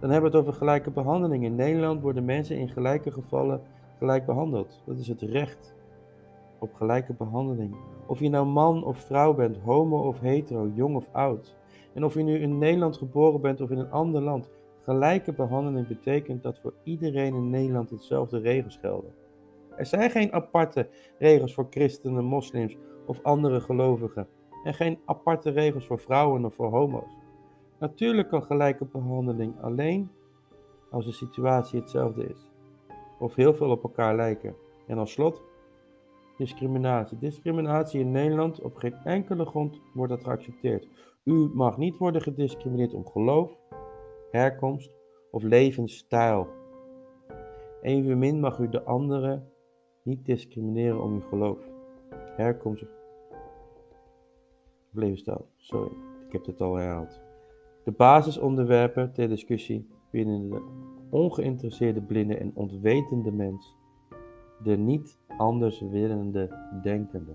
Dan 0.00 0.10
hebben 0.10 0.30
we 0.30 0.36
het 0.36 0.46
over 0.46 0.58
gelijke 0.58 0.90
behandeling. 0.90 1.44
In 1.44 1.54
Nederland 1.54 2.00
worden 2.00 2.24
mensen 2.24 2.56
in 2.56 2.68
gelijke 2.68 3.10
gevallen 3.10 3.60
gelijk 3.98 4.26
behandeld. 4.26 4.82
Dat 4.86 4.98
is 4.98 5.08
het 5.08 5.20
recht 5.20 5.74
op 6.58 6.74
gelijke 6.74 7.12
behandeling. 7.12 7.74
Of 8.06 8.20
je 8.20 8.28
nou 8.28 8.46
man 8.46 8.84
of 8.84 8.98
vrouw 8.98 9.34
bent, 9.34 9.56
homo 9.56 10.06
of 10.06 10.20
hetero, 10.20 10.70
jong 10.74 10.96
of 10.96 11.08
oud. 11.12 11.56
En 11.94 12.04
of 12.04 12.14
je 12.14 12.22
nu 12.22 12.38
in 12.38 12.58
Nederland 12.58 12.96
geboren 12.96 13.40
bent 13.40 13.60
of 13.60 13.70
in 13.70 13.78
een 13.78 13.90
ander 13.90 14.22
land. 14.22 14.50
Gelijke 14.80 15.32
behandeling 15.32 15.86
betekent 15.86 16.42
dat 16.42 16.58
voor 16.58 16.74
iedereen 16.84 17.34
in 17.34 17.50
Nederland 17.50 17.90
hetzelfde 17.90 18.38
regels 18.38 18.76
gelden. 18.76 19.14
Er 19.76 19.86
zijn 19.86 20.10
geen 20.10 20.32
aparte 20.32 20.88
regels 21.18 21.54
voor 21.54 21.66
christenen, 21.70 22.24
moslims 22.24 22.76
of 23.06 23.22
andere 23.22 23.60
gelovigen 23.60 24.28
en 24.64 24.74
geen 24.74 24.98
aparte 25.04 25.50
regels 25.50 25.86
voor 25.86 25.98
vrouwen 25.98 26.44
of 26.44 26.54
voor 26.54 26.70
homo's. 26.70 27.16
Natuurlijk 27.78 28.28
kan 28.28 28.42
gelijke 28.42 28.84
behandeling 28.84 29.60
alleen 29.60 30.10
als 30.90 31.04
de 31.04 31.12
situatie 31.12 31.80
hetzelfde 31.80 32.28
is, 32.28 32.50
of 33.18 33.34
heel 33.34 33.54
veel 33.54 33.70
op 33.70 33.82
elkaar 33.82 34.16
lijken. 34.16 34.54
En 34.86 34.98
als 34.98 35.12
slot, 35.12 35.42
discriminatie. 36.36 37.18
Discriminatie 37.18 38.00
in 38.00 38.10
Nederland 38.10 38.60
op 38.60 38.76
geen 38.76 38.94
enkele 39.04 39.44
grond 39.44 39.80
wordt 39.94 40.12
dat 40.12 40.24
geaccepteerd. 40.24 40.88
U 41.24 41.50
mag 41.54 41.76
niet 41.76 41.98
worden 41.98 42.22
gediscrimineerd 42.22 42.94
om 42.94 43.06
geloof, 43.06 43.58
herkomst 44.30 44.96
of 45.30 45.42
levensstijl. 45.42 46.48
Evenmin 47.82 48.40
mag 48.40 48.58
u 48.58 48.68
de 48.68 48.84
anderen 48.84 49.48
niet 50.02 50.24
discrimineren 50.24 51.02
om 51.02 51.12
uw 51.12 51.20
geloof, 51.28 51.58
herkomst 52.36 52.82
of 52.82 52.88
levensstijl. 54.90 55.48
Sorry, 55.56 55.92
ik 56.26 56.32
heb 56.32 56.46
het 56.46 56.60
al 56.60 56.74
herhaald. 56.74 57.20
De 57.84 57.92
basisonderwerpen 57.92 59.12
ter 59.12 59.28
discussie 59.28 59.88
binnen 60.10 60.50
de 60.50 60.62
ongeïnteresseerde 61.10 62.02
blinde 62.02 62.36
en 62.36 62.50
ontwetende 62.54 63.32
mens, 63.32 63.76
de 64.62 64.76
niet 64.76 65.18
anders 65.36 65.80
willende 65.80 66.56
denkende. 66.82 67.32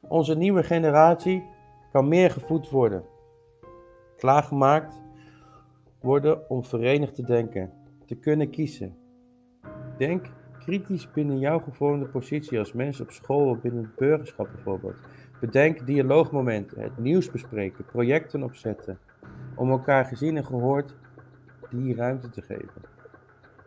Onze 0.00 0.36
nieuwe 0.36 0.62
generatie 0.62 1.44
kan 1.92 2.08
meer 2.08 2.30
gevoed 2.30 2.70
worden, 2.70 3.04
klaargemaakt 4.16 5.02
worden 6.00 6.50
om 6.50 6.64
verenigd 6.64 7.14
te 7.14 7.22
denken, 7.22 7.72
te 8.06 8.14
kunnen 8.14 8.50
kiezen. 8.50 8.96
Denk 9.98 10.32
kritisch 10.64 11.10
binnen 11.10 11.38
jouw 11.38 11.58
gevormde 11.58 12.06
positie 12.06 12.58
als 12.58 12.72
mens 12.72 13.00
op 13.00 13.10
school 13.10 13.48
of 13.48 13.60
binnen 13.60 13.82
het 13.82 13.94
burgerschap 13.94 14.48
bijvoorbeeld. 14.54 14.96
Bedenk 15.40 15.86
dialoogmomenten, 15.86 16.82
het 16.82 16.98
nieuws 16.98 17.30
bespreken, 17.30 17.84
projecten 17.84 18.42
opzetten, 18.42 18.98
om 19.54 19.70
elkaar 19.70 20.04
gezien 20.04 20.36
en 20.36 20.44
gehoord 20.44 20.94
die 21.70 21.94
ruimte 21.94 22.30
te 22.30 22.42
geven. 22.42 22.82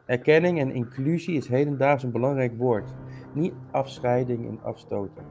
Erkenning 0.05 0.59
en 0.59 0.71
inclusie 0.71 1.37
is 1.37 1.47
hedendaags 1.47 2.03
een 2.03 2.11
belangrijk 2.11 2.57
woord, 2.57 2.93
niet 3.33 3.53
afscheiding 3.71 4.47
en 4.47 4.59
afstoten. 4.63 5.23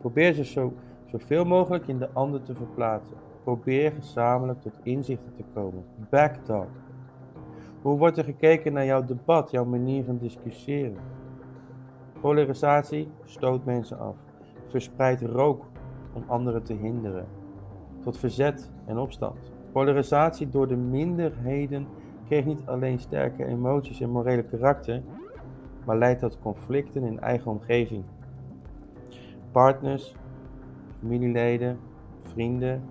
Probeer 0.00 0.32
ze 0.32 0.44
zo, 0.44 0.74
zoveel 1.04 1.44
mogelijk 1.44 1.86
in 1.86 1.98
de 1.98 2.10
ander 2.12 2.42
te 2.42 2.54
verplaatsen. 2.54 3.16
Probeer 3.42 3.92
gezamenlijk 3.92 4.60
tot 4.60 4.78
inzichten 4.82 5.34
te 5.36 5.44
komen. 5.54 5.84
Backtalk. 6.10 6.70
Hoe 7.86 7.98
wordt 7.98 8.18
er 8.18 8.24
gekeken 8.24 8.72
naar 8.72 8.84
jouw 8.84 9.04
debat, 9.04 9.50
jouw 9.50 9.64
manier 9.64 10.04
van 10.04 10.18
discussiëren? 10.18 10.96
Polarisatie 12.20 13.08
stoot 13.24 13.64
mensen 13.64 13.98
af. 13.98 14.16
Verspreidt 14.66 15.22
rook 15.22 15.64
om 16.12 16.24
anderen 16.26 16.62
te 16.62 16.72
hinderen. 16.72 17.26
Tot 18.00 18.18
verzet 18.18 18.72
en 18.86 18.98
opstand. 18.98 19.52
Polarisatie 19.72 20.48
door 20.48 20.68
de 20.68 20.76
minderheden 20.76 21.86
kreeg 22.24 22.44
niet 22.44 22.62
alleen 22.64 22.98
sterke 22.98 23.44
emoties 23.44 24.00
en 24.00 24.10
morele 24.10 24.44
karakter, 24.44 25.02
maar 25.84 25.98
leidt 25.98 26.20
tot 26.20 26.38
conflicten 26.38 27.02
in 27.02 27.20
eigen 27.20 27.50
omgeving. 27.50 28.04
Partners, 29.50 30.14
familieleden, 30.98 31.78
vrienden 32.18 32.82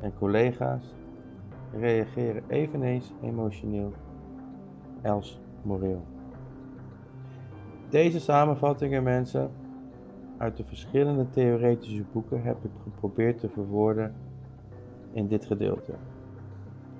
en 0.00 0.14
collega's 0.18 0.94
reageren 1.72 2.42
eveneens 2.48 3.12
emotioneel 3.20 3.92
als 5.04 5.40
moreel. 5.62 6.02
Deze 7.88 8.20
samenvattingen, 8.20 9.02
mensen, 9.02 9.50
uit 10.36 10.56
de 10.56 10.64
verschillende 10.64 11.30
theoretische 11.30 12.04
boeken 12.12 12.42
heb 12.42 12.64
ik 12.64 12.70
geprobeerd 12.82 13.40
te 13.40 13.48
verwoorden 13.48 14.14
in 15.12 15.28
dit 15.28 15.44
gedeelte. 15.44 15.92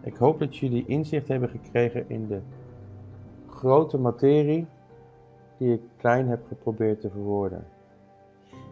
Ik 0.03 0.17
hoop 0.17 0.39
dat 0.39 0.57
jullie 0.57 0.87
inzicht 0.87 1.29
hebben 1.29 1.49
gekregen 1.49 2.09
in 2.09 2.27
de 2.27 2.41
grote 3.49 3.99
materie 3.99 4.67
die 5.59 5.73
ik 5.73 5.81
klein 5.97 6.29
heb 6.29 6.47
geprobeerd 6.47 7.01
te 7.01 7.11
verwoorden. 7.11 7.65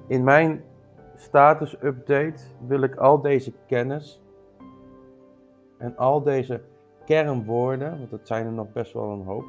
In 0.07 0.25
mijn 0.25 0.63
status 1.15 1.77
update 1.83 2.43
wil 2.67 2.83
ik 2.83 2.97
al 2.97 3.21
deze 3.21 3.53
kennis 3.67 4.23
en 5.79 5.97
al 5.97 6.23
deze 6.23 6.63
kernwoorden, 7.11 7.99
want 7.99 8.11
dat 8.11 8.27
zijn 8.27 8.47
er 8.47 8.53
nog 8.53 8.73
best 8.73 8.93
wel 8.93 9.11
een 9.11 9.25
hoop, 9.25 9.45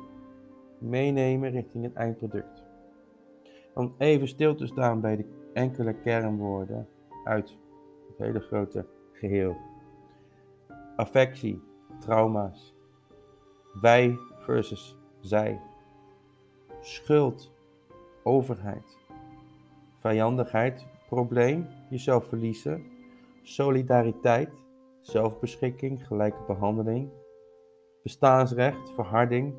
meenemen 0.77 1.51
richting 1.51 1.83
het 1.83 1.93
eindproduct. 1.93 2.63
Om 3.73 3.95
even 3.97 4.27
stil 4.27 4.55
te 4.55 4.67
staan 4.67 5.01
bij 5.01 5.15
de 5.15 5.25
enkele 5.53 5.93
kernwoorden 5.93 6.87
uit 7.23 7.57
het 8.07 8.17
hele 8.17 8.39
grote 8.39 8.85
geheel. 9.11 9.57
Affectie, 10.95 11.61
trauma's. 11.99 12.75
Wij 13.81 14.17
versus 14.39 14.97
zij. 15.19 15.61
Schuld, 16.79 17.51
overheid. 18.23 18.97
Vijandigheid, 19.99 20.87
probleem, 21.09 21.67
jezelf 21.89 22.25
verliezen. 22.25 22.83
Solidariteit, 23.41 24.49
zelfbeschikking, 25.01 26.07
gelijke 26.07 26.43
behandeling. 26.47 27.09
Bestaansrecht, 28.03 28.91
verharding. 28.93 29.53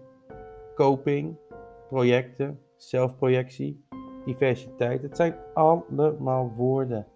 Koping, 0.74 1.36
projecten, 1.88 2.61
zelfprojectie, 2.76 3.84
diversiteit. 4.24 5.03
Het 5.03 5.16
zijn 5.16 5.34
allemaal 5.55 6.53
woorden 6.57 7.07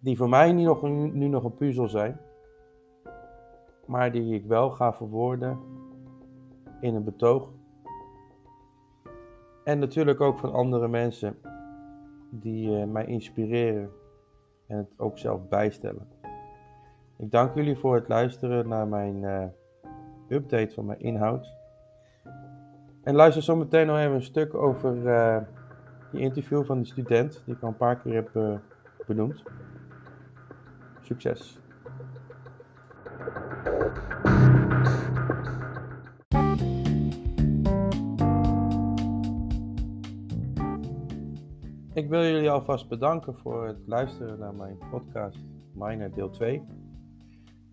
die 0.00 0.16
voor 0.16 0.28
mij 0.28 0.52
nu 0.52 0.62
nog, 0.62 0.82
nu 1.12 1.28
nog 1.28 1.44
een 1.44 1.54
puzzel 1.54 1.88
zijn 1.88 2.20
maar 3.86 4.12
die 4.12 4.34
ik 4.34 4.46
wel 4.46 4.70
ga 4.70 4.92
verwoorden 4.92 5.58
in 6.80 6.94
een 6.94 7.04
betoog. 7.04 7.52
En 9.64 9.78
natuurlijk 9.78 10.20
ook 10.20 10.38
van 10.38 10.52
andere 10.52 10.88
mensen 10.88 11.36
die 12.30 12.70
uh, 12.70 12.84
mij 12.84 13.06
inspireren 13.06 13.90
en 14.66 14.76
het 14.76 14.88
ook 14.96 15.18
zelf 15.18 15.48
bijstellen. 15.48 16.08
Ik 17.18 17.30
dank 17.30 17.54
jullie 17.54 17.76
voor 17.76 17.94
het 17.94 18.08
luisteren 18.08 18.68
naar 18.68 18.88
mijn 18.88 19.22
uh, 19.22 19.44
update 20.28 20.74
van 20.74 20.86
mijn 20.86 21.00
inhoud. 21.00 21.54
En 23.02 23.14
luister 23.14 23.42
zo 23.42 23.56
meteen 23.56 23.86
nog 23.86 23.98
even 23.98 24.14
een 24.14 24.22
stuk 24.22 24.54
over 24.54 24.96
uh, 24.96 25.38
die 26.12 26.20
interview 26.20 26.64
van 26.64 26.78
de 26.78 26.86
student, 26.86 27.42
die 27.44 27.54
ik 27.54 27.62
al 27.62 27.68
een 27.68 27.76
paar 27.76 27.96
keer 27.96 28.14
heb 28.14 28.60
benoemd. 29.06 29.42
Succes! 31.02 31.58
Ik 41.96 42.08
wil 42.08 42.22
jullie 42.22 42.50
alvast 42.50 42.88
bedanken 42.88 43.34
voor 43.34 43.66
het 43.66 43.78
luisteren 43.86 44.38
naar 44.38 44.54
mijn 44.54 44.78
podcast 44.90 45.38
Miner 45.74 46.14
deel 46.14 46.30
2. 46.30 46.62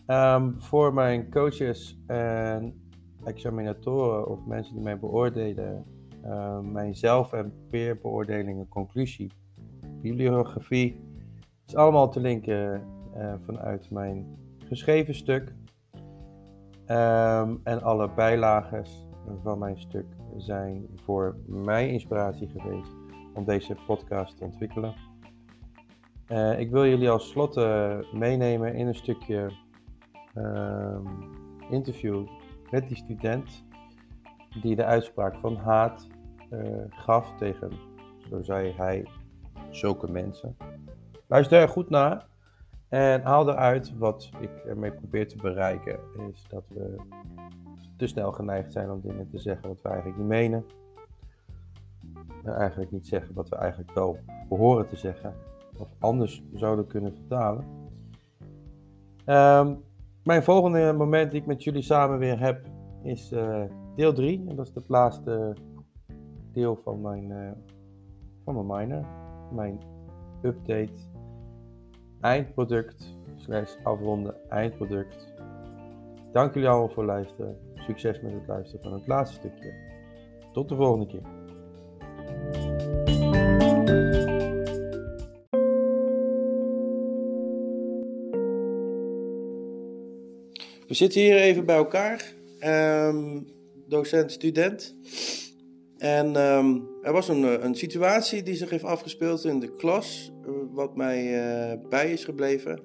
Ehm, 0.06 0.52
voor 0.56 0.94
mijn 0.94 1.30
coaches 1.30 2.00
en 2.08 2.90
examinatoren 3.24 4.28
of 4.28 4.46
mensen 4.46 4.74
die 4.74 4.84
mij 4.84 5.00
beoordelen, 5.00 5.86
um, 6.26 6.72
mijn 6.72 6.96
zelf- 6.96 7.34
en 7.34 7.54
peerbeoordelingen, 7.70 8.68
conclusie, 8.68 9.32
bibliografie, 10.02 11.00
is 11.68 11.76
allemaal 11.76 12.10
te 12.10 12.20
linken 12.20 12.84
uh, 13.18 13.34
vanuit 13.40 13.90
mijn 13.90 14.38
geschreven 14.66 15.16
stuk. 15.16 15.54
Um, 16.88 17.60
en 17.64 17.82
alle 17.82 18.10
bijlagen 18.16 18.86
van 19.44 19.60
mijn 19.60 19.80
stuk 19.80 20.06
zijn 20.38 20.88
voor 20.96 21.38
mij 21.48 21.90
inspiratie 21.90 22.48
geweest 22.48 22.92
om 23.34 23.46
deze 23.46 23.76
podcast 23.88 24.38
te 24.38 24.44
ontwikkelen. 24.44 24.94
Uh, 26.28 26.60
ik 26.60 26.72
wil 26.72 26.86
jullie 26.86 27.10
als 27.10 27.30
slot 27.30 27.56
meenemen 28.14 28.76
in 28.76 28.88
een 28.88 28.96
stukje 28.96 29.52
interview 31.70 32.28
met 32.72 32.88
die 32.88 32.98
student 32.98 33.64
die 34.62 34.76
de 34.76 34.86
uitspraak 34.86 35.40
van 35.40 35.56
haat 35.56 36.08
eh, 36.50 36.60
gaf 36.90 37.34
tegen, 37.38 37.72
zo 38.30 38.42
zei 38.42 38.74
hij, 38.78 39.08
zulke 39.70 40.12
mensen. 40.12 40.58
Luister 41.28 41.62
er 41.62 41.70
goed 41.70 41.90
naar 41.90 42.26
en 42.90 43.22
haal 43.22 43.50
eruit 43.50 43.98
wat 43.98 44.30
ik 44.40 44.50
ermee 44.66 44.92
probeer 44.92 45.28
te 45.28 45.38
bereiken. 45.38 46.00
Is 46.32 46.46
dat 46.50 46.64
we 46.68 46.96
te 47.98 48.08
snel 48.08 48.32
geneigd 48.32 48.72
zijn 48.72 48.92
om 48.92 49.02
dingen 49.02 49.30
te 49.30 49.40
zeggen 49.40 49.68
wat 49.68 49.82
we 49.82 49.90
eigenlijk 49.90 50.18
niet 50.18 50.28
menen 50.28 50.66
eigenlijk 52.52 52.92
niet 52.92 53.08
zeggen 53.08 53.34
wat 53.34 53.50
we 53.50 53.56
eigenlijk 53.56 53.94
wel 53.94 54.18
behoren 54.50 54.88
te 54.88 54.96
zeggen. 54.96 55.34
Of 55.78 55.88
anders 56.00 56.44
zouden 56.54 56.88
kunnen 56.88 57.14
vertalen. 57.14 57.66
Um, 59.26 59.84
mijn 60.24 60.44
volgende 60.44 60.94
moment 60.94 61.32
die 61.32 61.42
ik 61.42 61.48
met 61.48 61.64
jullie 61.64 61.82
samen 61.82 62.20
weer 62.20 62.40
heb 62.40 62.66
is 63.04 63.32
uh, 63.32 63.64
deel 63.96 64.14
3. 64.14 64.46
En 64.48 64.56
dat 64.56 64.68
is 64.68 64.74
het 64.74 64.90
laatste 64.90 65.56
deel 66.52 66.76
van 66.76 67.02
mijn, 67.02 67.30
uh, 67.30 67.52
van 68.44 68.66
mijn 68.66 68.80
miner. 68.80 69.06
Mijn 69.52 69.80
update 70.42 71.12
eindproduct 72.22 73.18
slash 73.36 73.76
afronden 73.84 74.50
eindproduct. 74.50 75.34
Dank 76.32 76.54
jullie 76.54 76.70
allemaal 76.70 76.90
voor 76.90 77.04
het 77.04 77.12
luisteren. 77.12 77.58
Succes 77.76 78.22
met 78.22 78.34
het 78.34 78.48
luisteren 78.48 78.84
van 78.84 78.94
het 78.94 79.08
laatste 79.08 79.36
stukje. 79.36 79.74
Tot 80.52 80.70
de 80.70 80.76
volgende 80.76 81.06
keer. 81.06 81.43
We 90.94 91.00
zitten 91.00 91.22
hier 91.22 91.36
even 91.36 91.66
bij 91.66 91.76
elkaar, 91.76 92.34
ehm, 92.60 93.42
docent, 93.88 94.32
student. 94.32 94.96
En 95.98 96.36
ehm, 96.36 96.80
er 97.02 97.12
was 97.14 97.28
een, 97.28 97.44
eh, 97.44 97.64
een 97.64 97.76
situatie 97.76 98.44
die 98.44 98.56
zich 98.56 98.70
heeft 98.70 98.84
afgespeeld 98.84 99.46
in 99.46 99.60
de 99.60 99.76
klas, 99.76 100.34
eh, 100.46 100.52
wat 100.72 100.96
mij 100.96 101.24
uh, 101.24 101.90
bij 101.90 102.12
is 102.12 102.26
gebleven. 102.26 102.80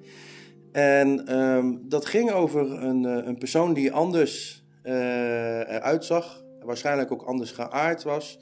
En 0.71 1.25
ehm, 1.25 1.75
dat 1.81 2.05
ging 2.05 2.31
over 2.31 2.83
een, 2.83 3.03
een 3.03 3.37
persoon 3.37 3.73
die 3.73 3.91
anders 3.91 4.63
eruit 4.83 6.05
zag, 6.05 6.43
waarschijnlijk 6.63 7.11
ook 7.11 7.23
anders 7.23 7.51
geaard 7.51 8.03
was 8.03 8.39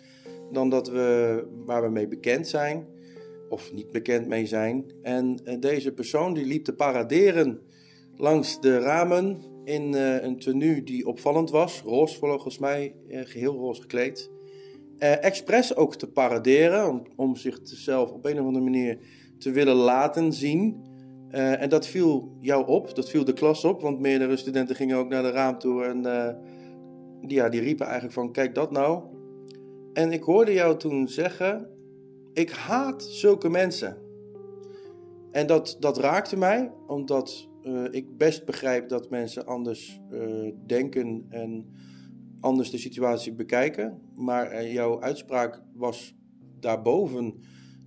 dan 0.51 0.69
dat 0.69 0.89
we, 0.89 1.43
waar 1.65 1.81
we 1.81 1.89
mee 1.89 2.07
bekend 2.07 2.47
zijn, 2.47 2.87
of 3.49 3.73
niet 3.73 3.91
bekend 3.91 4.27
mee 4.27 4.45
zijn. 4.45 4.91
En 5.01 5.35
deze 5.59 5.91
persoon 5.91 6.33
die 6.33 6.45
liep 6.45 6.63
te 6.63 6.73
paraderen 6.73 7.61
langs 8.15 8.61
de 8.61 8.79
ramen 8.79 9.55
in 9.67 9.93
uh, 9.93 10.23
een 10.23 10.39
tenue 10.39 10.83
die 10.83 11.07
opvallend 11.07 11.49
was. 11.49 11.81
Roze 11.81 12.17
volgens 12.17 12.57
mij, 12.57 12.95
uh, 13.07 13.19
geheel 13.23 13.55
roze 13.55 13.81
gekleed. 13.81 14.31
Uh, 14.99 15.23
expres 15.23 15.75
ook 15.75 15.95
te 15.95 16.07
paraderen, 16.07 16.89
om, 16.89 17.03
om 17.15 17.35
zichzelf 17.35 18.11
op 18.11 18.25
een 18.25 18.39
of 18.39 18.45
andere 18.45 18.63
manier 18.63 18.97
te 19.37 19.51
willen 19.51 19.75
laten 19.75 20.33
zien. 20.33 20.85
en 21.29 21.69
dat 21.69 21.87
viel 21.87 22.35
jou 22.39 22.67
op, 22.67 22.95
dat 22.95 23.09
viel 23.09 23.25
de 23.25 23.33
klas 23.33 23.63
op, 23.63 23.81
want 23.81 23.99
meerdere 23.99 24.37
studenten 24.37 24.75
gingen 24.75 24.97
ook 24.97 25.09
naar 25.09 25.23
de 25.23 25.31
raam 25.31 25.59
toe 25.59 25.83
en 25.83 26.01
die, 27.21 27.37
ja, 27.37 27.49
die 27.49 27.61
riepen 27.61 27.85
eigenlijk 27.85 28.15
van 28.15 28.31
kijk 28.31 28.55
dat 28.55 28.71
nou. 28.71 29.03
En 29.93 30.11
ik 30.11 30.23
hoorde 30.23 30.53
jou 30.53 30.77
toen 30.77 31.07
zeggen, 31.07 31.69
ik 32.33 32.49
haat 32.49 33.03
zulke 33.03 33.49
mensen. 33.49 33.97
En 35.31 35.47
dat, 35.47 35.77
dat 35.79 35.97
raakte 35.97 36.37
mij, 36.37 36.71
omdat 36.87 37.47
uh, 37.67 37.83
ik 37.91 38.17
best 38.17 38.45
begrijp 38.45 38.89
dat 38.89 39.09
mensen 39.09 39.45
anders 39.45 40.01
uh, 40.11 40.53
denken 40.65 41.25
en 41.29 41.65
anders 42.39 42.71
de 42.71 42.77
situatie 42.77 43.33
bekijken. 43.33 44.01
Maar 44.15 44.53
uh, 44.53 44.73
jouw 44.73 45.01
uitspraak 45.01 45.61
was 45.73 46.15
daarboven 46.59 47.33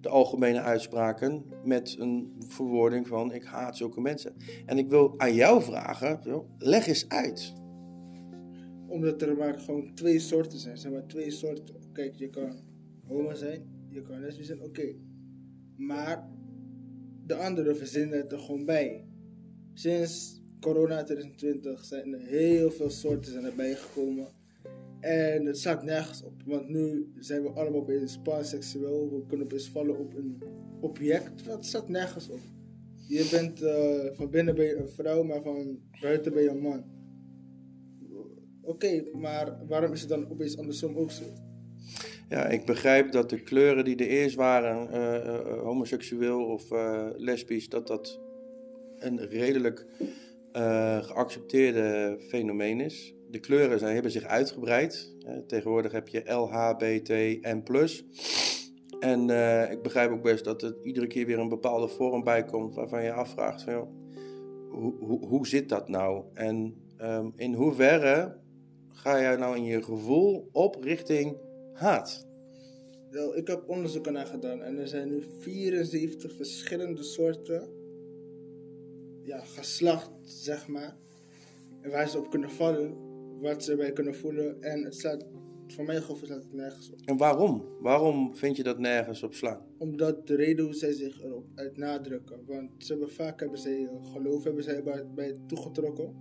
de 0.00 0.08
algemene 0.08 0.60
uitspraken 0.60 1.44
met 1.64 1.96
een 1.98 2.32
verwoording 2.38 3.06
van 3.06 3.32
ik 3.32 3.44
haat 3.44 3.76
zulke 3.76 4.00
mensen. 4.00 4.34
En 4.66 4.78
ik 4.78 4.88
wil 4.88 5.14
aan 5.16 5.34
jou 5.34 5.62
vragen, 5.62 6.44
leg 6.58 6.86
eens 6.86 7.08
uit. 7.08 7.52
Omdat 8.86 9.22
er 9.22 9.36
maar 9.36 9.58
gewoon 9.58 9.94
twee 9.94 10.18
soorten 10.18 10.58
zijn. 10.58 10.78
Zijn 10.78 10.92
maar 10.92 11.06
twee 11.06 11.30
soorten. 11.30 11.74
Kijk, 11.92 12.14
je 12.14 12.30
kan 12.30 12.52
homo 13.06 13.34
zijn, 13.34 13.62
je 13.88 14.02
kan 14.02 14.20
lesbisch 14.20 14.46
zijn, 14.46 14.62
oké. 14.62 14.94
Maar 15.76 16.28
de 17.26 17.34
anderen 17.34 17.76
verzinnen 17.76 18.18
het 18.18 18.32
er 18.32 18.38
gewoon 18.38 18.64
bij 18.64 19.04
sinds 19.74 20.40
corona 20.60 21.02
2020 21.02 21.84
zijn 21.84 22.12
er 22.12 22.20
heel 22.20 22.70
veel 22.70 22.90
soorten 22.90 23.32
zijn 23.32 23.44
erbij 23.44 23.74
gekomen. 23.74 24.26
En 25.00 25.46
het 25.46 25.58
staat 25.58 25.82
nergens 25.82 26.22
op. 26.22 26.42
Want 26.44 26.68
nu 26.68 27.12
zijn 27.18 27.42
we 27.42 27.48
allemaal 27.48 27.80
opeens 27.80 28.18
panseksueel. 28.22 29.10
We 29.10 29.26
kunnen 29.26 29.46
opeens 29.46 29.68
vallen 29.68 29.98
op 29.98 30.14
een 30.16 30.42
object. 30.80 31.46
Het 31.46 31.66
staat 31.66 31.88
nergens 31.88 32.28
op. 32.28 32.40
Je 33.08 33.28
bent 33.30 33.62
uh, 33.62 34.16
van 34.16 34.30
binnen 34.30 34.54
ben 34.54 34.64
je 34.64 34.76
een 34.76 34.88
vrouw, 34.88 35.22
maar 35.22 35.42
van 35.42 35.78
buiten 36.00 36.32
ben 36.32 36.42
je 36.42 36.48
een 36.48 36.60
man. 36.60 36.84
Oké, 38.62 39.02
maar 39.12 39.66
waarom 39.66 39.92
is 39.92 40.00
het 40.00 40.08
dan 40.08 40.30
opeens 40.30 40.58
andersom 40.58 40.96
ook 40.96 41.10
zo? 41.10 41.24
Ja, 42.28 42.46
ik 42.46 42.64
begrijp 42.64 43.12
dat 43.12 43.30
de 43.30 43.42
kleuren 43.42 43.84
die 43.84 43.96
er 43.96 44.06
eerst 44.06 44.36
waren, 44.36 44.88
uh, 44.94 45.24
uh, 45.24 45.62
homoseksueel 45.62 46.44
of 46.44 46.70
lesbisch, 47.16 47.68
dat 47.68 47.86
dat 47.86 48.20
een 49.00 49.28
redelijk 49.28 49.86
uh, 50.56 51.02
geaccepteerde 51.02 52.18
fenomeen 52.28 52.80
is. 52.80 53.14
De 53.30 53.38
kleuren 53.38 53.78
zijn, 53.78 53.94
hebben 53.94 54.12
zich 54.12 54.24
uitgebreid. 54.24 55.14
Uh, 55.26 55.38
tegenwoordig 55.46 55.92
heb 55.92 56.08
je 56.08 56.32
LHBTN+. 56.32 57.62
En 59.00 59.28
uh, 59.28 59.70
ik 59.70 59.82
begrijp 59.82 60.10
ook 60.10 60.22
best 60.22 60.44
dat 60.44 60.62
er 60.62 60.76
iedere 60.82 61.06
keer 61.06 61.26
weer 61.26 61.38
een 61.38 61.48
bepaalde 61.48 61.88
vorm 61.88 62.24
bij 62.24 62.44
komt 62.44 62.74
waarvan 62.74 63.02
je 63.02 63.12
afvraagt 63.12 63.62
van, 63.62 63.72
joh, 63.72 63.90
hoe, 64.70 64.94
hoe, 64.98 65.26
hoe 65.26 65.46
zit 65.46 65.68
dat 65.68 65.88
nou? 65.88 66.24
En 66.34 66.74
um, 67.02 67.32
in 67.36 67.54
hoeverre 67.54 68.36
ga 68.88 69.20
jij 69.20 69.36
nou 69.36 69.56
in 69.56 69.64
je 69.64 69.82
gevoel 69.82 70.48
op 70.52 70.84
richting 70.84 71.36
haat? 71.72 72.28
Ik 73.34 73.46
heb 73.46 73.68
onderzoeken 73.68 74.12
naar 74.12 74.26
gedaan 74.26 74.62
en 74.62 74.78
er 74.78 74.88
zijn 74.88 75.08
nu 75.08 75.24
74 75.38 76.32
verschillende 76.36 77.02
soorten 77.02 77.79
ja, 79.30 79.40
geslacht, 79.40 80.10
zeg 80.22 80.68
maar. 80.68 80.96
En 81.80 81.90
waar 81.90 82.08
ze 82.08 82.18
op 82.18 82.30
kunnen 82.30 82.50
vallen, 82.50 82.94
wat 83.40 83.64
ze 83.64 83.76
bij 83.76 83.92
kunnen 83.92 84.14
voelen. 84.14 84.62
En 84.62 84.84
het 84.84 84.96
slaat, 84.96 85.26
voor 85.66 85.84
mijn 85.84 86.02
gevoel 86.02 86.26
slaat 86.26 86.42
het 86.42 86.52
nergens 86.52 86.90
op. 86.92 86.98
En 87.04 87.16
waarom? 87.16 87.64
Waarom 87.80 88.36
vind 88.36 88.56
je 88.56 88.62
dat 88.62 88.78
nergens 88.78 89.22
op 89.22 89.34
slaan? 89.34 89.66
Omdat 89.78 90.26
de 90.26 90.34
reden 90.34 90.64
hoe 90.64 90.74
zij 90.74 90.92
zich 90.92 91.22
erop 91.22 91.46
uit 91.54 91.76
nadrukken. 91.76 92.44
Want 92.46 92.70
ze 92.78 92.92
hebben 92.92 93.10
vaak 93.10 93.40
hebben 93.40 93.58
zij 93.58 93.88
geloof 94.12 94.44
hebben 94.44 94.62
zij 94.64 94.82
bij, 94.82 95.06
bij 95.14 95.36
toegetrokken. 95.46 96.14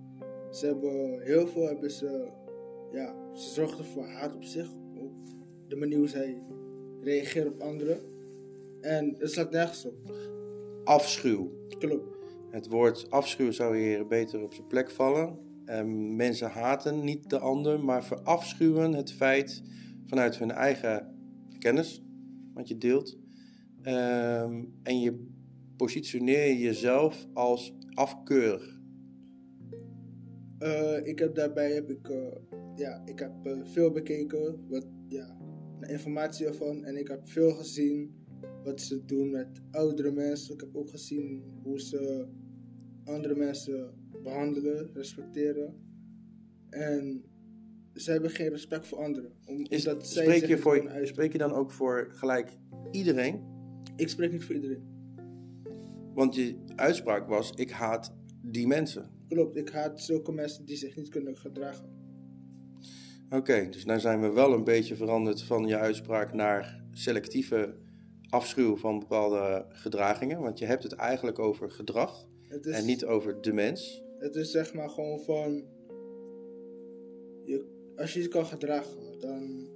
Ze 0.51 0.65
hebben 0.65 1.21
heel 1.21 1.47
veel 1.47 1.67
hebben 1.67 1.91
ze, 1.91 2.27
ja, 2.91 3.15
ze 3.33 3.49
zorgden 3.49 3.85
voor 3.85 4.05
haat 4.05 4.35
op 4.35 4.43
zich. 4.43 4.69
Op 4.95 5.11
de 5.67 5.75
manier 5.75 5.97
hoe 5.97 6.07
zij 6.07 6.43
reageren 7.01 7.51
op 7.51 7.61
anderen. 7.61 7.99
En 8.81 9.15
het 9.17 9.31
slaat 9.31 9.51
nergens 9.51 9.85
op. 9.85 9.95
Afschuw. 10.83 11.51
Klopt. 11.79 12.18
Het 12.51 12.67
woord 12.67 13.11
afschuw 13.11 13.51
zou 13.51 13.77
hier 13.77 14.07
beter 14.07 14.43
op 14.43 14.53
zijn 14.53 14.67
plek 14.67 14.91
vallen. 14.91 15.37
Mensen 16.15 16.49
haten 16.49 17.03
niet 17.03 17.29
de 17.29 17.39
ander, 17.39 17.79
maar 17.79 18.03
verafschuwen 18.03 18.93
het 18.93 19.11
feit 19.11 19.63
vanuit 20.05 20.37
hun 20.37 20.51
eigen 20.51 21.15
kennis, 21.59 22.03
wat 22.53 22.67
je 22.67 22.77
deelt. 22.77 23.17
Um, 23.83 24.73
en 24.83 24.99
je 24.99 25.27
positioneer 25.77 26.55
jezelf 26.55 27.27
als 27.33 27.73
afkeurig. 27.93 28.79
Uh, 30.59 31.07
ik 31.07 31.19
heb 31.19 31.35
daarbij 31.35 31.71
heb 31.71 31.89
ik, 31.89 32.09
uh, 32.09 32.17
ja, 32.75 33.01
ik 33.05 33.19
heb 33.19 33.31
uh, 33.43 33.59
veel 33.63 33.91
bekeken, 33.91 34.67
wat, 34.69 34.85
ja, 35.07 35.37
informatie 35.81 36.45
ervan. 36.45 36.83
En 36.83 36.97
ik 36.97 37.07
heb 37.07 37.29
veel 37.29 37.51
gezien 37.51 38.13
wat 38.63 38.81
ze 38.81 39.05
doen 39.05 39.29
met 39.29 39.61
oudere 39.71 40.11
mensen. 40.11 40.53
Ik 40.53 40.59
heb 40.59 40.75
ook 40.75 40.89
gezien 40.89 41.43
hoe 41.63 41.79
ze 41.81 42.27
andere 43.09 43.35
mensen 43.35 43.93
behandelen, 44.23 44.89
respecteren. 44.93 45.75
En 46.69 47.23
ze 47.93 48.11
hebben 48.11 48.29
geen 48.29 48.49
respect 48.49 48.87
voor 48.87 48.97
anderen. 48.97 49.31
Om, 49.45 49.65
Is, 49.69 49.83
zij 49.83 49.95
spreek, 49.99 50.45
je 50.45 50.57
voor, 50.57 50.91
spreek 51.03 51.31
je 51.31 51.37
dan 51.37 51.51
ook 51.51 51.71
voor 51.71 52.07
gelijk 52.09 52.57
iedereen? 52.91 53.43
Ik 53.95 54.09
spreek 54.09 54.31
niet 54.31 54.43
voor 54.43 54.55
iedereen. 54.55 54.97
Want 56.13 56.35
je 56.35 56.55
uitspraak 56.75 57.27
was: 57.27 57.51
ik 57.55 57.71
haat 57.71 58.15
die 58.41 58.67
mensen. 58.67 59.09
Klopt, 59.27 59.55
ik 59.55 59.69
haat 59.69 60.01
zulke 60.01 60.31
mensen 60.31 60.65
die 60.65 60.77
zich 60.77 60.95
niet 60.95 61.09
kunnen 61.09 61.37
gedragen. 61.37 61.97
Oké, 63.29 63.67
dus 63.69 63.85
nu 63.85 63.99
zijn 63.99 64.21
we 64.21 64.31
wel 64.31 64.53
een 64.53 64.63
beetje 64.63 64.95
veranderd 64.95 65.41
van 65.41 65.67
je 65.67 65.77
uitspraak 65.77 66.33
naar 66.33 66.83
selectieve 66.91 67.75
afschuw 68.29 68.77
van 68.77 68.99
bepaalde 68.99 69.65
gedragingen. 69.69 70.41
Want 70.41 70.59
je 70.59 70.65
hebt 70.65 70.83
het 70.83 70.93
eigenlijk 70.93 71.39
over 71.39 71.71
gedrag 71.71 72.28
en 72.49 72.85
niet 72.85 73.05
over 73.05 73.41
de 73.41 73.53
mens. 73.53 74.03
Het 74.19 74.35
is 74.35 74.51
zeg 74.51 74.73
maar 74.73 74.89
gewoon 74.89 75.19
van. 75.19 75.63
Je, 77.45 77.65
als 77.95 78.13
je 78.13 78.21
je 78.21 78.27
kan 78.27 78.45
gedragen, 78.45 79.19
dan. 79.19 79.67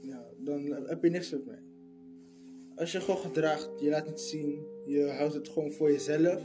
Ja, 0.00 0.28
dan 0.38 0.64
heb 0.86 1.02
je 1.02 1.10
niks 1.10 1.30
met 1.30 1.46
mij. 1.46 1.62
Als 2.76 2.92
je 2.92 3.00
gewoon 3.00 3.20
gedraagt, 3.20 3.70
je 3.80 3.90
laat 3.90 4.06
het 4.06 4.20
zien, 4.20 4.66
je 4.86 5.10
houdt 5.10 5.34
het 5.34 5.48
gewoon 5.48 5.72
voor 5.72 5.90
jezelf, 5.90 6.42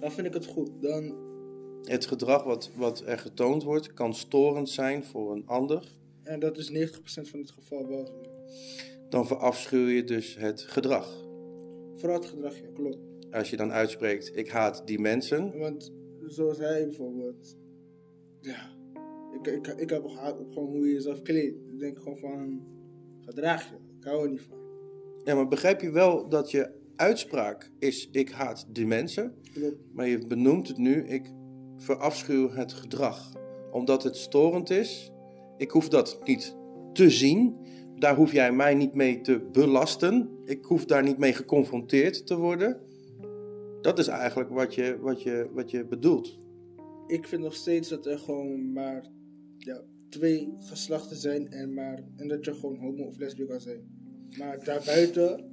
dan 0.00 0.12
vind 0.12 0.26
ik 0.26 0.34
het 0.34 0.46
goed. 0.46 0.70
Dan... 0.80 1.26
Het 1.82 2.06
gedrag 2.06 2.44
wat, 2.44 2.70
wat 2.76 3.02
er 3.06 3.18
getoond 3.18 3.62
wordt, 3.62 3.94
kan 3.94 4.14
storend 4.14 4.68
zijn 4.68 5.04
voor 5.04 5.32
een 5.32 5.46
ander. 5.46 5.96
En 6.22 6.40
dat 6.40 6.58
is 6.58 6.72
90% 6.72 6.72
van 7.04 7.40
het 7.40 7.50
geval 7.50 7.86
wel. 7.86 8.08
Dan 9.08 9.26
verafschuw 9.26 9.86
je 9.86 10.04
dus 10.04 10.36
het 10.36 10.60
gedrag. 10.60 11.26
Vooral 11.96 12.18
het 12.18 12.28
gedrag, 12.28 12.56
ja, 12.56 12.68
klopt 12.74 13.07
als 13.30 13.50
je 13.50 13.56
dan 13.56 13.72
uitspreekt, 13.72 14.36
ik 14.36 14.48
haat 14.48 14.86
die 14.86 14.98
mensen. 14.98 15.58
Want 15.58 15.92
zoals 16.26 16.58
hij 16.58 16.84
bijvoorbeeld, 16.86 17.56
ja, 18.40 18.76
ik, 19.32 19.46
ik, 19.46 19.66
ik 19.66 19.90
heb 19.90 20.06
gehaat 20.06 20.38
op 20.38 20.52
gewoon 20.52 20.68
hoe 20.68 20.86
je 20.86 20.92
jezelf 20.92 21.22
kleedt. 21.22 21.56
Ik 21.72 21.78
denk 21.78 21.98
gewoon 21.98 22.18
van, 22.18 22.62
gedraag 23.20 23.68
je, 23.68 23.74
ik 23.98 24.04
hou 24.04 24.22
er 24.22 24.30
niet 24.30 24.40
van. 24.40 24.58
Ja, 25.24 25.34
maar 25.34 25.48
begrijp 25.48 25.80
je 25.80 25.90
wel 25.90 26.28
dat 26.28 26.50
je 26.50 26.70
uitspraak 26.96 27.70
is, 27.78 28.08
ik 28.12 28.30
haat 28.30 28.66
die 28.72 28.86
mensen. 28.86 29.34
Klopt. 29.52 29.76
Maar 29.92 30.08
je 30.08 30.26
benoemt 30.26 30.68
het 30.68 30.78
nu, 30.78 31.06
ik 31.06 31.32
verafschuw 31.76 32.50
het 32.50 32.72
gedrag. 32.72 33.32
Omdat 33.70 34.02
het 34.02 34.16
storend 34.16 34.70
is. 34.70 35.10
Ik 35.56 35.70
hoef 35.70 35.88
dat 35.88 36.20
niet 36.24 36.56
te 36.92 37.10
zien. 37.10 37.56
Daar 37.96 38.16
hoef 38.16 38.32
jij 38.32 38.52
mij 38.52 38.74
niet 38.74 38.94
mee 38.94 39.20
te 39.20 39.48
belasten. 39.52 40.30
Ik 40.44 40.64
hoef 40.64 40.84
daar 40.84 41.02
niet 41.02 41.18
mee 41.18 41.32
geconfronteerd 41.32 42.26
te 42.26 42.36
worden. 42.36 42.80
Dat 43.88 43.98
is 43.98 44.06
eigenlijk 44.08 44.50
wat 44.50 44.74
je, 44.74 44.98
wat 45.00 45.22
je, 45.22 45.48
wat 45.52 45.70
je 45.70 45.84
bedoelt. 45.84 46.38
ik 47.06 47.26
vind 47.28 47.42
nog 47.42 47.54
steeds 47.54 47.88
dat 47.88 48.06
er 48.06 48.18
gewoon 48.18 48.72
maar 48.72 49.06
ja, 49.58 49.80
twee 50.08 50.54
geslachten 50.58 51.16
zijn 51.16 51.50
en, 51.50 51.74
maar, 51.74 52.02
en 52.16 52.28
dat 52.28 52.44
je 52.44 52.54
gewoon 52.54 52.76
homo 52.78 53.04
of 53.04 53.18
lesbisch 53.18 53.46
kan 53.46 53.60
zijn. 53.60 53.80
Maar 54.38 54.64
daarbuiten 54.64 55.44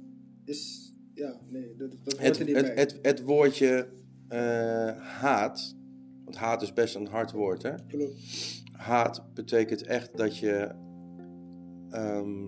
is, 0.44 0.92
ja, 1.14 1.40
nee, 1.48 1.74
dat, 1.76 1.90
dat 1.90 2.12
hoort 2.18 2.26
Het, 2.26 2.38
er 2.38 2.44
niet 2.44 2.56
het, 2.56 2.66
bij. 2.66 2.74
het, 2.74 2.98
het 3.02 3.22
woordje 3.22 3.88
eh, 4.28 4.38
haat, 4.98 5.76
want 6.24 6.36
haat 6.36 6.62
is 6.62 6.72
best 6.72 6.94
een 6.94 7.06
hard 7.06 7.32
woord, 7.32 7.62
hè? 7.62 7.72
Klopt. 7.88 8.14
Haat 8.72 9.34
betekent 9.34 9.82
echt 9.82 10.16
dat 10.16 10.38
je. 10.38 10.70
ehm 11.90 12.44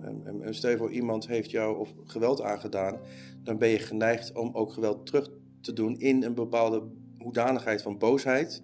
en, 0.00 0.20
en- 0.24 0.42
en 0.42 0.54
stel 0.54 0.70
je 0.70 0.76
voor, 0.76 0.90
iemand 0.90 1.26
heeft 1.26 1.50
jou 1.50 1.78
of 1.78 1.94
geweld 2.04 2.40
aangedaan, 2.42 2.98
dan 3.44 3.58
ben 3.58 3.68
je 3.68 3.78
geneigd 3.78 4.32
om 4.32 4.54
ook 4.54 4.72
geweld 4.72 5.06
terug 5.06 5.30
te 5.60 5.72
doen 5.72 5.98
in 5.98 6.22
een 6.22 6.34
bepaalde 6.34 6.82
hoedanigheid 7.18 7.82
van 7.82 7.98
boosheid. 7.98 8.62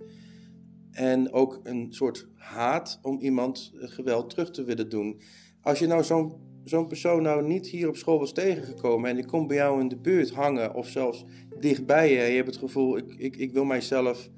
En 0.90 1.32
ook 1.32 1.60
een 1.62 1.86
soort 1.90 2.28
haat 2.34 2.98
om 3.02 3.18
iemand 3.18 3.72
eh, 3.74 3.88
geweld 3.88 4.30
terug 4.30 4.50
te 4.50 4.64
willen 4.64 4.88
doen. 4.88 5.20
Als 5.60 5.78
je 5.78 5.86
nou 5.86 6.04
zo'n 6.04 6.48
zo'n 6.64 6.86
persoon 6.86 7.22
nou 7.22 7.46
niet 7.46 7.66
hier 7.66 7.88
op 7.88 7.96
school 7.96 8.18
was 8.18 8.32
tegengekomen 8.32 9.10
en 9.10 9.16
die 9.16 9.26
komt 9.26 9.46
bij 9.46 9.56
jou 9.56 9.80
in 9.80 9.88
de 9.88 9.96
buurt 9.96 10.30
hangen 10.30 10.74
of 10.74 10.88
zelfs 10.88 11.24
dichtbij 11.60 12.12
je 12.12 12.18
en 12.18 12.30
je 12.30 12.36
hebt 12.36 12.46
het 12.46 12.56
gevoel, 12.56 12.96
ik, 12.96 13.14
ik, 13.16 13.36
ik 13.36 13.52
wil 13.52 13.64
mijzelf 13.64 14.30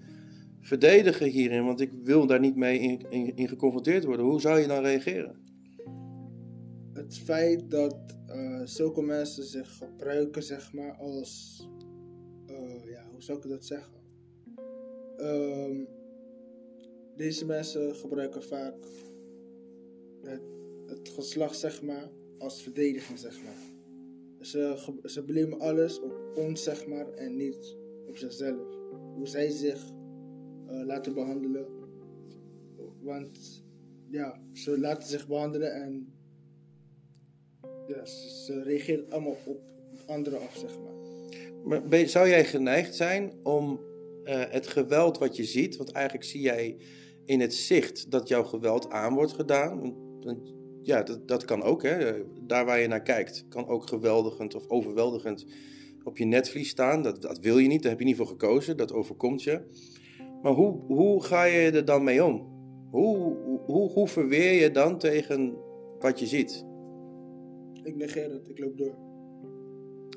verdedigen 0.61 1.27
hierin, 1.27 1.65
want 1.65 1.81
ik 1.81 1.91
wil 2.03 2.27
daar 2.27 2.41
niet 2.41 2.57
mee 2.57 2.79
in, 2.79 3.07
in, 3.11 3.37
in 3.37 3.49
geconfronteerd 3.49 4.05
worden. 4.05 4.27
Hoe 4.27 4.41
zou 4.41 4.61
je 4.61 4.67
dan 4.67 4.83
reageren? 4.83 5.37
Het 6.93 7.19
feit 7.19 7.71
dat 7.71 7.97
eh, 8.33 8.61
zulke 8.65 9.03
mensen 9.03 9.45
zich 9.45 9.77
gebruiken, 9.77 10.43
zeg 10.43 10.73
maar, 10.73 10.93
als, 10.93 11.61
eh, 12.47 12.85
ja, 12.85 13.11
hoe 13.11 13.23
zou 13.23 13.39
ik 13.39 13.49
dat 13.49 13.65
zeggen? 13.65 14.01
Ehm, 15.17 15.85
deze 17.17 17.47
mensen 17.47 17.95
gebruiken 17.95 18.43
vaak 18.43 18.75
het, 20.23 20.43
het 20.87 21.09
geslacht, 21.09 21.59
zeg 21.59 21.83
maar, 21.83 22.11
als 22.39 22.63
verdediging, 22.63 23.19
zeg 23.19 23.43
maar. 23.43 23.71
Ze, 24.41 24.95
ze 25.05 25.57
alles 25.59 26.01
op 26.01 26.33
ons, 26.35 26.63
zeg 26.63 26.87
maar, 26.87 27.13
en 27.13 27.37
niet 27.37 27.77
op 28.07 28.17
zichzelf. 28.17 28.77
Hoe 29.15 29.27
zij 29.27 29.51
zich 29.51 29.93
eh, 30.67 30.85
laten 30.85 31.15
behandelen. 31.15 31.67
Want, 33.01 33.65
ja, 34.11 34.43
ze 34.53 34.79
laten 34.79 35.09
zich 35.09 35.27
behandelen 35.27 35.75
en 35.75 36.13
ze, 38.05 38.63
reageren 38.63 39.05
allemaal 39.09 39.37
op 39.45 39.61
anderen 40.07 40.41
af, 40.41 40.57
zeg 40.57 40.79
maar. 40.79 41.81
Maar 41.83 42.09
zou 42.09 42.29
jij 42.29 42.45
geneigd 42.45 42.95
zijn 42.95 43.33
om 43.43 43.81
eh, 44.25 44.43
het 44.49 44.67
geweld 44.67 45.19
wat 45.19 45.37
je 45.37 45.45
ziet, 45.45 45.77
want 45.77 45.93
eigenlijk 45.93 46.27
zie 46.27 46.41
jij 46.41 46.77
in 47.25 47.41
het 47.41 47.55
zicht 47.55 48.11
dat 48.11 48.29
jouw 48.29 48.45
geweld 48.45 48.91
aan 48.91 49.15
wordt 49.15 49.33
gedaan. 49.33 49.95
Ja, 50.83 51.03
dat, 51.03 51.29
dat 51.29 51.45
kan 51.45 51.63
ook. 51.63 51.83
Hè. 51.83 52.23
Daar 52.47 52.65
waar 52.65 52.81
je 52.81 52.87
naar 52.87 53.03
kijkt, 53.03 53.45
kan 53.49 53.67
ook 53.67 53.89
geweldigend 53.89 54.55
of 54.55 54.69
overweldigend 54.69 55.47
op 56.05 56.19
je 56.19 56.25
netvlies 56.25 56.69
staan. 56.69 57.03
Dat, 57.03 57.23
dat 57.23 57.39
wil 57.39 57.59
je 57.59 57.69
niet, 57.69 57.83
daar 57.83 57.91
heb 57.91 58.01
je 58.01 58.07
niet 58.07 58.17
voor 58.17 58.27
gekozen, 58.27 58.77
dat 58.77 58.93
overkomt 58.93 59.43
je. 59.43 59.61
Maar 60.43 60.53
hoe, 60.53 60.81
hoe 60.87 61.23
ga 61.23 61.45
je 61.45 61.71
er 61.71 61.85
dan 61.85 62.05
mee 62.05 62.25
om? 62.25 62.51
Hoe, 62.91 63.37
hoe, 63.67 63.91
hoe 63.91 64.09
verweer 64.09 64.53
je 64.53 64.71
dan 64.71 64.99
tegen 64.99 65.55
wat 65.99 66.19
je 66.19 66.27
ziet? 66.27 66.65
Ik 67.83 67.97
negeer 67.97 68.33
het, 68.33 68.49
ik 68.49 68.59
loop 68.59 68.79
door. 68.79 68.95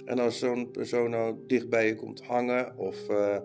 En 0.05 0.20
als 0.20 0.39
zo'n 0.39 0.72
persoon 0.72 1.09
nou 1.09 1.36
dicht 1.47 1.70
bij 1.70 1.88
je 1.88 1.95
komt 1.95 2.22
hangen 2.22 2.78
of 2.78 3.09
eh, 3.09 3.38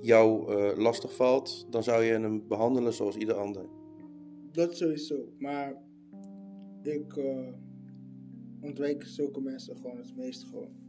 jou 0.00 0.52
eh, 0.52 0.78
lastig 0.78 1.14
valt, 1.14 1.66
dan 1.70 1.82
zou 1.82 2.04
je 2.04 2.12
hem 2.12 2.48
behandelen 2.48 2.92
zoals 2.92 3.16
ieder 3.16 3.34
ander. 3.34 3.64
Dat 4.52 4.76
sowieso. 4.76 5.28
Maar 5.38 5.74
ik 6.82 7.16
eh, 7.16 7.52
ontwijk 8.60 9.04
zulke 9.04 9.40
mensen 9.40 9.76
gewoon 9.76 9.96
het 9.96 10.16
meest 10.16 10.44
gewoon. 10.44 10.84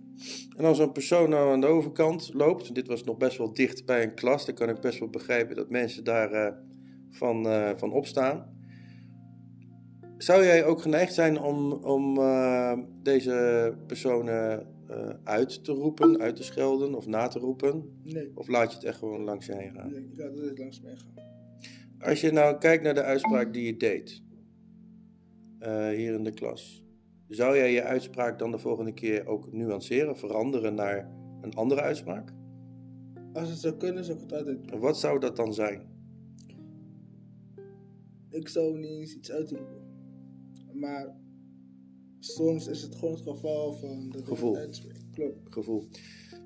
En 0.58 0.66
als 0.66 0.80
een 0.80 0.92
persoon 0.92 1.30
nou 1.30 1.52
aan 1.52 1.62
de 1.62 1.68
overkant 1.68 2.34
loopt, 2.34 2.76
dit 2.76 2.88
was 2.88 3.04
nog 3.04 3.18
best 3.18 3.38
wel 3.38 3.54
dicht 3.54 3.86
bij 3.86 4.04
een 4.04 4.16
klas, 4.16 4.46
dan 4.46 4.56
kan 4.56 4.70
ik 4.70 4.80
best 4.80 5.00
wel 5.00 5.10
begrijpen 5.10 5.56
dat 5.56 5.70
mensen 5.70 6.04
daar 6.04 6.60
van, 7.10 7.46
van 7.78 7.92
opstaan. 7.92 8.57
Zou 10.18 10.44
jij 10.44 10.66
ook 10.66 10.82
geneigd 10.82 11.14
zijn 11.14 11.40
om, 11.40 11.72
om 11.72 12.18
eh, 12.18 12.80
deze 13.04 13.74
personen 13.88 14.68
eh, 14.88 15.10
uit 15.24 15.64
te 15.64 15.72
roepen, 15.72 16.20
uit 16.20 16.36
te 16.36 16.44
schelden 16.44 16.96
of 16.96 17.08
na 17.08 17.28
te 17.28 17.40
roepen? 17.40 18.00
Nee, 18.04 18.32
Of 18.36 18.48
laat 18.48 18.70
je 18.70 18.76
het 18.76 18.86
echt 18.86 18.98
gewoon 18.98 19.24
langs 19.24 19.46
je 19.46 19.56
heen 19.56 19.72
gaan? 19.72 19.92
nee 19.92 20.08
ik 20.12 20.18
laat 20.18 20.36
het 20.36 20.58
langs 20.60 20.82
mij 20.82 20.96
gaan. 20.96 21.26
Als 22.10 22.22
je 22.22 22.32
nou 22.32 22.58
kijkt 22.58 22.84
naar 22.84 22.94
de 22.94 23.04
uitspraak 23.04 23.54
die 23.54 23.66
je 23.66 23.78
deed, 23.78 24.22
eh, 25.60 25.88
hier 25.88 26.14
in 26.14 26.24
de 26.24 26.34
klas, 26.34 26.84
zou 27.28 27.56
jij 27.56 27.72
je 27.74 27.84
uitspraak 27.84 28.40
dan 28.40 28.52
de 28.52 28.58
volgende 28.60 28.94
keer 28.94 29.28
ook 29.28 29.52
nuanceren, 29.54 30.18
veranderen 30.18 30.76
naar 30.76 31.12
een 31.42 31.54
andere 31.54 31.82
uitspraak? 31.82 32.34
Als 33.34 33.50
het 33.50 33.60
zou 33.60 33.74
kunnen, 33.74 34.04
zou 34.04 34.18
ik 34.18 34.24
het 34.24 34.34
altijd 34.34 34.68
doen. 34.70 34.80
Wat 34.80 35.00
zou 35.00 35.20
dat 35.20 35.36
dan 35.36 35.54
zijn? 35.54 35.82
Ik 38.30 38.48
zou 38.48 38.78
niet 38.80 38.90
eens 39.00 39.16
iets 39.16 39.32
uitroepen. 39.32 39.87
Maar 40.80 41.16
soms 42.20 42.68
is 42.68 42.82
het 42.82 42.96
gewoon 42.96 43.14
het 43.14 43.24
geval 43.24 43.74
van 43.74 44.10
dat 44.10 44.28
Gevoel. 44.28 44.58
Klopt. 45.14 45.38
Gevoel. 45.50 45.88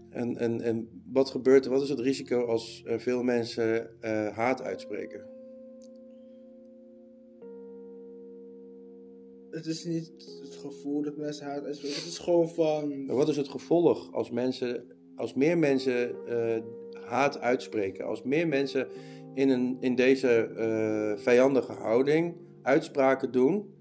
En, 0.09 0.37
en, 0.37 0.61
en 0.61 1.03
wat 1.11 1.29
gebeurt 1.29 1.65
er, 1.65 1.71
wat 1.71 1.81
is 1.81 1.89
het 1.89 1.99
risico 1.99 2.45
als 2.45 2.83
veel 2.85 3.23
mensen 3.23 4.01
eh, 4.01 4.27
haat 4.27 4.61
uitspreken? 4.61 5.29
Het 9.51 9.65
is 9.65 9.85
niet 9.85 10.11
het 10.41 10.55
gevoel 10.55 11.01
dat 11.01 11.17
mensen 11.17 11.45
haat 11.45 11.63
uitspreken. 11.63 11.97
Het 11.97 12.07
is 12.07 12.17
gewoon 12.17 12.49
van... 12.49 13.05
Maar 13.05 13.15
wat 13.15 13.29
is 13.29 13.37
het 13.37 13.49
gevolg 13.49 14.13
als 14.13 14.31
mensen, 14.31 14.85
als 15.15 15.33
meer 15.33 15.57
mensen 15.57 16.25
eh, 16.27 16.61
haat 17.05 17.39
uitspreken, 17.39 18.05
als 18.05 18.23
meer 18.23 18.47
mensen 18.47 18.87
in, 19.33 19.49
een, 19.49 19.77
in 19.79 19.95
deze 19.95 20.29
eh, 20.29 21.23
vijandige 21.23 21.71
houding 21.71 22.35
uitspraken 22.61 23.31
doen? 23.31 23.79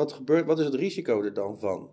Wat, 0.00 0.12
gebeurt, 0.12 0.46
wat 0.46 0.58
is 0.58 0.64
het 0.64 0.74
risico 0.74 1.22
er 1.22 1.34
dan 1.34 1.58
van? 1.58 1.90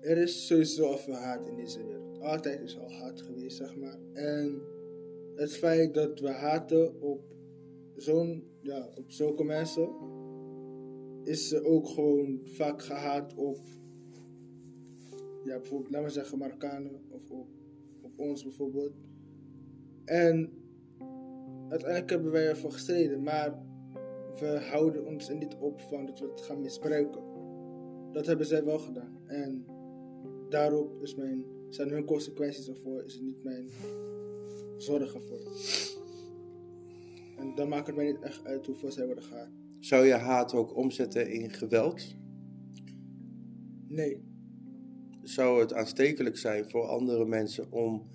Er 0.00 0.16
is 0.16 0.46
sowieso 0.46 0.86
al 0.86 0.98
veel 0.98 1.14
haat 1.14 1.46
in 1.46 1.56
deze 1.56 1.84
wereld. 1.86 2.20
Altijd 2.20 2.60
is 2.60 2.78
al 2.78 2.92
haat 2.92 3.22
geweest, 3.22 3.56
zeg 3.56 3.76
maar. 3.76 3.98
En 4.12 4.62
het 5.34 5.56
feit 5.56 5.94
dat 5.94 6.20
we 6.20 6.30
haten 6.30 7.00
op 7.00 7.20
zo'n, 7.96 8.44
ja, 8.60 8.88
op 8.94 9.10
zulke 9.10 9.44
mensen, 9.44 9.88
is 11.24 11.54
ook 11.54 11.88
gewoon 11.88 12.40
vaak 12.44 12.82
gehaat 12.82 13.34
op, 13.34 13.58
ja, 15.44 15.58
bijvoorbeeld, 15.58 15.90
laten 15.90 16.06
we 16.06 16.12
zeggen 16.12 16.38
Marokkanen 16.38 17.00
of 17.08 17.30
op, 17.30 17.48
op 18.00 18.18
ons 18.18 18.42
bijvoorbeeld. 18.42 18.92
En 20.04 20.52
uiteindelijk 21.68 22.10
hebben 22.10 22.32
wij 22.32 22.48
ervoor 22.48 22.72
gestreden, 22.72 23.22
maar 23.22 23.66
we 24.38 24.60
houden 24.70 25.06
ons 25.06 25.28
er 25.28 25.36
niet 25.36 25.56
op 25.60 25.80
van 25.80 26.06
dat 26.06 26.18
we 26.18 26.26
het 26.26 26.40
gaan 26.40 26.60
misbruiken. 26.60 27.22
Dat 28.12 28.26
hebben 28.26 28.46
zij 28.46 28.64
wel 28.64 28.78
gedaan. 28.78 29.18
En 29.26 29.64
daarop 30.48 31.02
is 31.02 31.14
mijn, 31.14 31.44
zijn 31.68 31.88
hun 31.90 32.04
consequenties 32.04 32.68
ervoor, 32.68 33.04
is 33.04 33.14
het 33.14 33.22
niet 33.22 33.44
mijn 33.44 33.68
zorgen 34.76 35.22
voor. 35.22 35.40
En 37.38 37.54
dan 37.54 37.68
maakt 37.68 37.86
het 37.86 37.96
mij 37.96 38.04
niet 38.04 38.22
echt 38.22 38.44
uit 38.44 38.66
hoeveel 38.66 38.92
zij 38.92 39.06
worden 39.06 39.24
gehaat. 39.24 39.50
Zou 39.80 40.06
je 40.06 40.12
haat 40.12 40.54
ook 40.54 40.76
omzetten 40.76 41.30
in 41.30 41.50
geweld? 41.50 42.16
Nee, 43.88 44.22
Zou 45.22 45.60
het 45.60 45.74
aanstekelijk 45.74 46.36
zijn 46.36 46.70
voor 46.70 46.86
andere 46.86 47.24
mensen 47.24 47.72
om 47.72 48.06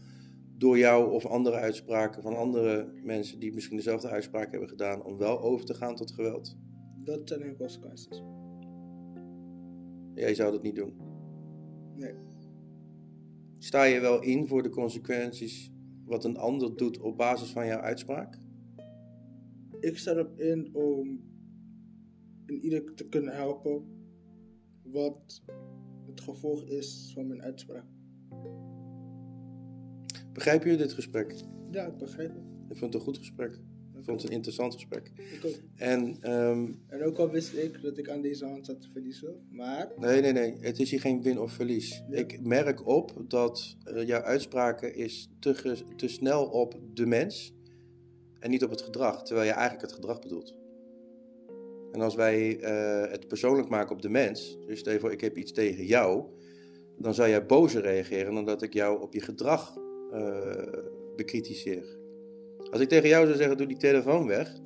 door 0.63 0.77
jou 0.77 1.11
of 1.11 1.25
andere 1.25 1.55
uitspraken 1.55 2.21
van 2.21 2.35
andere 2.35 2.91
mensen 3.03 3.39
die 3.39 3.53
misschien 3.53 3.77
dezelfde 3.77 4.09
uitspraak 4.09 4.51
hebben 4.51 4.69
gedaan, 4.69 5.03
om 5.03 5.17
wel 5.17 5.41
over 5.41 5.65
te 5.65 5.73
gaan 5.73 5.95
tot 5.95 6.11
geweld? 6.11 6.57
dat 7.03 7.21
zijn 7.29 7.41
hun 7.41 7.57
consequenties. 7.57 8.23
Jij 10.13 10.35
zou 10.35 10.51
dat 10.51 10.63
niet 10.63 10.75
doen. 10.75 10.93
Nee, 11.95 12.13
Sta 13.57 13.83
je 13.83 13.99
wel 13.99 14.21
in 14.21 14.47
voor 14.47 14.63
de 14.63 14.69
consequenties 14.69 15.71
wat 16.05 16.23
een 16.25 16.37
ander 16.37 16.75
doet 16.75 16.99
op 16.99 17.17
basis 17.17 17.51
van 17.51 17.65
jouw 17.65 17.79
uitspraak? 17.79 18.37
ik 19.79 19.97
sta 19.97 20.11
erop 20.11 20.39
in 20.39 20.75
om 20.75 21.21
in 22.45 22.63
ieder 22.63 22.93
te 22.93 23.07
kunnen 23.09 23.35
helpen 23.35 23.85
wat 24.83 25.43
het 26.05 26.21
gevolg 26.21 26.63
is 26.63 27.11
van 27.13 27.27
mijn 27.27 27.41
uitspraak. 27.41 27.85
Begrijp 30.33 30.63
je 30.63 30.77
dit 30.77 30.93
gesprek? 30.93 31.35
Ja, 31.71 31.85
ik 31.85 31.97
begrijp 31.97 32.33
het. 32.33 32.43
Ik 32.69 32.77
vond 32.77 32.93
het 32.93 32.93
een 32.93 33.07
goed 33.07 33.17
gesprek. 33.17 33.53
Ik 33.97 34.03
vond 34.03 34.21
het 34.21 34.29
een 34.29 34.35
interessant 34.35 34.73
gesprek. 34.73 35.11
Ik 35.15 35.45
ook. 35.45 35.55
En 35.75 36.17
ehm, 36.21 36.71
En 36.87 37.03
ook 37.03 37.17
al 37.17 37.29
wist 37.29 37.53
ik 37.53 37.81
dat 37.81 37.97
ik 37.97 38.09
aan 38.09 38.21
deze 38.21 38.45
hand 38.45 38.65
zat 38.65 38.81
te 38.81 38.89
verliezen, 38.91 39.47
maar 39.49 39.91
nee, 39.97 40.21
nee, 40.21 40.31
nee. 40.31 40.57
Het 40.59 40.79
is 40.79 40.91
hier 40.91 40.99
geen 40.99 41.21
win 41.21 41.39
of 41.39 41.51
verlies. 41.51 42.03
Ja. 42.09 42.17
Ik 42.17 42.41
merk 42.41 42.87
op 42.87 43.23
dat 43.27 43.75
eh, 43.83 44.07
jouw 44.07 44.21
uitspraken 44.21 44.95
is 44.95 45.29
te, 45.39 45.83
te 45.95 46.07
snel 46.07 46.45
op 46.45 46.79
de 46.93 47.05
mens 47.05 47.53
en 48.39 48.49
niet 48.49 48.63
op 48.63 48.69
het 48.69 48.81
gedrag. 48.81 49.23
Terwijl 49.23 49.47
je 49.47 49.53
eigenlijk 49.53 49.81
het 49.81 49.93
gedrag 49.93 50.19
bedoelt. 50.19 50.55
En 51.91 52.01
als 52.01 52.15
wij 52.15 52.59
eh, 52.59 53.11
het 53.11 53.27
persoonlijk 53.27 53.69
maken 53.69 53.95
op 53.95 54.01
de 54.01 54.09
mens, 54.09 54.57
dus 54.65 54.79
stel 54.79 54.93
je 54.93 54.99
voor 54.99 55.11
ik 55.11 55.21
heb 55.21 55.37
iets 55.37 55.51
tegen 55.51 55.85
jou, 55.85 56.25
dan 56.97 57.13
zou 57.13 57.29
jij 57.29 57.45
bozer 57.45 57.81
reageren 57.81 58.33
dan 58.33 58.45
dat 58.45 58.61
ik 58.61 58.73
jou 58.73 59.01
op 59.01 59.13
je 59.13 59.21
gedrag 59.21 59.77
bekritiseer. 61.15 61.97
Als 62.71 62.81
ik 62.81 62.89
tegen 62.89 63.09
jou 63.09 63.25
zou 63.25 63.37
zeggen, 63.37 63.57
doe 63.57 63.67
die 63.67 63.77
telefoon 63.77 64.27
weg, 64.27 64.59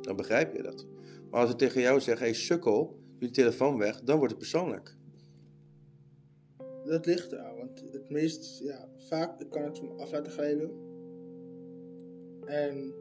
dan 0.00 0.16
begrijp 0.16 0.56
je 0.56 0.62
dat. 0.62 0.86
Maar 1.30 1.40
als 1.40 1.50
ik 1.50 1.56
tegen 1.56 1.80
jou 1.80 2.00
zeg, 2.00 2.18
hey 2.18 2.32
sukkel, 2.32 2.86
doe 2.86 3.18
die 3.18 3.30
telefoon 3.30 3.78
weg, 3.78 4.00
dan 4.00 4.16
wordt 4.16 4.30
het 4.30 4.40
persoonlijk. 4.40 4.96
dat 6.84 7.06
ligt 7.06 7.32
eraan. 7.32 7.56
Want 7.56 7.80
het 7.92 8.10
meest, 8.10 8.60
ja, 8.62 8.88
vaak 8.96 9.50
kan 9.50 9.62
het 9.62 9.78
van 9.78 9.98
af 9.98 10.12
laten 10.12 10.32
glijden. 10.32 10.70
En 12.44 12.94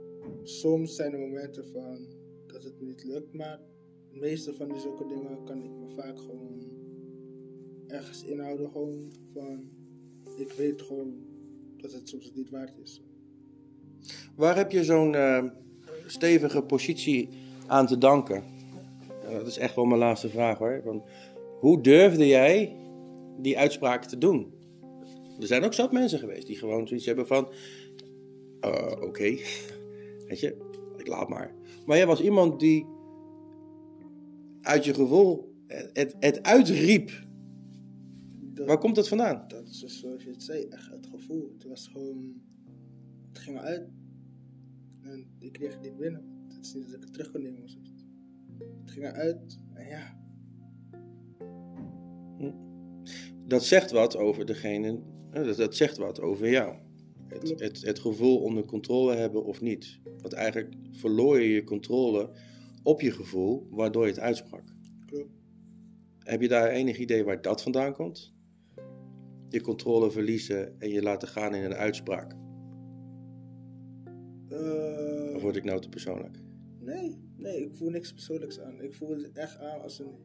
soms 0.43 0.95
zijn 0.95 1.13
er 1.13 1.19
momenten 1.19 1.67
van 1.67 2.07
dat 2.47 2.63
het 2.63 2.81
niet 2.81 3.03
lukt, 3.03 3.33
maar 3.33 3.59
het 4.09 4.19
meeste 4.19 4.53
van 4.53 4.67
die 4.67 4.79
zulke 4.79 5.05
dingen 5.07 5.43
kan 5.43 5.63
ik 5.63 5.71
me 5.71 5.89
vaak 5.89 6.19
gewoon 6.19 6.71
ergens 7.87 8.23
inhouden. 8.23 8.71
Gewoon 8.71 9.11
van, 9.33 9.69
ik 10.35 10.51
weet 10.51 10.81
gewoon 10.81 11.26
dat 11.81 11.91
het 11.91 12.09
soms 12.09 12.31
niet 12.35 12.49
waard 12.49 12.77
is. 12.83 13.01
Waar 14.35 14.55
heb 14.55 14.71
je 14.71 14.83
zo'n 14.83 15.15
eh, 15.15 15.43
stevige 16.05 16.61
positie 16.61 17.29
aan 17.67 17.87
te 17.87 17.97
danken? 17.97 18.43
Dat 19.31 19.47
is 19.47 19.57
echt 19.57 19.75
wel 19.75 19.85
mijn 19.85 19.99
laatste 19.99 20.29
vraag 20.29 20.57
hoor. 20.57 20.81
Want 20.83 21.03
hoe 21.59 21.81
durfde 21.81 22.27
jij 22.27 22.75
die 23.39 23.57
uitspraak 23.57 24.05
te 24.05 24.17
doen? 24.17 24.53
Er 25.39 25.47
zijn 25.47 25.63
ook 25.63 25.73
zat 25.73 25.91
mensen 25.91 26.19
geweest 26.19 26.47
die 26.47 26.55
gewoon 26.57 26.87
zoiets 26.87 27.05
hebben 27.05 27.27
van... 27.27 27.47
eh, 28.59 28.91
Oké, 29.01 29.23
weet 30.27 30.39
je, 30.39 30.55
ik 30.97 31.07
laat 31.07 31.29
maar. 31.29 31.55
Maar 31.85 31.97
jij 31.97 32.05
was 32.07 32.21
iemand 32.21 32.59
die 32.59 32.85
uit 34.61 34.85
je 34.85 34.93
gevoel 34.93 35.55
het, 35.93 36.15
het 36.19 36.43
uitriep. 36.43 37.11
Dat, 38.39 38.67
Waar 38.67 38.77
komt 38.77 38.95
dat 38.95 39.07
vandaan? 39.07 39.45
dat 39.47 39.67
is 39.67 39.99
zoals 39.99 40.23
je 40.23 40.29
het 40.29 40.43
zei, 40.43 40.63
echt 40.69 40.91
gevoel. 41.27 41.51
Het 41.53 41.63
was 41.63 41.87
gewoon, 41.87 42.41
het 43.27 43.39
ging 43.39 43.57
eruit. 43.57 43.89
En 45.01 45.27
ik 45.39 45.51
kreeg 45.51 45.73
het 45.73 45.81
niet 45.81 45.97
binnen. 45.97 46.45
Het 46.47 46.65
is 46.65 46.73
niet 46.73 46.85
dat 46.85 46.95
ik 46.95 47.03
het 47.03 47.13
terug 47.13 47.31
kon 47.31 47.41
nemen 47.41 47.63
of 47.63 47.69
zoiets. 47.69 48.05
Het 48.81 48.91
ging 48.91 49.05
eruit 49.05 49.59
en 49.73 49.87
ja, 49.87 50.17
Dat 53.45 53.65
zegt 53.65 53.91
wat 53.91 54.17
over 54.17 54.45
degene, 54.45 54.99
eh, 55.31 55.43
dat, 55.45 55.57
dat 55.57 55.75
zegt 55.75 55.97
wat 55.97 56.21
over 56.21 56.49
jou. 56.49 56.75
Het, 57.27 57.59
het, 57.59 57.81
het 57.81 57.99
gevoel 57.99 58.41
onder 58.41 58.65
controle 58.65 59.15
hebben 59.15 59.45
of 59.45 59.61
niet. 59.61 59.99
Want 60.21 60.33
eigenlijk 60.33 60.73
verloor 60.91 61.39
je 61.39 61.49
je 61.49 61.63
controle 61.63 62.29
op 62.83 63.01
je 63.01 63.11
gevoel, 63.11 63.67
waardoor 63.69 64.03
je 64.03 64.11
het 64.11 64.19
uitsprak. 64.19 64.63
klopt. 65.05 65.31
Heb 66.19 66.41
je 66.41 66.47
daar 66.47 66.69
enig 66.69 66.97
idee 66.97 67.23
waar 67.23 67.41
dat 67.41 67.61
vandaan 67.61 67.93
komt? 67.93 68.33
Je 69.49 69.61
controle 69.61 70.11
verliezen 70.11 70.79
en 70.79 70.89
je 70.89 71.01
laten 71.01 71.27
gaan 71.27 71.55
in 71.55 71.63
een 71.63 71.73
uitspraak. 71.73 72.35
Eh, 74.49 75.35
Of 75.35 75.41
word 75.41 75.55
ik 75.55 75.63
nou 75.63 75.81
te 75.81 75.89
persoonlijk? 75.89 76.37
nee, 76.79 77.17
nee, 77.37 77.61
ik 77.65 77.73
voel 77.75 77.89
niks 77.89 78.13
persoonlijks 78.13 78.59
aan. 78.59 78.81
Ik 78.81 78.93
voel 78.93 79.09
het 79.09 79.31
echt 79.33 79.59
aan 79.59 79.81
als 79.81 79.99
een 79.99 80.15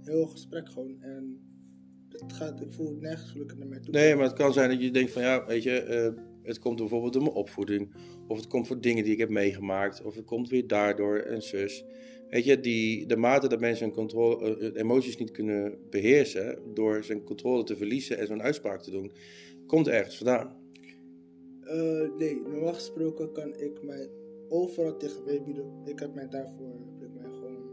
heel 0.00 0.26
gesprek 0.26 0.68
gewoon. 0.68 1.00
En 1.00 1.40
het 2.08 2.32
gaat, 2.32 2.60
ik 2.60 2.72
voel 2.72 2.86
het 2.90 3.00
nergens 3.00 3.34
het 3.34 3.58
naar 3.58 3.66
mij 3.68 3.80
toe. 3.80 3.94
Nee, 3.94 4.14
maar 4.14 4.24
het 4.24 4.32
kan 4.32 4.52
zijn 4.52 4.70
dat 4.70 4.80
je 4.82 4.90
denkt 4.90 5.12
van 5.12 5.22
ja, 5.22 5.46
weet 5.46 5.62
je, 5.62 5.80
eh, 5.80 6.12
het 6.42 6.58
komt 6.58 6.76
bijvoorbeeld 6.76 7.12
door 7.12 7.22
mijn 7.22 7.34
opvoeding. 7.34 7.94
Of 8.28 8.36
het 8.36 8.46
komt 8.46 8.66
voor 8.66 8.80
dingen 8.80 9.04
die 9.04 9.12
ik 9.12 9.18
heb 9.18 9.28
meegemaakt. 9.28 10.02
Of 10.02 10.14
het 10.14 10.24
komt 10.24 10.48
weer 10.48 10.66
daardoor 10.66 11.16
en 11.18 11.42
zus. 11.42 11.84
Weet 12.32 12.44
je, 12.44 12.60
die, 12.60 13.06
de 13.06 13.16
mate 13.16 13.48
dat 13.48 13.60
mensen 13.60 13.86
hun 13.86 13.94
controle, 13.94 14.58
eh, 14.58 14.80
emoties 14.80 15.16
niet 15.16 15.30
kunnen 15.30 15.78
beheersen. 15.90 16.58
door 16.74 17.04
zijn 17.04 17.24
controle 17.24 17.64
te 17.64 17.76
verliezen 17.76 18.18
en 18.18 18.26
zo'n 18.26 18.42
uitspraak 18.42 18.82
te 18.82 18.90
doen. 18.90 19.12
komt 19.66 19.88
ergens 19.88 20.16
vandaan. 20.16 20.56
Eh, 21.60 22.16
nee, 22.18 22.40
normaal 22.40 22.74
gesproken 22.74 23.32
kan 23.32 23.56
ik 23.56 23.82
mij 23.82 24.10
overal 24.48 24.96
tegen 24.96 25.44
bieden. 25.44 25.82
Ik 25.84 25.98
heb 25.98 26.14
mij 26.14 26.28
daarvoor 26.28 26.74
heb 26.98 27.32
gewoon 27.32 27.70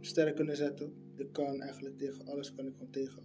sterk 0.00 0.36
kunnen 0.36 0.56
zetten. 0.56 0.92
Ik 1.16 1.32
kan 1.32 1.60
eigenlijk 1.60 1.98
tegen 1.98 2.26
alles 2.26 2.54
kan 2.54 2.66
ik 2.66 2.72
gewoon 2.72 2.90
tegen. 2.90 3.22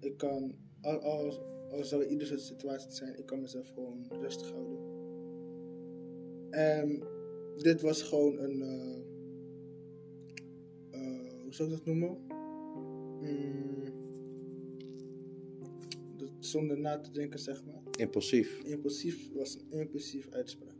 Ik 0.00 0.16
kan, 0.16 0.54
al, 0.80 1.00
al, 1.00 1.38
al 1.70 1.84
zou 1.84 2.04
ieder 2.04 2.26
soort 2.26 2.40
situatie 2.40 2.90
zijn, 2.90 3.18
ik 3.18 3.26
kan 3.26 3.40
mezelf 3.40 3.68
gewoon 3.68 4.06
rustig 4.20 4.50
houden. 4.50 4.78
En 6.50 7.02
dit 7.56 7.80
was 7.80 8.02
gewoon 8.02 8.38
een, 8.38 8.62
eh, 8.62 9.02
eh, 9.02 9.11
hoe 11.56 11.66
zou 11.66 11.70
ik 11.70 11.76
dat 11.76 11.86
noemen? 11.94 12.18
Mm, 13.20 13.84
dat- 16.16 16.30
zonder 16.38 16.78
na 16.78 17.00
te 17.00 17.10
denken, 17.10 17.38
zeg 17.38 17.64
maar 17.64 17.82
Impulsief. 17.98 18.62
impulsief 18.64 19.32
was 19.32 19.54
een 19.54 19.78
impulsief 19.78 20.28
uitspraak. 20.30 20.76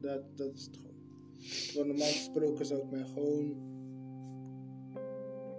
Dat, 0.00 0.22
dat 0.36 0.54
is 0.54 0.64
het 0.64 0.76
gewoon. 0.76 0.96
Want 1.74 1.86
normaal 1.86 2.06
gesproken 2.06 2.66
zou 2.66 2.80
ik 2.82 2.90
mij 2.90 3.04
gewoon. 3.04 3.56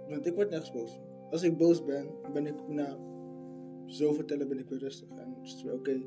Want 0.08 0.26
ik 0.26 0.34
word 0.34 0.50
nergens 0.50 0.72
boos. 0.72 0.98
Als 1.30 1.42
ik 1.42 1.56
boos 1.56 1.84
ben, 1.84 2.06
ben 2.32 2.46
ik 2.46 2.68
na 2.68 2.98
zo 3.86 4.12
vertellen 4.12 4.48
ben 4.48 4.58
ik 4.58 4.68
weer 4.68 4.78
rustig. 4.78 5.08
En 5.08 5.34
het 5.34 5.46
is 5.46 5.62
weer 5.62 5.72
oké. 5.74 6.00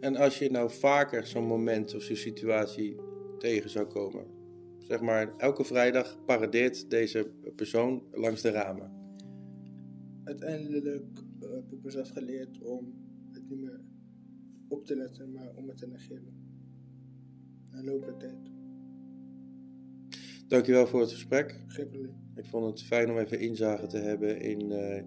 En 0.00 0.16
als 0.16 0.38
je 0.38 0.50
nou 0.50 0.70
vaker 0.70 1.26
zo'n 1.26 1.44
moment 1.46 1.94
of 1.94 2.02
zo'n 2.02 2.16
situatie 2.16 2.96
tegen 3.38 3.70
zou 3.70 3.86
komen. 3.86 4.39
Zeg 4.90 5.00
maar, 5.00 5.36
elke 5.36 5.64
vrijdag 5.64 6.24
paradeert 6.24 6.90
deze 6.90 7.30
persoon 7.56 8.02
langs 8.12 8.42
de 8.42 8.50
ramen. 8.50 8.90
Uiteindelijk 10.24 11.24
eh, 11.40 11.50
heb 11.50 11.72
ik 11.72 11.82
mezelf 11.82 12.08
geleerd 12.08 12.62
om 12.62 12.94
het 13.32 13.48
niet 13.48 13.60
meer 13.60 13.80
op 14.68 14.86
te 14.86 14.96
letten, 14.96 15.32
maar 15.32 15.52
om 15.54 15.68
het 15.68 15.76
te 15.76 15.86
negeren. 15.86 16.34
Na 17.70 17.82
loop 17.82 18.04
der 18.04 18.16
tijd. 18.16 18.50
Dankjewel 20.48 20.86
voor 20.86 21.00
het 21.00 21.12
gesprek. 21.12 21.60
Geen 21.66 21.88
probleem. 21.88 22.14
Ik 22.36 22.44
vond 22.44 22.66
het 22.66 22.82
fijn 22.82 23.10
om 23.10 23.18
even 23.18 23.40
inzage 23.40 23.86
te 23.86 23.98
hebben 23.98 24.40
in 24.40 24.60
eh, 24.60 25.02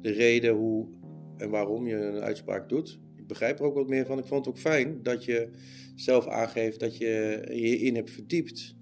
de 0.00 0.10
reden 0.10 0.54
hoe 0.54 0.88
en 1.36 1.50
waarom 1.50 1.86
je 1.86 1.96
een 1.96 2.22
uitspraak 2.22 2.68
doet. 2.68 2.98
Ik 3.16 3.26
begrijp 3.26 3.58
er 3.58 3.64
ook 3.64 3.74
wat 3.74 3.88
meer 3.88 4.06
van. 4.06 4.18
Ik 4.18 4.26
vond 4.26 4.44
het 4.44 4.54
ook 4.54 4.60
fijn 4.60 5.02
dat 5.02 5.24
je 5.24 5.50
zelf 5.94 6.26
aangeeft 6.26 6.80
dat 6.80 6.96
je 6.96 7.44
je 7.50 7.78
in 7.78 7.94
hebt 7.94 8.10
verdiept. 8.10 8.75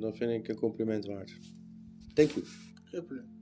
Dat 0.00 0.16
vind 0.16 0.30
ik 0.30 0.48
een 0.48 0.56
compliment 0.56 1.06
waard. 1.06 1.38
Thank 2.14 2.30
you. 2.30 2.44
Geen. 2.84 3.39